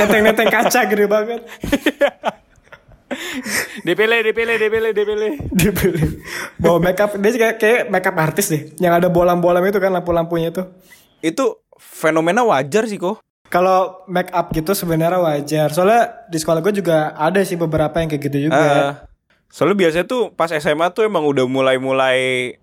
Neteng-neteng 0.00 0.48
kaca 0.48 0.80
gede 0.88 1.06
banget. 1.06 1.40
DPL, 3.84 4.12
DPL, 4.26 4.50
DPL, 4.58 4.86
DPL. 4.90 5.22
Dibeli. 5.52 6.00
Bawa 6.58 6.78
makeup. 6.82 7.14
Dia 7.14 7.30
kayak, 7.30 7.56
kayak 7.60 7.80
makeup 7.88 8.16
artis 8.18 8.50
deh. 8.50 8.74
Yang 8.80 9.04
ada 9.04 9.08
bolam-bolam 9.12 9.62
itu 9.62 9.78
kan 9.78 9.92
lampu-lampunya 9.92 10.50
itu. 10.50 10.64
Itu 11.20 11.62
fenomena 11.78 12.42
wajar 12.42 12.88
sih 12.88 12.98
kok. 12.98 13.20
Kalau 13.54 13.78
make 14.06 14.34
up 14.34 14.50
gitu 14.50 14.74
sebenarnya 14.74 15.14
wajar. 15.16 15.70
Soalnya 15.70 16.26
di 16.26 16.36
sekolah 16.36 16.58
gue 16.60 16.74
juga 16.74 17.14
ada 17.14 17.38
sih 17.40 17.54
beberapa 17.54 17.94
yang 17.94 18.10
kayak 18.10 18.22
gitu 18.24 18.38
juga. 18.44 18.58
Eh, 18.58 18.92
soalnya 19.46 19.78
biasanya 19.78 20.04
tuh 20.04 20.34
pas 20.34 20.50
SMA 20.50 20.90
tuh 20.90 21.06
emang 21.06 21.22
udah 21.22 21.46
mulai-mulai 21.46 22.18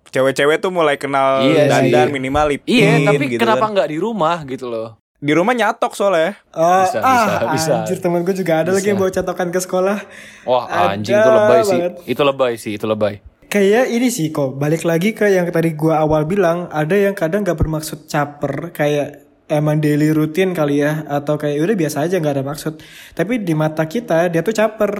cewek-cewek 0.06 0.60
tuh 0.60 0.68
mulai 0.68 0.94
kenal 0.94 1.40
Iya 1.40 1.64
dandan 1.66 2.06
sih. 2.06 2.12
minimal 2.12 2.44
lipin 2.50 2.76
Iya, 2.76 3.08
tapi 3.08 3.24
gitu 3.26 3.40
kenapa 3.40 3.64
kan. 3.64 3.72
nggak 3.72 3.88
di 3.88 3.96
rumah 3.96 4.36
gitu 4.44 4.68
loh? 4.68 5.00
Di 5.16 5.32
rumah 5.32 5.54
nyatok 5.54 5.92
soalnya. 5.92 6.36
Oh, 6.52 6.84
Bisa, 6.84 6.98
ah, 6.98 7.14
bisa, 7.16 7.32
bisa. 7.48 7.74
anjir 7.80 7.96
temen 7.96 8.20
gue 8.20 8.34
juga 8.34 8.52
ada 8.58 8.70
lagi 8.70 8.84
yang 8.84 8.98
bawa 8.98 9.08
catokan 9.08 9.48
ke 9.48 9.60
sekolah. 9.60 9.98
Wah, 10.44 10.64
Ada 10.66 10.92
anjing 10.92 11.14
itu 11.14 11.30
lebay 11.30 11.60
sih. 11.62 11.70
banget. 11.72 11.92
Itu 12.04 12.22
lebay 12.22 12.52
sih, 12.54 12.72
itu 12.74 12.84
lebay. 12.84 13.14
Kayak 13.46 13.86
ini 13.86 14.08
sih 14.08 14.28
kok, 14.28 14.56
balik 14.56 14.82
lagi 14.82 15.12
ke 15.12 15.24
yang 15.26 15.46
tadi 15.46 15.72
gua 15.72 16.00
awal 16.00 16.24
bilang, 16.24 16.66
ada 16.68 16.92
yang 16.92 17.14
kadang 17.14 17.40
gak 17.40 17.54
bermaksud 17.54 18.04
caper, 18.04 18.72
kayak 18.72 19.22
emang 19.52 19.76
daily 19.76 20.08
rutin 20.08 20.50
kali 20.50 20.80
ya, 20.80 21.04
atau 21.04 21.36
kayak 21.36 21.60
udah 21.60 21.76
biasa 21.76 21.96
aja 22.02 22.16
nggak 22.16 22.34
ada 22.34 22.42
maksud. 22.42 22.80
Tapi 23.12 23.38
di 23.38 23.52
mata 23.52 23.84
kita 23.84 24.26
dia 24.26 24.40
tuh 24.40 24.50
caper. 24.50 24.92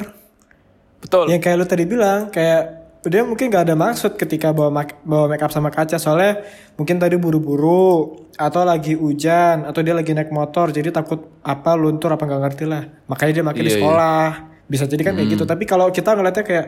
Betul. 0.98 1.26
Yang 1.26 1.40
kayak 1.42 1.56
lu 1.56 1.66
tadi 1.66 1.84
bilang, 1.84 2.28
kayak 2.28 2.62
dia 3.02 3.26
mungkin 3.26 3.50
gak 3.50 3.66
ada 3.66 3.74
maksud 3.74 4.14
ketika 4.14 4.54
bawa 4.54 4.70
mak- 4.70 5.02
bawa 5.02 5.26
make 5.26 5.42
up 5.42 5.50
sama 5.50 5.68
kaca 5.68 5.98
soalnya 5.98 6.38
mungkin 6.72 7.02
tadi 7.02 7.18
buru-buru 7.18 8.14
atau 8.32 8.62
lagi 8.62 8.94
hujan 8.94 9.66
atau 9.66 9.82
dia 9.82 9.90
lagi 9.90 10.14
naik 10.14 10.30
motor 10.30 10.70
jadi 10.70 10.94
takut 10.94 11.18
apa 11.42 11.74
luntur 11.74 12.14
apa 12.14 12.22
nggak 12.22 12.40
ngerti 12.40 12.64
lah 12.64 12.86
makanya 13.10 13.32
dia 13.34 13.44
pakai 13.44 13.58
di 13.58 13.64
Iya, 13.64 13.66
iya. 13.66 13.78
sekolah 13.82 14.22
bisa 14.64 14.84
jadi 14.86 15.02
kan 15.02 15.12
kayak 15.18 15.34
gitu 15.34 15.42
tapi 15.42 15.66
kalau 15.66 15.90
kita 15.90 16.14
ngeliatnya 16.14 16.44
kayak 16.46 16.66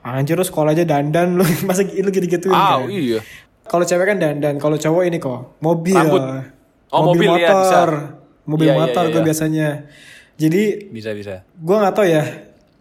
anjir 0.00 0.34
lu 0.34 0.42
sekolah 0.42 0.72
aja 0.72 0.88
dandan 0.88 1.36
lu 1.36 1.44
masa 1.68 1.84
lu 1.84 2.08
gitu-gituin 2.08 2.48
Ah, 2.50 2.80
kan 2.80 2.88
iya. 2.88 3.20
kalau 3.62 3.84
cewek 3.84 4.06
kan 4.06 4.16
dandan 4.16 4.56
kalau 4.56 4.80
cowok 4.80 5.04
ini 5.04 5.20
kok 5.20 5.60
mobil 5.60 5.92
Rambut. 5.92 6.22
Oh, 6.94 7.02
mobil, 7.04 7.26
mobil 7.26 7.42
ya, 7.42 7.50
bisa. 7.50 7.52
motor 7.52 7.88
mobil 8.44 8.66
Iya, 8.66 8.70
iya, 8.70 8.80
motor 8.80 9.02
iya, 9.02 9.10
gue 9.10 9.16
iya. 9.16 9.26
biasanya 9.26 9.68
jadi 10.34 10.62
Bisa, 10.88 11.10
bisa. 11.12 11.34
gue 11.44 11.76
nggak 11.76 11.92
tahu 11.92 12.06
ya 12.06 12.24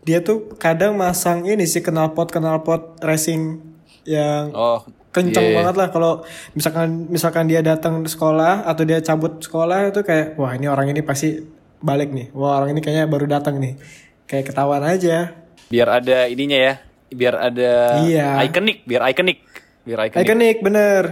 dia 0.02 0.20
tuh 0.20 0.54
kadang 0.56 0.94
masang 0.94 1.44
ini 1.44 1.64
sih 1.64 1.80
knalpot 1.80 2.30
knalpot 2.30 3.00
racing 3.00 3.64
yang 4.04 4.52
Oh, 4.52 4.84
kenceng 5.10 5.48
iya. 5.48 5.56
banget 5.58 5.76
lah 5.76 5.88
kalau 5.90 6.14
misalkan 6.52 7.08
misalkan 7.08 7.46
dia 7.46 7.60
datang 7.60 8.04
sekolah 8.04 8.64
atau 8.64 8.84
dia 8.84 9.00
cabut 9.00 9.40
sekolah 9.40 9.90
itu 9.90 10.02
kayak 10.02 10.36
wah 10.36 10.52
ini 10.52 10.68
orang 10.68 10.90
ini 10.90 11.00
pasti 11.00 11.40
balik 11.80 12.10
nih 12.10 12.30
wah 12.32 12.58
orang 12.58 12.72
ini 12.72 12.80
kayaknya 12.80 13.06
baru 13.06 13.26
datang 13.26 13.58
nih 13.58 13.80
kayak 14.24 14.50
ketahuan 14.50 14.82
aja 14.82 15.32
biar 15.68 15.90
ada 15.92 16.28
ininya 16.28 16.60
ya. 16.62 16.76
Biar 17.10 17.38
ada 17.38 18.02
Iya. 18.02 18.42
ikonik, 18.44 18.84
biar 18.84 19.06
ikonik. 19.06 19.38
Biar 19.84 20.02
ikonik. 20.04 20.26
ikonik 20.26 20.58
bener 20.60 21.04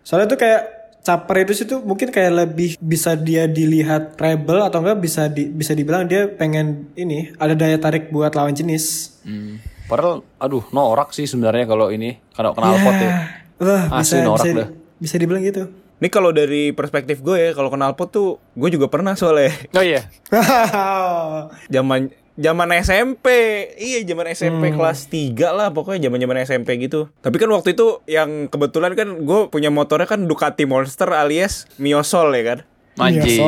soalnya 0.00 0.26
tuh 0.26 0.40
kayak 0.40 0.62
caper 1.08 1.48
itu 1.48 1.80
mungkin 1.80 2.12
kayak 2.12 2.32
lebih 2.44 2.76
bisa 2.76 3.16
dia 3.16 3.48
dilihat 3.48 4.20
rebel 4.20 4.60
atau 4.60 4.84
enggak 4.84 5.00
bisa 5.00 5.24
di, 5.32 5.48
bisa 5.48 5.72
dibilang 5.72 6.04
dia 6.04 6.28
pengen 6.28 6.92
ini 6.92 7.32
ada 7.40 7.56
daya 7.56 7.80
tarik 7.80 8.12
buat 8.12 8.36
lawan 8.36 8.52
jenis 8.52 9.16
Hmm. 9.28 9.60
Padahal 9.84 10.24
aduh 10.40 10.64
norak 10.72 11.12
sih 11.12 11.28
sebenarnya 11.28 11.68
kalau 11.68 11.92
ini 11.92 12.16
kalau 12.32 12.56
kenal 12.56 12.80
pot 12.80 12.96
ya. 12.96 13.12
Wah, 13.60 14.00
Asli 14.00 14.20
bisa, 14.20 14.24
norak 14.24 14.44
bisa, 14.48 14.56
dah. 14.56 14.68
bisa 14.96 15.14
dibilang 15.20 15.42
gitu. 15.44 15.62
Ini 15.98 16.08
kalau 16.08 16.30
dari 16.30 16.70
perspektif 16.72 17.20
gue 17.20 17.36
ya, 17.36 17.50
kalau 17.52 17.68
kenal 17.68 17.92
pot 17.92 18.08
tuh 18.08 18.40
gue 18.56 18.68
juga 18.72 18.88
pernah 18.88 19.18
soalnya. 19.18 19.52
Oh 19.76 19.84
iya. 19.84 20.08
Zaman 21.74 22.08
zaman 22.38 22.70
SMP. 22.72 23.26
Iya, 23.74 24.06
zaman 24.06 24.30
SMP 24.30 24.70
Hmm. 24.70 24.78
kelas 24.78 25.10
3 25.10 25.50
lah 25.50 25.68
pokoknya 25.68 26.06
zaman-zaman 26.06 26.38
SMP 26.40 26.78
gitu. 26.78 27.10
Tapi 27.18 27.36
kan 27.36 27.50
waktu 27.50 27.74
itu 27.74 28.00
yang 28.06 28.46
kebetulan 28.46 28.94
kan 28.94 29.08
gue 29.18 29.40
punya 29.48 29.68
motornya 29.68 30.06
kan 30.06 30.24
Ducati 30.24 30.64
Monster 30.64 31.10
alias 31.10 31.66
Miosol 31.76 32.30
ya 32.32 32.44
kan. 32.46 32.58
Anjing, 32.98 33.38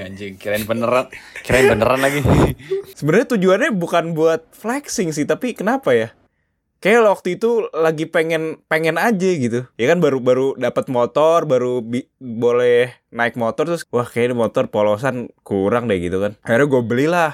anjing. 0.00 0.32
Kirain 0.34 0.62
beneran. 0.62 1.10
Kirain 1.42 1.66
beneran 1.68 1.98
lagi. 1.98 2.22
Sebenarnya 2.98 3.26
tujuannya 3.28 3.70
bukan 3.72 4.14
buat 4.14 4.46
flexing 4.50 5.10
sih, 5.10 5.24
tapi 5.24 5.50
kenapa 5.50 5.90
ya? 5.90 6.08
Kayak 6.78 7.08
waktu 7.08 7.34
itu 7.34 7.66
lagi 7.72 8.04
pengen 8.04 8.60
pengen 8.64 8.94
aja 8.94 9.30
gitu. 9.34 9.64
Ya 9.74 9.88
kan 9.88 9.98
baru 9.98 10.20
baru 10.20 10.52
dapat 10.54 10.86
motor, 10.86 11.42
baru 11.42 11.80
bi- 11.80 12.06
boleh 12.14 12.92
naik 13.08 13.34
motor 13.34 13.64
terus 13.64 13.82
wah 13.88 14.04
kayaknya 14.04 14.36
motor 14.36 14.68
polosan 14.68 15.32
kurang 15.40 15.88
deh 15.88 15.96
gitu 15.96 16.20
kan. 16.20 16.36
Akhirnya 16.44 16.68
gue 16.68 16.82
belilah. 16.84 17.30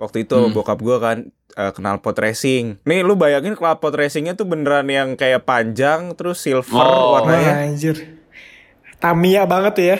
Waktu 0.00 0.24
itu 0.24 0.32
Hmm. 0.34 0.50
bokap 0.50 0.80
gue 0.80 0.96
kan 0.96 1.18
eh, 1.50 1.70
kenal 1.70 1.98
pot 1.98 2.14
racing. 2.14 2.80
Nih 2.82 3.02
lu 3.02 3.14
bayangin 3.14 3.52
knalpot 3.52 3.92
racingnya 3.92 4.32
tuh 4.32 4.46
beneran 4.46 4.86
yang 4.86 5.12
kayak 5.12 5.44
panjang 5.44 6.14
terus 6.14 6.40
silver 6.40 6.72
Oh. 6.74 7.14
warnanya. 7.14 7.52
Wah, 7.54 7.66
anjir. 7.66 7.96
Tamiya 8.96 9.44
banget 9.44 9.72
tuh 9.74 9.86
ya. 9.86 9.98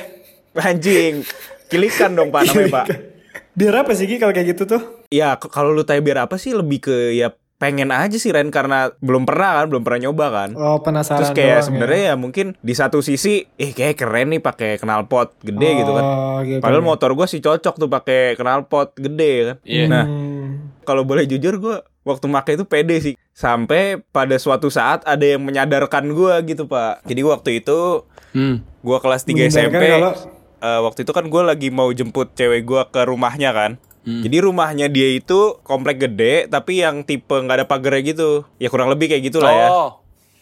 Anjing. 0.57 1.23
Kilikan 1.67 2.13
dong 2.13 2.29
Pak 2.29 2.43
namanya 2.47 2.71
Pak. 2.73 2.87
Biar 3.59 3.75
apa 3.77 3.93
sih 3.93 4.07
Ki 4.07 4.17
kalau 4.17 4.31
kayak 4.31 4.55
gitu 4.55 4.65
tuh? 4.69 4.83
Ya 5.09 5.35
kalau 5.35 5.71
lu 5.71 5.83
tanya 5.83 6.01
biar 6.01 6.19
apa 6.23 6.37
sih 6.37 6.51
lebih 6.51 6.81
ke 6.81 6.97
ya 7.13 7.35
pengen 7.61 7.93
aja 7.93 8.17
sih 8.17 8.33
Ren 8.33 8.49
karena 8.49 8.89
belum 8.99 9.23
pernah 9.23 9.61
kan 9.61 9.67
belum 9.69 9.85
pernah 9.85 10.01
nyoba 10.03 10.27
kan. 10.33 10.51
Oh, 10.57 10.81
penasaran 10.81 11.21
Terus 11.21 11.31
kayak 11.31 11.53
doang 11.55 11.67
sebenarnya 11.69 12.03
ya. 12.03 12.15
mungkin 12.17 12.47
di 12.57 12.73
satu 12.73 12.99
sisi 12.99 13.45
eh 13.55 13.71
kayak 13.71 14.01
keren 14.01 14.33
nih 14.33 14.41
pakai 14.41 14.81
knalpot 14.81 15.37
gede 15.39 15.69
ya. 15.69 15.79
gitu 15.79 15.93
kan. 15.93 16.03
Oh, 16.03 16.39
gitu. 16.41 16.59
Padahal 16.59 16.81
motor 16.81 17.13
gue 17.13 17.27
sih 17.27 17.39
cocok 17.39 17.75
tuh 17.77 17.87
pakai 17.87 18.33
knalpot 18.35 18.97
gede 18.97 19.33
kan. 19.45 19.57
Iya. 19.63 19.85
Nah, 19.87 20.05
Hmm. 20.05 20.73
kalau 20.83 21.05
boleh 21.05 21.29
jujur 21.29 21.55
gue 21.55 21.77
waktu 22.03 22.27
pakai 22.27 22.57
itu 22.57 22.65
pede 22.65 22.97
sih. 22.99 23.15
Sampai 23.31 24.01
pada 24.03 24.35
suatu 24.35 24.67
saat 24.67 25.05
ada 25.05 25.23
yang 25.23 25.41
menyadarkan 25.41 26.09
gue 26.09 26.35
gitu 26.47 26.65
pak. 26.65 27.05
Jadi 27.05 27.21
waktu 27.23 27.51
itu 27.61 28.09
Hmm. 28.33 28.65
gue 28.65 28.99
kelas 28.99 29.23
3 29.23 29.37
Menyadarkan 29.45 29.69
SMP. 29.69 29.85
kalau- 29.93 30.17
eh, 30.61 30.81
waktu 30.81 31.01
itu 31.03 31.13
kan 31.13 31.25
gue 31.27 31.43
lagi 31.43 31.69
mau 31.69 31.91
jemput 31.91 32.33
cewek 32.33 32.65
gue 32.65 32.83
ke 32.87 33.01
rumahnya 33.03 33.53
kan. 33.53 33.73
Hmm. 34.01 34.25
Jadi 34.25 34.37
rumahnya 34.41 34.87
dia 34.89 35.13
itu 35.13 35.61
komplek 35.61 36.09
gede 36.09 36.49
tapi 36.49 36.81
yang 36.81 37.05
tipe 37.05 37.33
nggak 37.33 37.65
ada 37.65 37.67
pagarnya 37.69 38.03
gitu. 38.17 38.49
Ya 38.57 38.73
kurang 38.73 38.89
lebih 38.89 39.13
kayak 39.13 39.29
gitulah 39.29 39.53
ya. 39.53 39.69
Oh. 39.69 39.91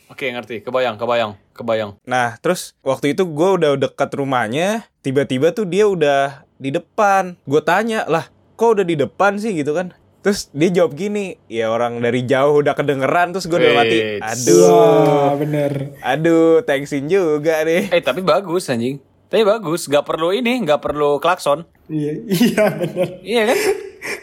Oke, 0.09 0.25
ngerti. 0.33 0.65
Kebayang, 0.65 0.97
kebayang, 0.97 1.37
kebayang. 1.53 2.01
Nah, 2.09 2.41
terus 2.41 2.73
waktu 2.81 3.13
itu 3.13 3.29
gue 3.29 3.49
udah 3.61 3.77
dekat 3.77 4.09
rumahnya, 4.17 4.89
tiba-tiba 5.05 5.53
tuh 5.53 5.69
dia 5.69 5.85
udah 5.85 6.49
di 6.57 6.73
depan. 6.73 7.37
Gue 7.45 7.61
tanya, 7.61 8.09
lah 8.09 8.33
kok 8.57 8.81
udah 8.81 8.89
di 8.89 8.97
depan 8.97 9.37
sih 9.37 9.53
gitu 9.53 9.77
kan? 9.77 9.93
Terus 10.25 10.49
dia 10.57 10.73
jawab 10.81 10.97
gini, 10.97 11.37
ya 11.47 11.69
orang 11.69 12.01
dari 12.01 12.25
jauh 12.25 12.65
udah 12.65 12.73
kedengeran, 12.73 13.37
terus 13.37 13.47
gue 13.47 13.61
udah 13.61 13.75
mati. 13.77 13.99
Aduh, 14.19 14.65
Wah, 14.73 15.33
bener. 15.37 15.93
aduh, 16.01 16.65
thanksin 16.65 17.05
juga 17.07 17.63
nih. 17.69 17.93
Eh, 17.93 18.01
tapi 18.01 18.25
bagus 18.25 18.73
anjing. 18.73 18.99
Tapi 19.29 19.45
bagus, 19.45 19.85
gak 19.89 20.09
perlu 20.09 20.33
ini, 20.33 20.65
gak 20.65 20.81
perlu 20.81 21.21
klakson. 21.21 21.69
Iya, 21.93 22.13
iya 22.29 22.65
bener. 22.73 23.09
Iya 23.21 23.43
kan? 23.53 23.59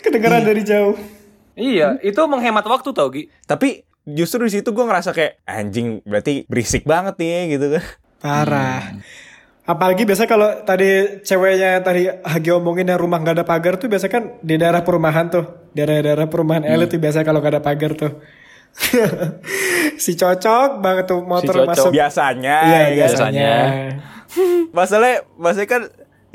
Kedengeran 0.01 0.43
dari 0.45 0.61
jauh. 0.65 0.97
iya, 1.55 1.95
itu 2.01 2.19
menghemat 2.25 2.65
waktu 2.65 2.89
tau, 2.91 3.07
Gi. 3.13 3.29
Tapi 3.45 3.85
justru 4.05 4.43
di 4.45 4.51
situ 4.59 4.73
gue 4.73 4.85
ngerasa 4.85 5.13
kayak 5.13 5.45
anjing, 5.45 6.01
berarti 6.03 6.49
berisik 6.49 6.83
banget 6.89 7.21
nih 7.21 7.57
gitu 7.57 7.77
kan. 7.77 7.85
Parah. 8.19 8.83
Apalagi 9.65 10.05
biasa 10.05 10.29
kalau 10.29 10.61
tadi 10.61 11.21
ceweknya 11.25 11.81
tadi 11.81 12.05
lagi 12.05 12.49
omongin 12.53 12.85
yang 12.85 13.01
rumah 13.01 13.17
nggak 13.17 13.41
ada 13.41 13.45
pagar 13.49 13.81
tuh 13.81 13.89
biasa 13.89 14.13
kan 14.13 14.37
di 14.45 14.61
daerah 14.61 14.85
perumahan 14.85 15.25
tuh. 15.29 15.45
Daerah-daerah 15.73 16.29
perumahan 16.29 16.61
elit 16.65 16.93
tuh 16.93 17.01
biasa 17.01 17.25
kalau 17.25 17.41
nggak 17.41 17.57
ada 17.57 17.63
pagar 17.65 17.97
tuh. 17.97 18.21
si 20.03 20.13
cocok 20.13 20.83
banget 20.83 21.05
tuh 21.07 21.23
motor 21.23 21.63
cocok. 21.63 21.67
masuk. 21.69 21.91
Biasanya, 21.91 22.57
Iya, 22.63 22.81
biasanya. 22.93 23.51
Masalahnya, 24.75 25.23
masalahnya 25.39 25.69
kan 25.71 25.81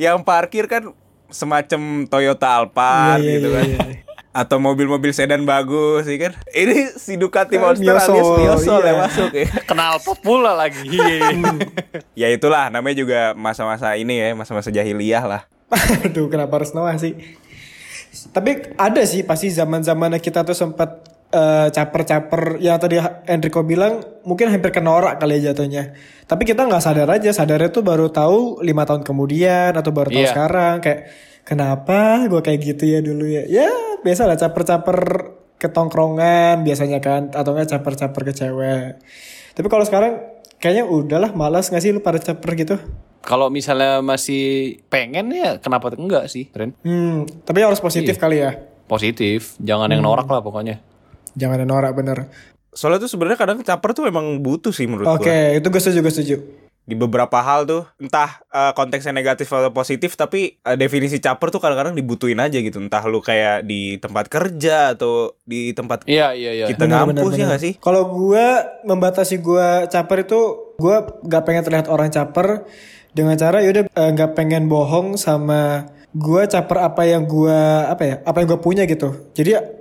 yang 0.00 0.16
parkir 0.24 0.64
kan 0.64 0.96
semacam 1.28 2.08
Toyota 2.08 2.48
Alphard 2.58 3.20
Iya, 3.20 3.24
iya, 3.24 3.34
gitu 3.38 3.48
iya, 3.48 3.56
kan. 3.56 3.66
iya. 3.68 3.80
Atau 4.30 4.62
mobil-mobil 4.62 5.10
sedan 5.10 5.42
bagus 5.42 6.06
sih 6.06 6.16
kan. 6.16 6.32
Ini 6.54 6.94
si 6.94 7.18
Ducati 7.18 7.58
Kan 7.58 7.74
Monster 7.74 7.92
alias 7.92 8.06
Miosol, 8.08 8.38
Miosol 8.38 8.80
iya. 8.80 8.88
yang 8.88 8.98
masuk 9.02 9.30
ya. 9.34 9.46
Kenal 9.70 9.94
pula 10.22 10.52
lagi. 10.54 10.86
ya 12.20 12.30
itulah 12.30 12.70
namanya 12.70 12.96
juga 12.96 13.20
masa-masa 13.34 13.98
ini 13.98 14.22
ya, 14.22 14.32
masa-masa 14.38 14.70
jahiliyah 14.70 15.24
lah. 15.26 15.42
Aduh, 16.06 16.30
kenapa 16.30 16.62
harus 16.62 16.70
Noah 16.74 16.94
sih? 16.98 17.14
Tapi 18.34 18.74
ada 18.74 19.02
sih 19.06 19.22
pasti 19.22 19.50
zaman-zaman 19.50 20.18
kita 20.18 20.42
tuh 20.42 20.54
sempat 20.54 21.19
eh, 21.30 21.68
caper-caper 21.70 22.58
yang 22.58 22.76
tadi 22.76 22.98
Enrico 23.26 23.62
bilang 23.62 24.02
mungkin 24.26 24.50
hampir 24.50 24.70
kena 24.70 24.90
norak 24.90 25.18
kali 25.18 25.38
ya 25.38 25.50
jatuhnya. 25.54 25.94
Tapi 26.26 26.42
kita 26.44 26.66
nggak 26.66 26.82
sadar 26.82 27.08
aja, 27.10 27.30
sadarnya 27.30 27.70
tuh 27.70 27.82
baru 27.82 28.10
tahu 28.10 28.62
lima 28.62 28.86
tahun 28.86 29.02
kemudian 29.02 29.74
atau 29.74 29.90
baru 29.90 30.10
tahu 30.10 30.22
Iya. 30.22 30.30
sekarang 30.30 30.74
kayak 30.78 31.00
kenapa 31.42 32.26
gue 32.26 32.40
kayak 32.40 32.60
gitu 32.62 32.84
ya 32.86 33.00
dulu 33.00 33.26
ya. 33.26 33.46
Ya 33.46 33.70
biasa 34.02 34.26
lah 34.26 34.36
caper-caper 34.36 34.98
ke 35.60 35.68
tongkrongan 35.68 36.64
biasanya 36.64 36.98
kan 36.98 37.30
atau 37.30 37.52
enggak 37.52 37.74
caper-caper 37.74 38.22
ke 38.26 38.32
cewek. 38.32 38.90
Tapi 39.52 39.66
kalau 39.66 39.84
sekarang 39.84 40.22
kayaknya 40.56 40.86
udahlah 40.86 41.32
malas 41.32 41.68
nggak 41.68 41.82
sih 41.82 41.90
lu 41.90 42.00
pada 42.00 42.18
caper 42.18 42.54
gitu? 42.54 42.76
Kalau 43.20 43.52
misalnya 43.52 44.00
masih 44.00 44.80
pengen 44.88 45.28
ya 45.30 45.60
kenapa 45.60 45.92
enggak 45.92 46.32
sih, 46.32 46.48
Ren? 46.56 46.72
Hmm, 46.80 47.28
tapi 47.44 47.60
harus 47.60 47.76
positif 47.76 48.16
kali 48.16 48.40
ya. 48.40 48.56
Positif, 48.88 49.60
jangan 49.60 49.92
yang 49.92 50.00
norak 50.00 50.24
lah 50.24 50.40
pokoknya. 50.40 50.80
Jangan 51.38 51.54
ada 51.62 51.66
norak 51.66 51.92
bener. 51.94 52.30
Soalnya 52.70 53.02
tuh 53.02 53.10
sebenarnya 53.10 53.38
kadang 53.38 53.58
caper 53.66 53.90
tuh 53.94 54.06
emang 54.06 54.38
butuh 54.38 54.70
sih 54.70 54.86
menurut 54.86 55.10
Oke, 55.10 55.58
itu 55.58 55.66
gue 55.66 55.82
setuju, 55.82 55.98
gue 56.06 56.14
setuju. 56.14 56.36
Di 56.86 56.94
beberapa 56.98 57.38
hal 57.42 57.66
tuh 57.66 57.82
entah 57.98 58.42
eh, 58.50 58.72
konteksnya 58.74 59.14
negatif 59.14 59.50
atau 59.50 59.70
positif 59.74 60.14
tapi 60.14 60.58
eh, 60.62 60.76
definisi 60.78 61.18
caper 61.18 61.50
tuh 61.50 61.58
kadang-kadang 61.58 61.98
dibutuhin 61.98 62.38
aja 62.38 62.62
gitu. 62.62 62.78
Entah 62.78 63.02
lu 63.10 63.18
kayak 63.18 63.66
di 63.66 63.98
tempat 63.98 64.30
kerja 64.30 64.94
atau 64.94 65.34
di 65.42 65.74
tempat 65.74 66.06
Iya, 66.06 66.34
iya, 66.34 66.50
iya. 66.62 66.66
kita 66.70 66.86
ngampus 66.86 67.34
ya 67.34 67.46
gak 67.50 67.62
sih? 67.62 67.74
Kalau 67.82 68.06
gue 68.10 68.46
membatasi 68.86 69.42
gue 69.42 69.90
caper 69.90 70.26
itu, 70.26 70.40
gue 70.78 70.96
gak 71.26 71.42
pengen 71.42 71.62
terlihat 71.66 71.86
orang 71.90 72.10
caper 72.10 72.66
dengan 73.10 73.34
cara 73.34 73.58
yaudah 73.66 73.90
eh, 73.90 74.10
nggak 74.14 74.38
pengen 74.38 74.70
bohong 74.70 75.18
sama 75.18 75.90
gue 76.14 76.42
caper 76.46 76.78
apa 76.86 77.02
yang 77.06 77.26
gue 77.26 77.60
apa 77.86 78.02
ya, 78.02 78.14
apa 78.22 78.42
yang 78.42 78.48
gue 78.54 78.60
punya 78.62 78.82
gitu. 78.86 79.30
Jadi 79.34 79.79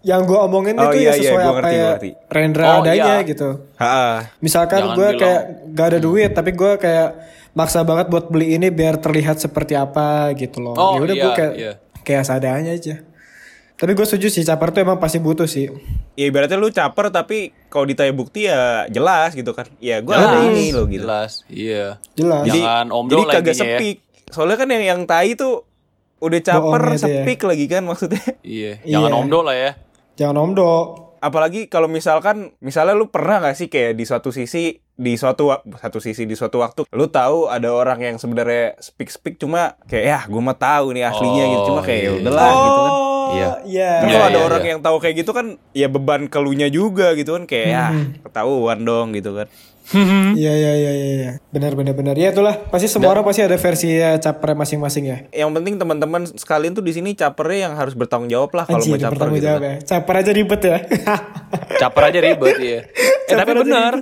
yang 0.00 0.24
gue 0.24 0.38
omongin 0.38 0.74
Oh, 0.74 0.88
itu 0.88 1.04
iya, 1.04 1.12
ya 1.12 1.12
iya, 1.12 1.22
sesuai 1.28 1.36
gua 1.36 1.44
apa 1.44 1.58
ngerti, 1.60 1.76
ya 1.76 1.84
ngerti. 1.86 2.10
Rendra 2.28 2.64
Oh, 2.64 2.80
adanya 2.80 3.14
iya. 3.20 3.28
gitu. 3.28 3.48
Ha, 3.76 3.92
Misalkan 4.40 4.80
Jangan 4.80 4.96
gue 4.96 5.08
kayak 5.14 5.42
gak 5.70 5.86
ada 5.86 5.98
duit, 6.00 6.30
tapi 6.32 6.50
gue 6.52 6.72
kayak 6.76 7.08
maksa 7.52 7.82
banget 7.82 8.06
buat 8.08 8.30
beli 8.30 8.54
ini 8.54 8.70
biar 8.70 8.96
terlihat 8.96 9.36
seperti 9.36 9.74
apa 9.74 10.32
gitu 10.34 10.62
loh. 10.62 10.74
Oh, 10.74 10.96
ya 10.96 11.00
udah 11.02 11.14
iya, 11.14 11.22
gue 11.22 11.32
kayak 11.34 11.52
iya. 11.54 11.72
kayak 12.00 12.22
seadanya 12.24 12.72
aja. 12.72 12.96
Tapi 13.74 13.96
gue 13.96 14.04
setuju 14.04 14.28
sih 14.28 14.44
caper 14.44 14.72
tuh 14.72 14.80
emang 14.84 15.00
pasti 15.00 15.16
butuh 15.16 15.48
sih. 15.48 15.68
Ya 16.12 16.28
ibaratnya 16.28 16.56
lu 16.56 16.68
caper 16.68 17.08
tapi 17.08 17.52
kalau 17.68 17.88
ditanya 17.88 18.12
bukti 18.12 18.44
ya 18.44 18.84
jelas 18.88 19.32
gitu 19.32 19.52
kan. 19.52 19.68
Ya 19.80 20.00
gue 20.00 20.12
ada 20.12 20.44
ini 20.44 20.68
loh 20.68 20.84
gitu. 20.84 21.04
Jelas, 21.04 21.44
iya. 21.48 21.96
Jelas. 22.12 22.44
Jadi, 22.44 22.60
Jangan 22.60 22.86
omdo 22.92 23.16
jadi 23.16 23.24
kagak 23.30 23.52
ya. 23.52 23.56
sepik. 23.56 23.96
Soalnya 24.28 24.56
kan 24.56 24.68
yang 24.68 24.84
yang 24.84 25.00
tai 25.04 25.32
tuh 25.32 25.64
udah 26.20 26.40
caper 26.40 26.82
ya. 26.92 26.98
sepik 27.00 27.40
lagi 27.44 27.64
kan 27.66 27.82
maksudnya. 27.82 28.20
Iya, 28.44 28.84
jangan 28.84 29.10
Iya. 29.12 29.16
omdo 29.16 29.38
lah 29.40 29.56
ya. 29.56 29.70
Jangan 30.20 30.36
omdo. 30.36 30.72
Apalagi 31.24 31.72
kalau 31.72 31.88
misalkan 31.88 32.52
misalnya 32.60 32.92
lu 32.92 33.08
pernah 33.08 33.40
gak 33.40 33.56
sih 33.56 33.72
kayak 33.72 33.96
di 33.96 34.04
suatu 34.04 34.28
sisi 34.28 34.76
di 35.00 35.16
suatu 35.16 35.48
satu 35.74 35.96
sisi 35.96 36.22
di 36.22 36.36
suatu 36.36 36.60
waktu 36.60 36.84
lu 36.86 37.08
tahu 37.08 37.48
ada 37.48 37.72
orang 37.72 37.96
yang 37.98 38.16
sebenarnya 38.16 38.76
speak 38.76 39.08
speak 39.08 39.34
cuma 39.34 39.80
kayak 39.86 40.04
ya 40.04 40.18
gue 40.24 40.36
mah 40.38 40.52
tahu 40.54 40.92
nih 40.92 41.08
aslinya 41.08 41.44
gitu 41.48 41.62
cuma 41.66 41.80
Oh, 41.80 41.82
kayak 41.82 41.96
iya. 41.98 42.04
ya 42.04 42.18
udahlah 42.20 42.52
gitu 42.52 42.78
kan. 42.78 42.92
Iya. 43.30 43.48
Iya. 43.64 43.90
Kan 43.94 44.04
Iya, 44.04 44.12
kalau 44.12 44.26
ada 44.26 44.34
iya, 44.34 44.44
orang 44.44 44.60
iya. 44.60 44.70
yang 44.70 44.80
tahu 44.82 44.96
kayak 44.98 45.14
gitu 45.16 45.30
kan 45.30 45.46
ya 45.72 45.86
beban 45.86 46.22
kelunya 46.26 46.68
juga 46.68 47.14
gitu 47.14 47.32
kan 47.32 47.44
kayak 47.44 47.66
ya 47.66 47.84
Hmm. 47.88 48.06
ketahuan 48.20 48.78
dong 48.82 49.08
gitu 49.10 49.32
kan. 49.32 49.48
Iya 50.36 50.52
iya 50.52 50.72
iya 50.76 50.92
iya. 50.92 51.06
iya. 51.16 51.30
Benar 51.48 51.74
benar 51.74 51.94
benar. 51.94 52.14
Ya 52.14 52.30
itulah 52.30 52.60
pasti 52.68 52.86
semua 52.86 53.10
orang 53.10 53.24
pasti 53.24 53.40
ada 53.40 53.56
versi 53.56 53.90
ya 53.90 54.14
caper 54.16 54.52
masing-masing 54.52 55.04
ya. 55.04 55.18
Yang 55.32 55.50
penting 55.56 55.74
teman-teman 55.76 56.22
sekalian 56.28 56.72
tuh 56.72 56.84
di 56.84 56.92
sini 56.92 57.14
capernya 57.14 57.66
yang 57.66 57.74
harus 57.74 57.94
bertanggung 57.94 58.28
jawab 58.28 58.52
lah 58.52 58.68
kalau 58.68 58.84
mau 58.84 58.94
caper 58.94 59.10
bertanggung 59.10 59.38
gitu. 59.38 59.48
jawab 59.48 59.60
kan. 59.60 59.72
ya. 59.72 59.78
Caper 59.82 60.14
aja 60.16 60.30
ribet 60.30 60.60
ya. 60.62 60.78
Caper 61.80 62.02
aja 62.04 62.18
ribet 62.20 62.56
ya. 62.58 62.80
Eh, 62.80 62.82
tapi 63.30 63.50
Caper 63.50 63.56
benar. 63.62 63.94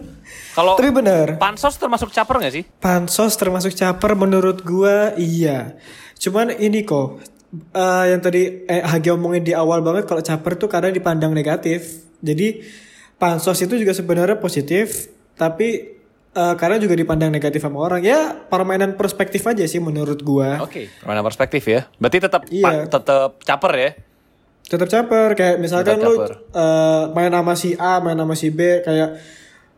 Kalau 0.58 0.74
Tapi 0.74 0.90
benar. 0.90 1.38
pansos 1.38 1.78
termasuk 1.78 2.10
caper 2.10 2.42
gak 2.42 2.50
sih? 2.52 2.64
Pansos 2.76 3.32
termasuk 3.32 3.70
caper 3.72 4.12
menurut 4.12 4.58
gua 4.60 5.14
iya. 5.14 5.78
Cuman 6.16 6.50
ini 6.52 6.82
kok 6.82 7.22
eh, 7.70 8.04
yang 8.08 8.18
tadi 8.18 8.66
eh, 8.66 8.82
Hagi 8.82 9.08
omongin 9.08 9.40
di 9.40 9.54
awal 9.54 9.80
banget 9.80 10.04
kalau 10.04 10.18
caper 10.18 10.58
tuh 10.58 10.66
kadang 10.66 10.90
dipandang 10.90 11.30
negatif. 11.30 12.02
Jadi 12.18 12.66
pansos 13.14 13.54
itu 13.56 13.74
juga 13.74 13.90
sebenarnya 13.92 14.34
positif, 14.36 15.06
tapi 15.32 15.94
eh, 16.28 16.54
kadang 16.56 16.78
juga 16.78 16.92
dipandang 16.92 17.30
negatif 17.30 17.62
sama 17.62 17.78
orang. 17.80 18.02
Ya 18.02 18.18
permainan 18.42 18.94
perspektif 18.94 19.42
aja 19.44 19.62
sih 19.62 19.78
menurut 19.78 20.18
gua. 20.20 20.58
Oke, 20.60 20.90
permainan 20.98 21.22
perspektif 21.22 21.62
ya. 21.64 21.86
Berarti 21.96 22.18
tetap 22.18 22.42
Iya. 22.48 22.90
tetap 22.90 23.14
caper 23.38 23.72
ya. 23.76 23.90
Tetap 24.64 24.84
caper 24.86 25.28
kayak 25.32 25.56
misalkan 25.56 25.96
Tetap 25.96 26.02
lu 26.04 26.14
caper. 26.18 26.32
eh, 26.52 27.02
main 27.14 27.30
sama 27.30 27.54
si 27.54 27.70
A, 27.72 28.02
main 28.02 28.18
sama 28.18 28.34
si 28.34 28.50
B 28.50 28.58
kayak 28.82 29.10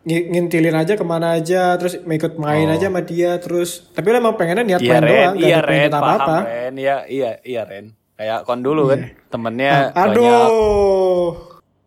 ngintilin 0.03 0.73
aja 0.73 0.93
ke 0.93 1.03
mana 1.03 1.35
aja 1.35 1.77
terus 1.77 1.95
ikut 1.95 2.35
main 2.35 2.65
aja 2.67 2.89
sama 2.89 3.01
dia 3.01 3.37
terus 3.37 3.85
tapi 3.91 4.09
lu 4.09 4.17
emang 4.19 4.33
pengennya 4.33 4.65
niat 4.67 4.81
Oh. 4.81 4.87
Iya 4.87 4.95
main 4.95 5.03
Ren, 5.03 5.13
doang 5.13 5.37
iya 5.39 5.59
Ren, 5.61 5.91
apa 5.91 5.99
apa 6.01 6.17
paham 6.19 6.43
Ren. 6.43 6.73
Iya, 6.75 6.97
iya, 7.07 7.31
iya 7.43 7.63
Ren. 7.63 7.87
Kayak 8.15 8.39
kon 8.45 8.61
dulu 8.61 8.83
kan, 8.87 9.01
temennya 9.29 9.73
banyak. 9.89 9.93
Ah, 9.95 10.05
aduh 10.07 11.31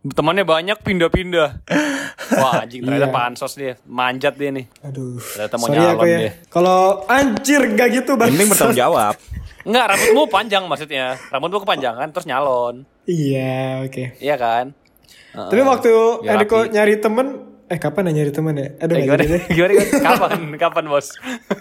Temannya 0.03 0.43
banyak 0.43 0.77
pindah-pindah. 0.77 1.49
Wah 2.35 2.59
anjing 2.59 2.83
ternyata 2.83 3.07
Iya. 3.07 3.15
pansos 3.15 3.53
dia, 3.53 3.79
manjat 3.85 4.35
dia 4.35 4.51
nih. 4.51 4.67
aduh 4.81 5.15
Ternyata 5.15 5.55
mau 5.55 5.65
sorry 5.65 5.77
nyalon 5.77 5.93
aku 5.93 6.05
ya 6.05 6.17
dia. 6.19 6.31
kalau 6.49 6.81
anjir 7.07 7.61
gak 7.71 7.89
gitu 7.93 8.11
bang 8.13 8.27
penting 8.29 8.47
bertanggung 8.47 8.75
jawab. 8.77 9.15
Enggak, 9.63 9.85
rambutmu 9.89 10.23
panjang 10.27 10.63
maksudnya. 10.65 11.15
Rambutmu 11.29 11.63
kepanjangan 11.63 12.07
terus 12.09 12.25
nyalon. 12.25 12.83
iya 13.03 13.79
oke 13.81 14.19
Iya 14.19 14.35
kan? 14.35 14.65
tapi 15.33 15.61
waktu 15.61 15.89
Enrico 16.25 16.57
rapi. 16.59 16.69
nyari 16.69 16.95
temen 16.99 17.27
eh 17.67 17.79
kapan 17.79 18.11
ya 18.11 18.21
nyari 18.21 18.31
temen 18.31 18.55
ya 18.55 18.67
aduh 18.79 18.95
Eh, 18.95 19.03
gimana, 19.03 19.23
gimana, 19.55 19.71
gimana? 19.73 19.99
Kapan? 20.03 20.31
Kapan 20.59 20.83
bos? 20.87 21.07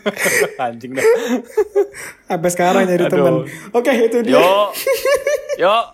Anjing 0.63 0.93
dah. 0.95 1.05
sampai 2.27 2.51
sekarang 2.51 2.83
nyari 2.87 3.07
temen 3.07 3.35
oke 3.71 3.93
itu 3.93 4.19
dia 4.23 4.35
Yuk, 4.37 4.69
yuk, 5.59 5.85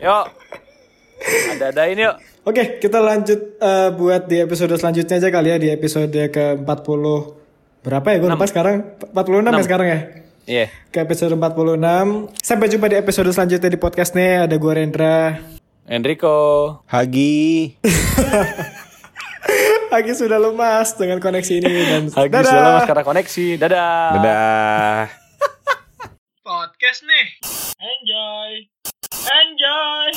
yuk. 0.00 0.24
Ada-ada 1.56 1.82
ini 1.88 2.04
yuk. 2.04 2.16
Oke, 2.46 2.78
kita 2.78 3.02
lanjut 3.02 3.58
eh, 3.58 3.88
buat 3.90 4.30
di 4.30 4.38
episode 4.38 4.70
selanjutnya 4.78 5.18
aja 5.18 5.28
kali 5.32 5.48
ya 5.50 5.58
di 5.58 5.68
episode 5.72 6.14
ke-40 6.14 7.02
berapa 7.82 8.06
ya? 8.06 8.16
Gue 8.22 8.30
lupa 8.30 8.46
sekarang 8.46 8.94
46 9.10 9.50
ya 9.50 9.64
sekarang 9.66 9.86
ya. 9.88 9.98
Iya. 10.46 10.66
Ke 10.94 11.02
episode 11.02 11.34
46. 11.34 12.38
Sampai 12.38 12.70
jumpa 12.70 12.86
di 12.86 12.96
episode 12.98 13.26
selanjutnya 13.34 13.66
di 13.66 13.80
podcastnya. 13.80 14.46
Ada 14.46 14.54
gue 14.54 14.72
Rendra. 14.72 15.42
Enrico. 15.90 16.38
Hagi. 16.86 17.74
Lagi 19.86 20.12
sudah 20.18 20.38
lemas 20.42 20.98
dengan 20.98 21.22
koneksi 21.22 21.52
ini 21.62 21.72
dan 21.86 22.02
Lagi 22.10 22.30
dadah. 22.32 22.50
sudah 22.50 22.80
sekarang 22.82 23.04
koneksi. 23.06 23.46
Dadah. 23.56 24.10
Dadah. 24.18 24.98
Podcast 26.42 27.06
nih. 27.06 27.26
Enjoy. 27.78 28.50
Enjoy. 29.26 30.10